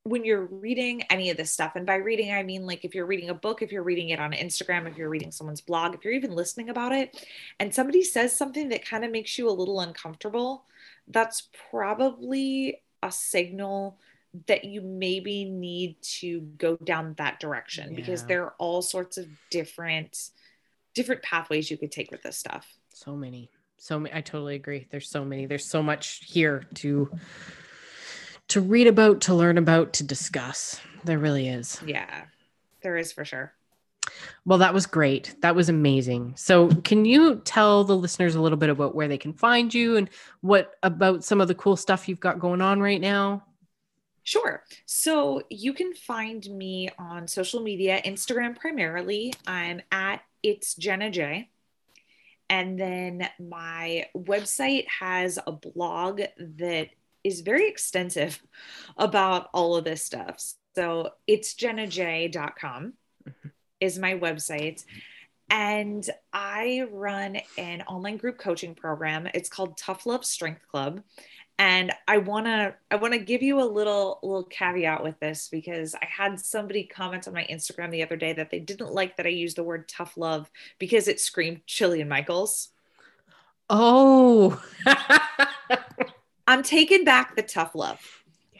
when 0.04 0.24
you're 0.24 0.46
reading 0.46 1.02
any 1.10 1.28
of 1.28 1.36
this 1.36 1.52
stuff. 1.52 1.76
And 1.76 1.86
by 1.86 1.96
reading 1.96 2.32
i 2.32 2.42
mean 2.42 2.66
like 2.66 2.84
if 2.84 2.94
you're 2.94 3.06
reading 3.06 3.30
a 3.30 3.34
book 3.34 3.62
if 3.62 3.72
you're 3.72 3.82
reading 3.82 4.10
it 4.10 4.20
on 4.20 4.32
instagram 4.32 4.88
if 4.88 4.96
you're 4.96 5.08
reading 5.08 5.30
someone's 5.30 5.60
blog 5.60 5.94
if 5.94 6.04
you're 6.04 6.14
even 6.14 6.32
listening 6.32 6.68
about 6.70 6.92
it 6.92 7.26
and 7.58 7.74
somebody 7.74 8.02
says 8.02 8.36
something 8.36 8.68
that 8.68 8.84
kind 8.84 9.04
of 9.04 9.10
makes 9.10 9.38
you 9.38 9.48
a 9.48 9.52
little 9.52 9.80
uncomfortable 9.80 10.64
that's 11.08 11.48
probably 11.70 12.82
a 13.02 13.10
signal 13.10 13.98
that 14.46 14.64
you 14.64 14.80
maybe 14.80 15.44
need 15.44 16.00
to 16.02 16.40
go 16.56 16.76
down 16.76 17.14
that 17.18 17.40
direction 17.40 17.90
yeah. 17.90 17.96
because 17.96 18.24
there 18.26 18.44
are 18.44 18.54
all 18.58 18.82
sorts 18.82 19.18
of 19.18 19.26
different 19.50 20.30
different 20.94 21.22
pathways 21.22 21.70
you 21.70 21.76
could 21.76 21.92
take 21.92 22.10
with 22.10 22.22
this 22.22 22.36
stuff. 22.36 22.66
So 22.92 23.16
many 23.16 23.50
so 23.80 23.98
many 23.98 24.14
i 24.14 24.20
totally 24.20 24.54
agree. 24.54 24.86
There's 24.90 25.08
so 25.08 25.24
many 25.24 25.46
there's 25.46 25.64
so 25.64 25.82
much 25.82 26.20
here 26.26 26.66
to 26.76 27.10
to 28.48 28.60
read 28.60 28.86
about 28.86 29.22
to 29.22 29.34
learn 29.34 29.58
about 29.58 29.94
to 29.94 30.04
discuss. 30.04 30.80
There 31.04 31.18
really 31.18 31.48
is. 31.48 31.80
Yeah 31.84 32.24
there 32.82 32.96
is 32.96 33.12
for 33.12 33.24
sure. 33.24 33.52
Well 34.44 34.58
that 34.58 34.74
was 34.74 34.86
great. 34.86 35.34
That 35.42 35.54
was 35.54 35.68
amazing. 35.68 36.34
So 36.36 36.68
can 36.68 37.04
you 37.04 37.36
tell 37.44 37.84
the 37.84 37.96
listeners 37.96 38.34
a 38.34 38.40
little 38.40 38.58
bit 38.58 38.70
about 38.70 38.94
where 38.94 39.08
they 39.08 39.18
can 39.18 39.32
find 39.32 39.72
you 39.72 39.96
and 39.96 40.08
what 40.40 40.74
about 40.82 41.24
some 41.24 41.40
of 41.40 41.48
the 41.48 41.54
cool 41.54 41.76
stuff 41.76 42.08
you've 42.08 42.20
got 42.20 42.38
going 42.38 42.60
on 42.60 42.80
right 42.80 43.00
now? 43.00 43.44
Sure. 44.22 44.62
So 44.84 45.42
you 45.48 45.72
can 45.72 45.94
find 45.94 46.44
me 46.50 46.90
on 46.98 47.26
social 47.26 47.60
media, 47.60 48.00
Instagram 48.04 48.58
primarily. 48.58 49.32
I'm 49.46 49.80
at 49.90 50.22
it's 50.42 50.74
Jenna 50.74 51.10
J. 51.10 51.50
And 52.50 52.78
then 52.78 53.28
my 53.38 54.06
website 54.14 54.86
has 54.88 55.38
a 55.46 55.52
blog 55.52 56.20
that 56.36 56.88
is 57.22 57.40
very 57.42 57.68
extensive 57.68 58.42
about 58.98 59.48
all 59.54 59.76
of 59.76 59.84
this 59.84 60.04
stuff. 60.04 60.42
So 60.74 61.10
it's 61.26 61.54
jennaj.com 61.54 62.92
mm-hmm. 63.28 63.48
is 63.78 63.98
my 63.98 64.14
website. 64.14 64.84
And 65.48 66.08
I 66.32 66.86
run 66.90 67.38
an 67.56 67.82
online 67.82 68.16
group 68.16 68.38
coaching 68.38 68.74
program. 68.74 69.28
It's 69.32 69.48
called 69.48 69.76
Tough 69.76 70.06
Love 70.06 70.24
Strength 70.24 70.66
Club 70.68 71.02
and 71.60 71.92
i 72.08 72.16
want 72.16 72.46
to 72.46 72.74
i 72.90 72.96
want 72.96 73.12
to 73.12 73.20
give 73.20 73.42
you 73.42 73.60
a 73.60 73.62
little 73.62 74.18
little 74.22 74.44
caveat 74.44 75.04
with 75.04 75.20
this 75.20 75.48
because 75.48 75.94
i 75.94 76.06
had 76.06 76.40
somebody 76.40 76.84
comment 76.84 77.28
on 77.28 77.34
my 77.34 77.46
instagram 77.50 77.90
the 77.90 78.02
other 78.02 78.16
day 78.16 78.32
that 78.32 78.50
they 78.50 78.58
didn't 78.58 78.92
like 78.92 79.16
that 79.16 79.26
i 79.26 79.28
used 79.30 79.56
the 79.56 79.62
word 79.62 79.86
tough 79.86 80.16
love 80.16 80.50
because 80.78 81.06
it 81.06 81.20
screamed 81.20 81.60
Jillian 81.66 82.08
Michaels. 82.08 82.70
Oh. 83.68 84.60
I'm 86.46 86.62
taking 86.62 87.04
back 87.04 87.36
the 87.36 87.42
tough 87.42 87.74
love. 87.74 88.00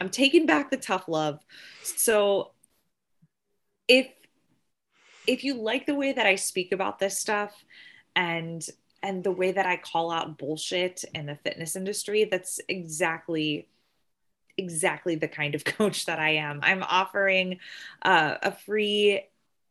I'm 0.00 0.10
taking 0.10 0.46
back 0.46 0.70
the 0.70 0.76
tough 0.76 1.08
love. 1.08 1.40
So 1.82 2.52
if 3.88 4.06
if 5.26 5.42
you 5.42 5.54
like 5.54 5.86
the 5.86 5.94
way 5.94 6.12
that 6.12 6.26
i 6.26 6.34
speak 6.34 6.72
about 6.72 6.98
this 6.98 7.18
stuff 7.18 7.64
and 8.16 8.66
and 9.02 9.24
the 9.24 9.32
way 9.32 9.52
that 9.52 9.66
I 9.66 9.76
call 9.76 10.10
out 10.10 10.38
bullshit 10.38 11.04
in 11.14 11.26
the 11.26 11.36
fitness 11.36 11.76
industry, 11.76 12.24
that's 12.24 12.60
exactly 12.68 13.68
exactly 14.56 15.14
the 15.14 15.28
kind 15.28 15.54
of 15.54 15.64
coach 15.78 16.06
that 16.06 16.18
I 16.18 16.30
am. 16.36 16.60
I'm 16.62 16.82
offering 16.82 17.58
uh, 18.02 18.36
a 18.42 18.52
free 18.52 19.22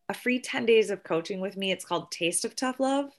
a 0.10 0.14
free 0.14 0.40
10 0.40 0.66
days 0.66 0.90
of 0.90 1.04
coaching 1.04 1.40
with 1.40 1.56
me. 1.56 1.72
It's 1.72 1.86
called 1.86 2.10
Taste 2.10 2.44
of 2.44 2.56
Tough 2.56 2.80
Love, 2.80 3.12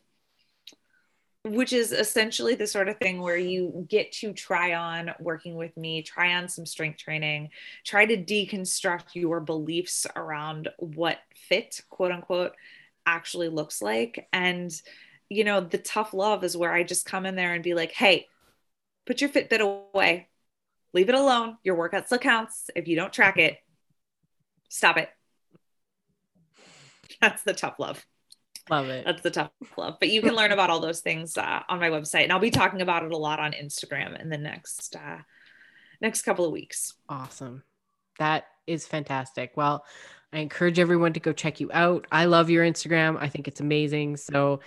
which 1.44 1.72
is 1.72 1.92
essentially 1.92 2.56
the 2.56 2.66
sort 2.66 2.88
of 2.88 2.98
thing 2.98 3.20
where 3.20 3.36
you 3.36 3.86
get 3.88 4.10
to 4.12 4.32
try 4.32 4.74
on 4.74 5.12
working 5.20 5.54
with 5.54 5.76
me, 5.76 6.02
try 6.02 6.34
on 6.34 6.48
some 6.48 6.66
strength 6.66 6.98
training, 6.98 7.50
try 7.84 8.06
to 8.06 8.16
deconstruct 8.16 9.14
your 9.14 9.38
beliefs 9.38 10.04
around 10.16 10.68
what 10.78 11.18
fit, 11.32 11.80
quote 11.90 12.10
unquote, 12.10 12.54
actually 13.06 13.48
looks 13.48 13.80
like 13.80 14.28
and 14.32 14.82
you 15.30 15.44
know, 15.44 15.60
the 15.60 15.78
tough 15.78 16.12
love 16.12 16.44
is 16.44 16.56
where 16.56 16.72
I 16.72 16.82
just 16.82 17.06
come 17.06 17.24
in 17.24 17.36
there 17.36 17.54
and 17.54 17.62
be 17.62 17.74
like, 17.74 17.92
hey, 17.92 18.26
put 19.06 19.20
your 19.20 19.30
Fitbit 19.30 19.60
away, 19.60 20.28
leave 20.92 21.08
it 21.08 21.14
alone. 21.14 21.56
Your 21.62 21.76
workout 21.76 22.06
still 22.06 22.18
counts. 22.18 22.68
If 22.74 22.88
you 22.88 22.96
don't 22.96 23.12
track 23.12 23.38
it, 23.38 23.56
stop 24.68 24.96
it. 24.96 25.08
That's 27.20 27.44
the 27.44 27.54
tough 27.54 27.78
love. 27.78 28.04
Love 28.68 28.88
it. 28.88 29.04
That's 29.06 29.22
the 29.22 29.30
tough 29.30 29.50
love. 29.76 29.96
But 30.00 30.10
you 30.10 30.20
can 30.20 30.34
learn 30.34 30.52
about 30.52 30.68
all 30.68 30.80
those 30.80 31.00
things 31.00 31.36
uh, 31.38 31.60
on 31.68 31.78
my 31.78 31.90
website, 31.90 32.24
and 32.24 32.32
I'll 32.32 32.38
be 32.38 32.50
talking 32.50 32.82
about 32.82 33.04
it 33.04 33.12
a 33.12 33.16
lot 33.16 33.40
on 33.40 33.52
Instagram 33.52 34.20
in 34.20 34.28
the 34.28 34.38
next 34.38 34.96
uh, 34.96 35.18
next 36.00 36.22
couple 36.22 36.44
of 36.44 36.52
weeks. 36.52 36.94
Awesome. 37.08 37.62
That 38.18 38.44
is 38.66 38.86
fantastic. 38.86 39.52
Well, 39.56 39.84
I 40.32 40.38
encourage 40.38 40.78
everyone 40.78 41.12
to 41.14 41.20
go 41.20 41.32
check 41.32 41.60
you 41.60 41.70
out. 41.72 42.06
I 42.12 42.26
love 42.26 42.50
your 42.50 42.64
Instagram. 42.64 43.16
I 43.20 43.28
think 43.28 43.48
it's 43.48 43.60
amazing. 43.60 44.16
So 44.16 44.60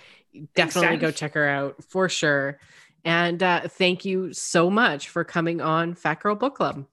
definitely 0.54 0.98
go 0.98 1.10
check 1.10 1.34
her 1.34 1.48
out 1.48 1.82
for 1.84 2.08
sure. 2.08 2.58
And 3.04 3.42
uh, 3.42 3.68
thank 3.68 4.04
you 4.04 4.32
so 4.32 4.70
much 4.70 5.08
for 5.08 5.24
coming 5.24 5.60
on 5.60 5.94
Fat 5.94 6.20
Girl 6.20 6.34
Book 6.34 6.56
Club. 6.56 6.86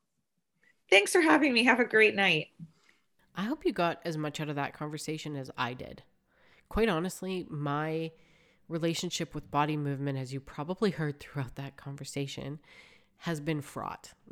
Thanks 0.89 1.11
for 1.11 1.21
having 1.21 1.53
me. 1.53 1.63
Have 1.63 1.79
a 1.79 1.85
great 1.85 2.15
night. 2.15 2.47
I 3.35 3.43
hope 3.43 3.65
you 3.65 3.71
got 3.71 3.99
as 4.03 4.17
much 4.17 4.39
out 4.41 4.49
of 4.49 4.55
that 4.55 4.73
conversation 4.73 5.35
as 5.37 5.49
I 5.57 5.73
did. 5.73 6.03
Quite 6.67 6.89
honestly, 6.89 7.45
my 7.49 8.11
relationship 8.67 9.33
with 9.33 9.51
body 9.51 9.77
movement, 9.77 10.17
as 10.17 10.33
you 10.33 10.39
probably 10.39 10.91
heard 10.91 11.19
throughout 11.19 11.55
that 11.55 11.77
conversation, 11.77 12.59
has 13.19 13.39
been 13.39 13.61
fraught. 13.61 14.13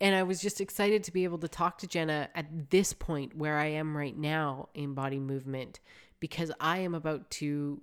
and 0.00 0.14
I 0.14 0.22
was 0.22 0.40
just 0.40 0.60
excited 0.60 1.02
to 1.04 1.12
be 1.12 1.24
able 1.24 1.38
to 1.38 1.48
talk 1.48 1.78
to 1.78 1.86
Jenna 1.86 2.28
at 2.34 2.70
this 2.70 2.92
point 2.92 3.36
where 3.36 3.58
I 3.58 3.66
am 3.66 3.96
right 3.96 4.16
now 4.16 4.68
in 4.74 4.94
body 4.94 5.18
movement 5.18 5.80
because 6.20 6.52
I 6.60 6.78
am 6.78 6.94
about 6.94 7.30
to 7.32 7.80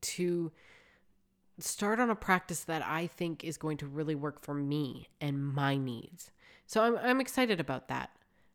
to 0.00 0.50
start 1.58 2.00
on 2.00 2.10
a 2.10 2.16
practice 2.16 2.64
that 2.64 2.84
I 2.84 3.06
think 3.06 3.44
is 3.44 3.58
going 3.58 3.76
to 3.78 3.86
really 3.86 4.14
work 4.14 4.42
for 4.42 4.54
me 4.54 5.08
and 5.20 5.44
my 5.44 5.76
needs. 5.76 6.30
So 6.66 6.82
I'm 6.82 6.96
I'm 6.96 7.20
excited 7.20 7.60
about 7.60 7.88
that. 7.88 8.10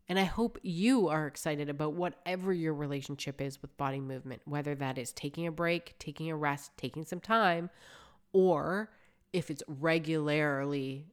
And 0.09 0.17
I 0.17 0.23
hope 0.23 0.57
you 0.63 1.07
are 1.07 1.27
excited 1.27 1.69
about 1.69 1.93
whatever 1.93 2.51
your 2.51 2.73
relationship 2.73 3.39
is 3.39 3.61
with 3.61 3.77
body 3.77 3.99
movement, 3.99 4.41
whether 4.45 4.73
that 4.73 4.97
is 4.97 5.11
taking 5.11 5.45
a 5.45 5.51
break, 5.51 5.93
taking 5.99 6.31
a 6.31 6.35
rest, 6.35 6.71
taking 6.77 7.05
some 7.05 7.19
time, 7.19 7.69
or 8.33 8.89
if 9.31 9.51
it's 9.51 9.61
regularly 9.67 11.05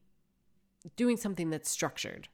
doing 0.95 1.17
something 1.17 1.49
that's 1.49 1.69
structured 1.69 2.29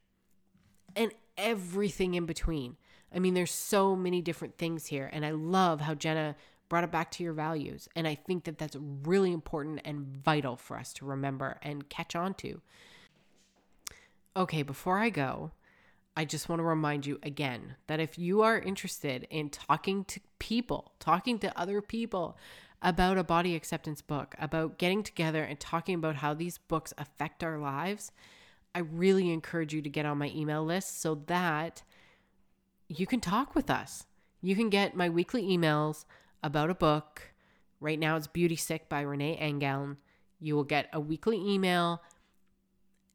and 0.95 1.11
everything 1.37 2.13
in 2.13 2.25
between. 2.25 2.77
I 3.13 3.19
mean, 3.19 3.33
there's 3.33 3.51
so 3.51 3.95
many 3.95 4.21
different 4.21 4.57
things 4.57 4.87
here. 4.87 5.09
And 5.11 5.25
I 5.25 5.31
love 5.31 5.81
how 5.81 5.93
Jenna 5.93 6.35
brought 6.69 6.83
it 6.83 6.91
back 6.91 7.11
to 7.11 7.23
your 7.23 7.33
values. 7.33 7.87
And 7.95 8.07
I 8.07 8.15
think 8.15 8.45
that 8.45 8.57
that's 8.57 8.77
really 8.79 9.31
important 9.31 9.81
and 9.85 10.05
vital 10.05 10.55
for 10.55 10.77
us 10.77 10.93
to 10.93 11.05
remember 11.05 11.59
and 11.61 11.89
catch 11.89 12.15
on 12.15 12.33
to. 12.35 12.61
Okay, 14.35 14.63
before 14.63 14.97
I 14.97 15.09
go, 15.09 15.51
I 16.17 16.25
just 16.25 16.49
want 16.49 16.59
to 16.59 16.63
remind 16.63 17.05
you 17.05 17.19
again 17.21 17.75
that 17.87 17.99
if 17.99 18.17
you 18.17 18.41
are 18.41 18.57
interested 18.57 19.27
in 19.29 19.49
talking 19.49 20.05
to 20.05 20.19
people, 20.39 20.93
talking 20.99 21.39
to 21.39 21.59
other 21.59 21.81
people 21.81 22.37
about 22.81 23.17
a 23.17 23.23
body 23.23 23.55
acceptance 23.55 24.01
book, 24.01 24.35
about 24.39 24.77
getting 24.77 25.03
together 25.03 25.43
and 25.43 25.59
talking 25.59 25.95
about 25.95 26.17
how 26.17 26.33
these 26.33 26.57
books 26.57 26.93
affect 26.97 27.43
our 27.43 27.57
lives, 27.57 28.11
I 28.75 28.79
really 28.79 29.31
encourage 29.31 29.73
you 29.73 29.81
to 29.81 29.89
get 29.89 30.05
on 30.05 30.17
my 30.17 30.31
email 30.35 30.63
list 30.63 31.01
so 31.01 31.15
that 31.27 31.83
you 32.87 33.05
can 33.05 33.19
talk 33.19 33.55
with 33.55 33.69
us. 33.69 34.05
You 34.41 34.55
can 34.55 34.69
get 34.69 34.95
my 34.95 35.09
weekly 35.09 35.43
emails 35.43 36.05
about 36.41 36.69
a 36.69 36.75
book. 36.75 37.33
Right 37.79 37.99
now 37.99 38.15
it's 38.15 38.27
Beauty 38.27 38.55
Sick 38.55 38.89
by 38.89 39.01
Renee 39.01 39.37
Engeln. 39.41 39.97
You 40.39 40.55
will 40.55 40.63
get 40.63 40.89
a 40.91 40.99
weekly 40.99 41.37
email 41.37 42.01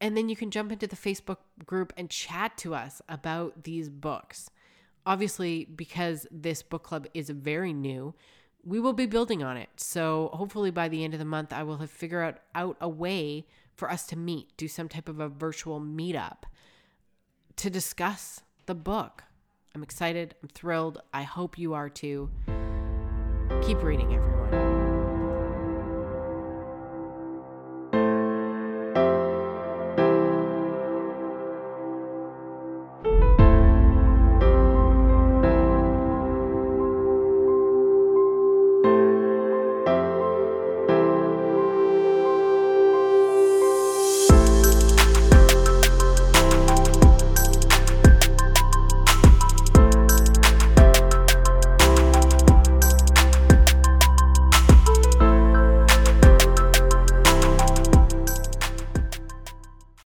and 0.00 0.16
then 0.16 0.28
you 0.28 0.36
can 0.36 0.50
jump 0.50 0.70
into 0.70 0.86
the 0.86 0.96
Facebook 0.96 1.38
group 1.66 1.92
and 1.96 2.08
chat 2.08 2.56
to 2.58 2.74
us 2.74 3.02
about 3.08 3.64
these 3.64 3.88
books. 3.88 4.50
Obviously, 5.04 5.64
because 5.64 6.26
this 6.30 6.62
book 6.62 6.82
club 6.82 7.06
is 7.14 7.30
very 7.30 7.72
new, 7.72 8.14
we 8.64 8.78
will 8.78 8.92
be 8.92 9.06
building 9.06 9.42
on 9.42 9.56
it. 9.56 9.68
So 9.76 10.30
hopefully 10.32 10.70
by 10.70 10.88
the 10.88 11.02
end 11.02 11.14
of 11.14 11.18
the 11.18 11.24
month, 11.24 11.52
I 11.52 11.62
will 11.62 11.78
have 11.78 11.90
figured 11.90 12.22
out, 12.22 12.38
out 12.54 12.76
a 12.80 12.88
way 12.88 13.46
for 13.78 13.90
us 13.90 14.06
to 14.08 14.16
meet, 14.16 14.48
do 14.56 14.66
some 14.68 14.88
type 14.88 15.08
of 15.08 15.20
a 15.20 15.28
virtual 15.28 15.80
meetup 15.80 16.42
to 17.56 17.70
discuss 17.70 18.42
the 18.66 18.74
book. 18.74 19.22
I'm 19.74 19.82
excited. 19.82 20.34
I'm 20.42 20.48
thrilled. 20.48 21.00
I 21.14 21.22
hope 21.22 21.56
you 21.56 21.74
are 21.74 21.88
too. 21.88 22.30
Keep 23.62 23.82
reading, 23.82 24.12
everyone. 24.14 24.67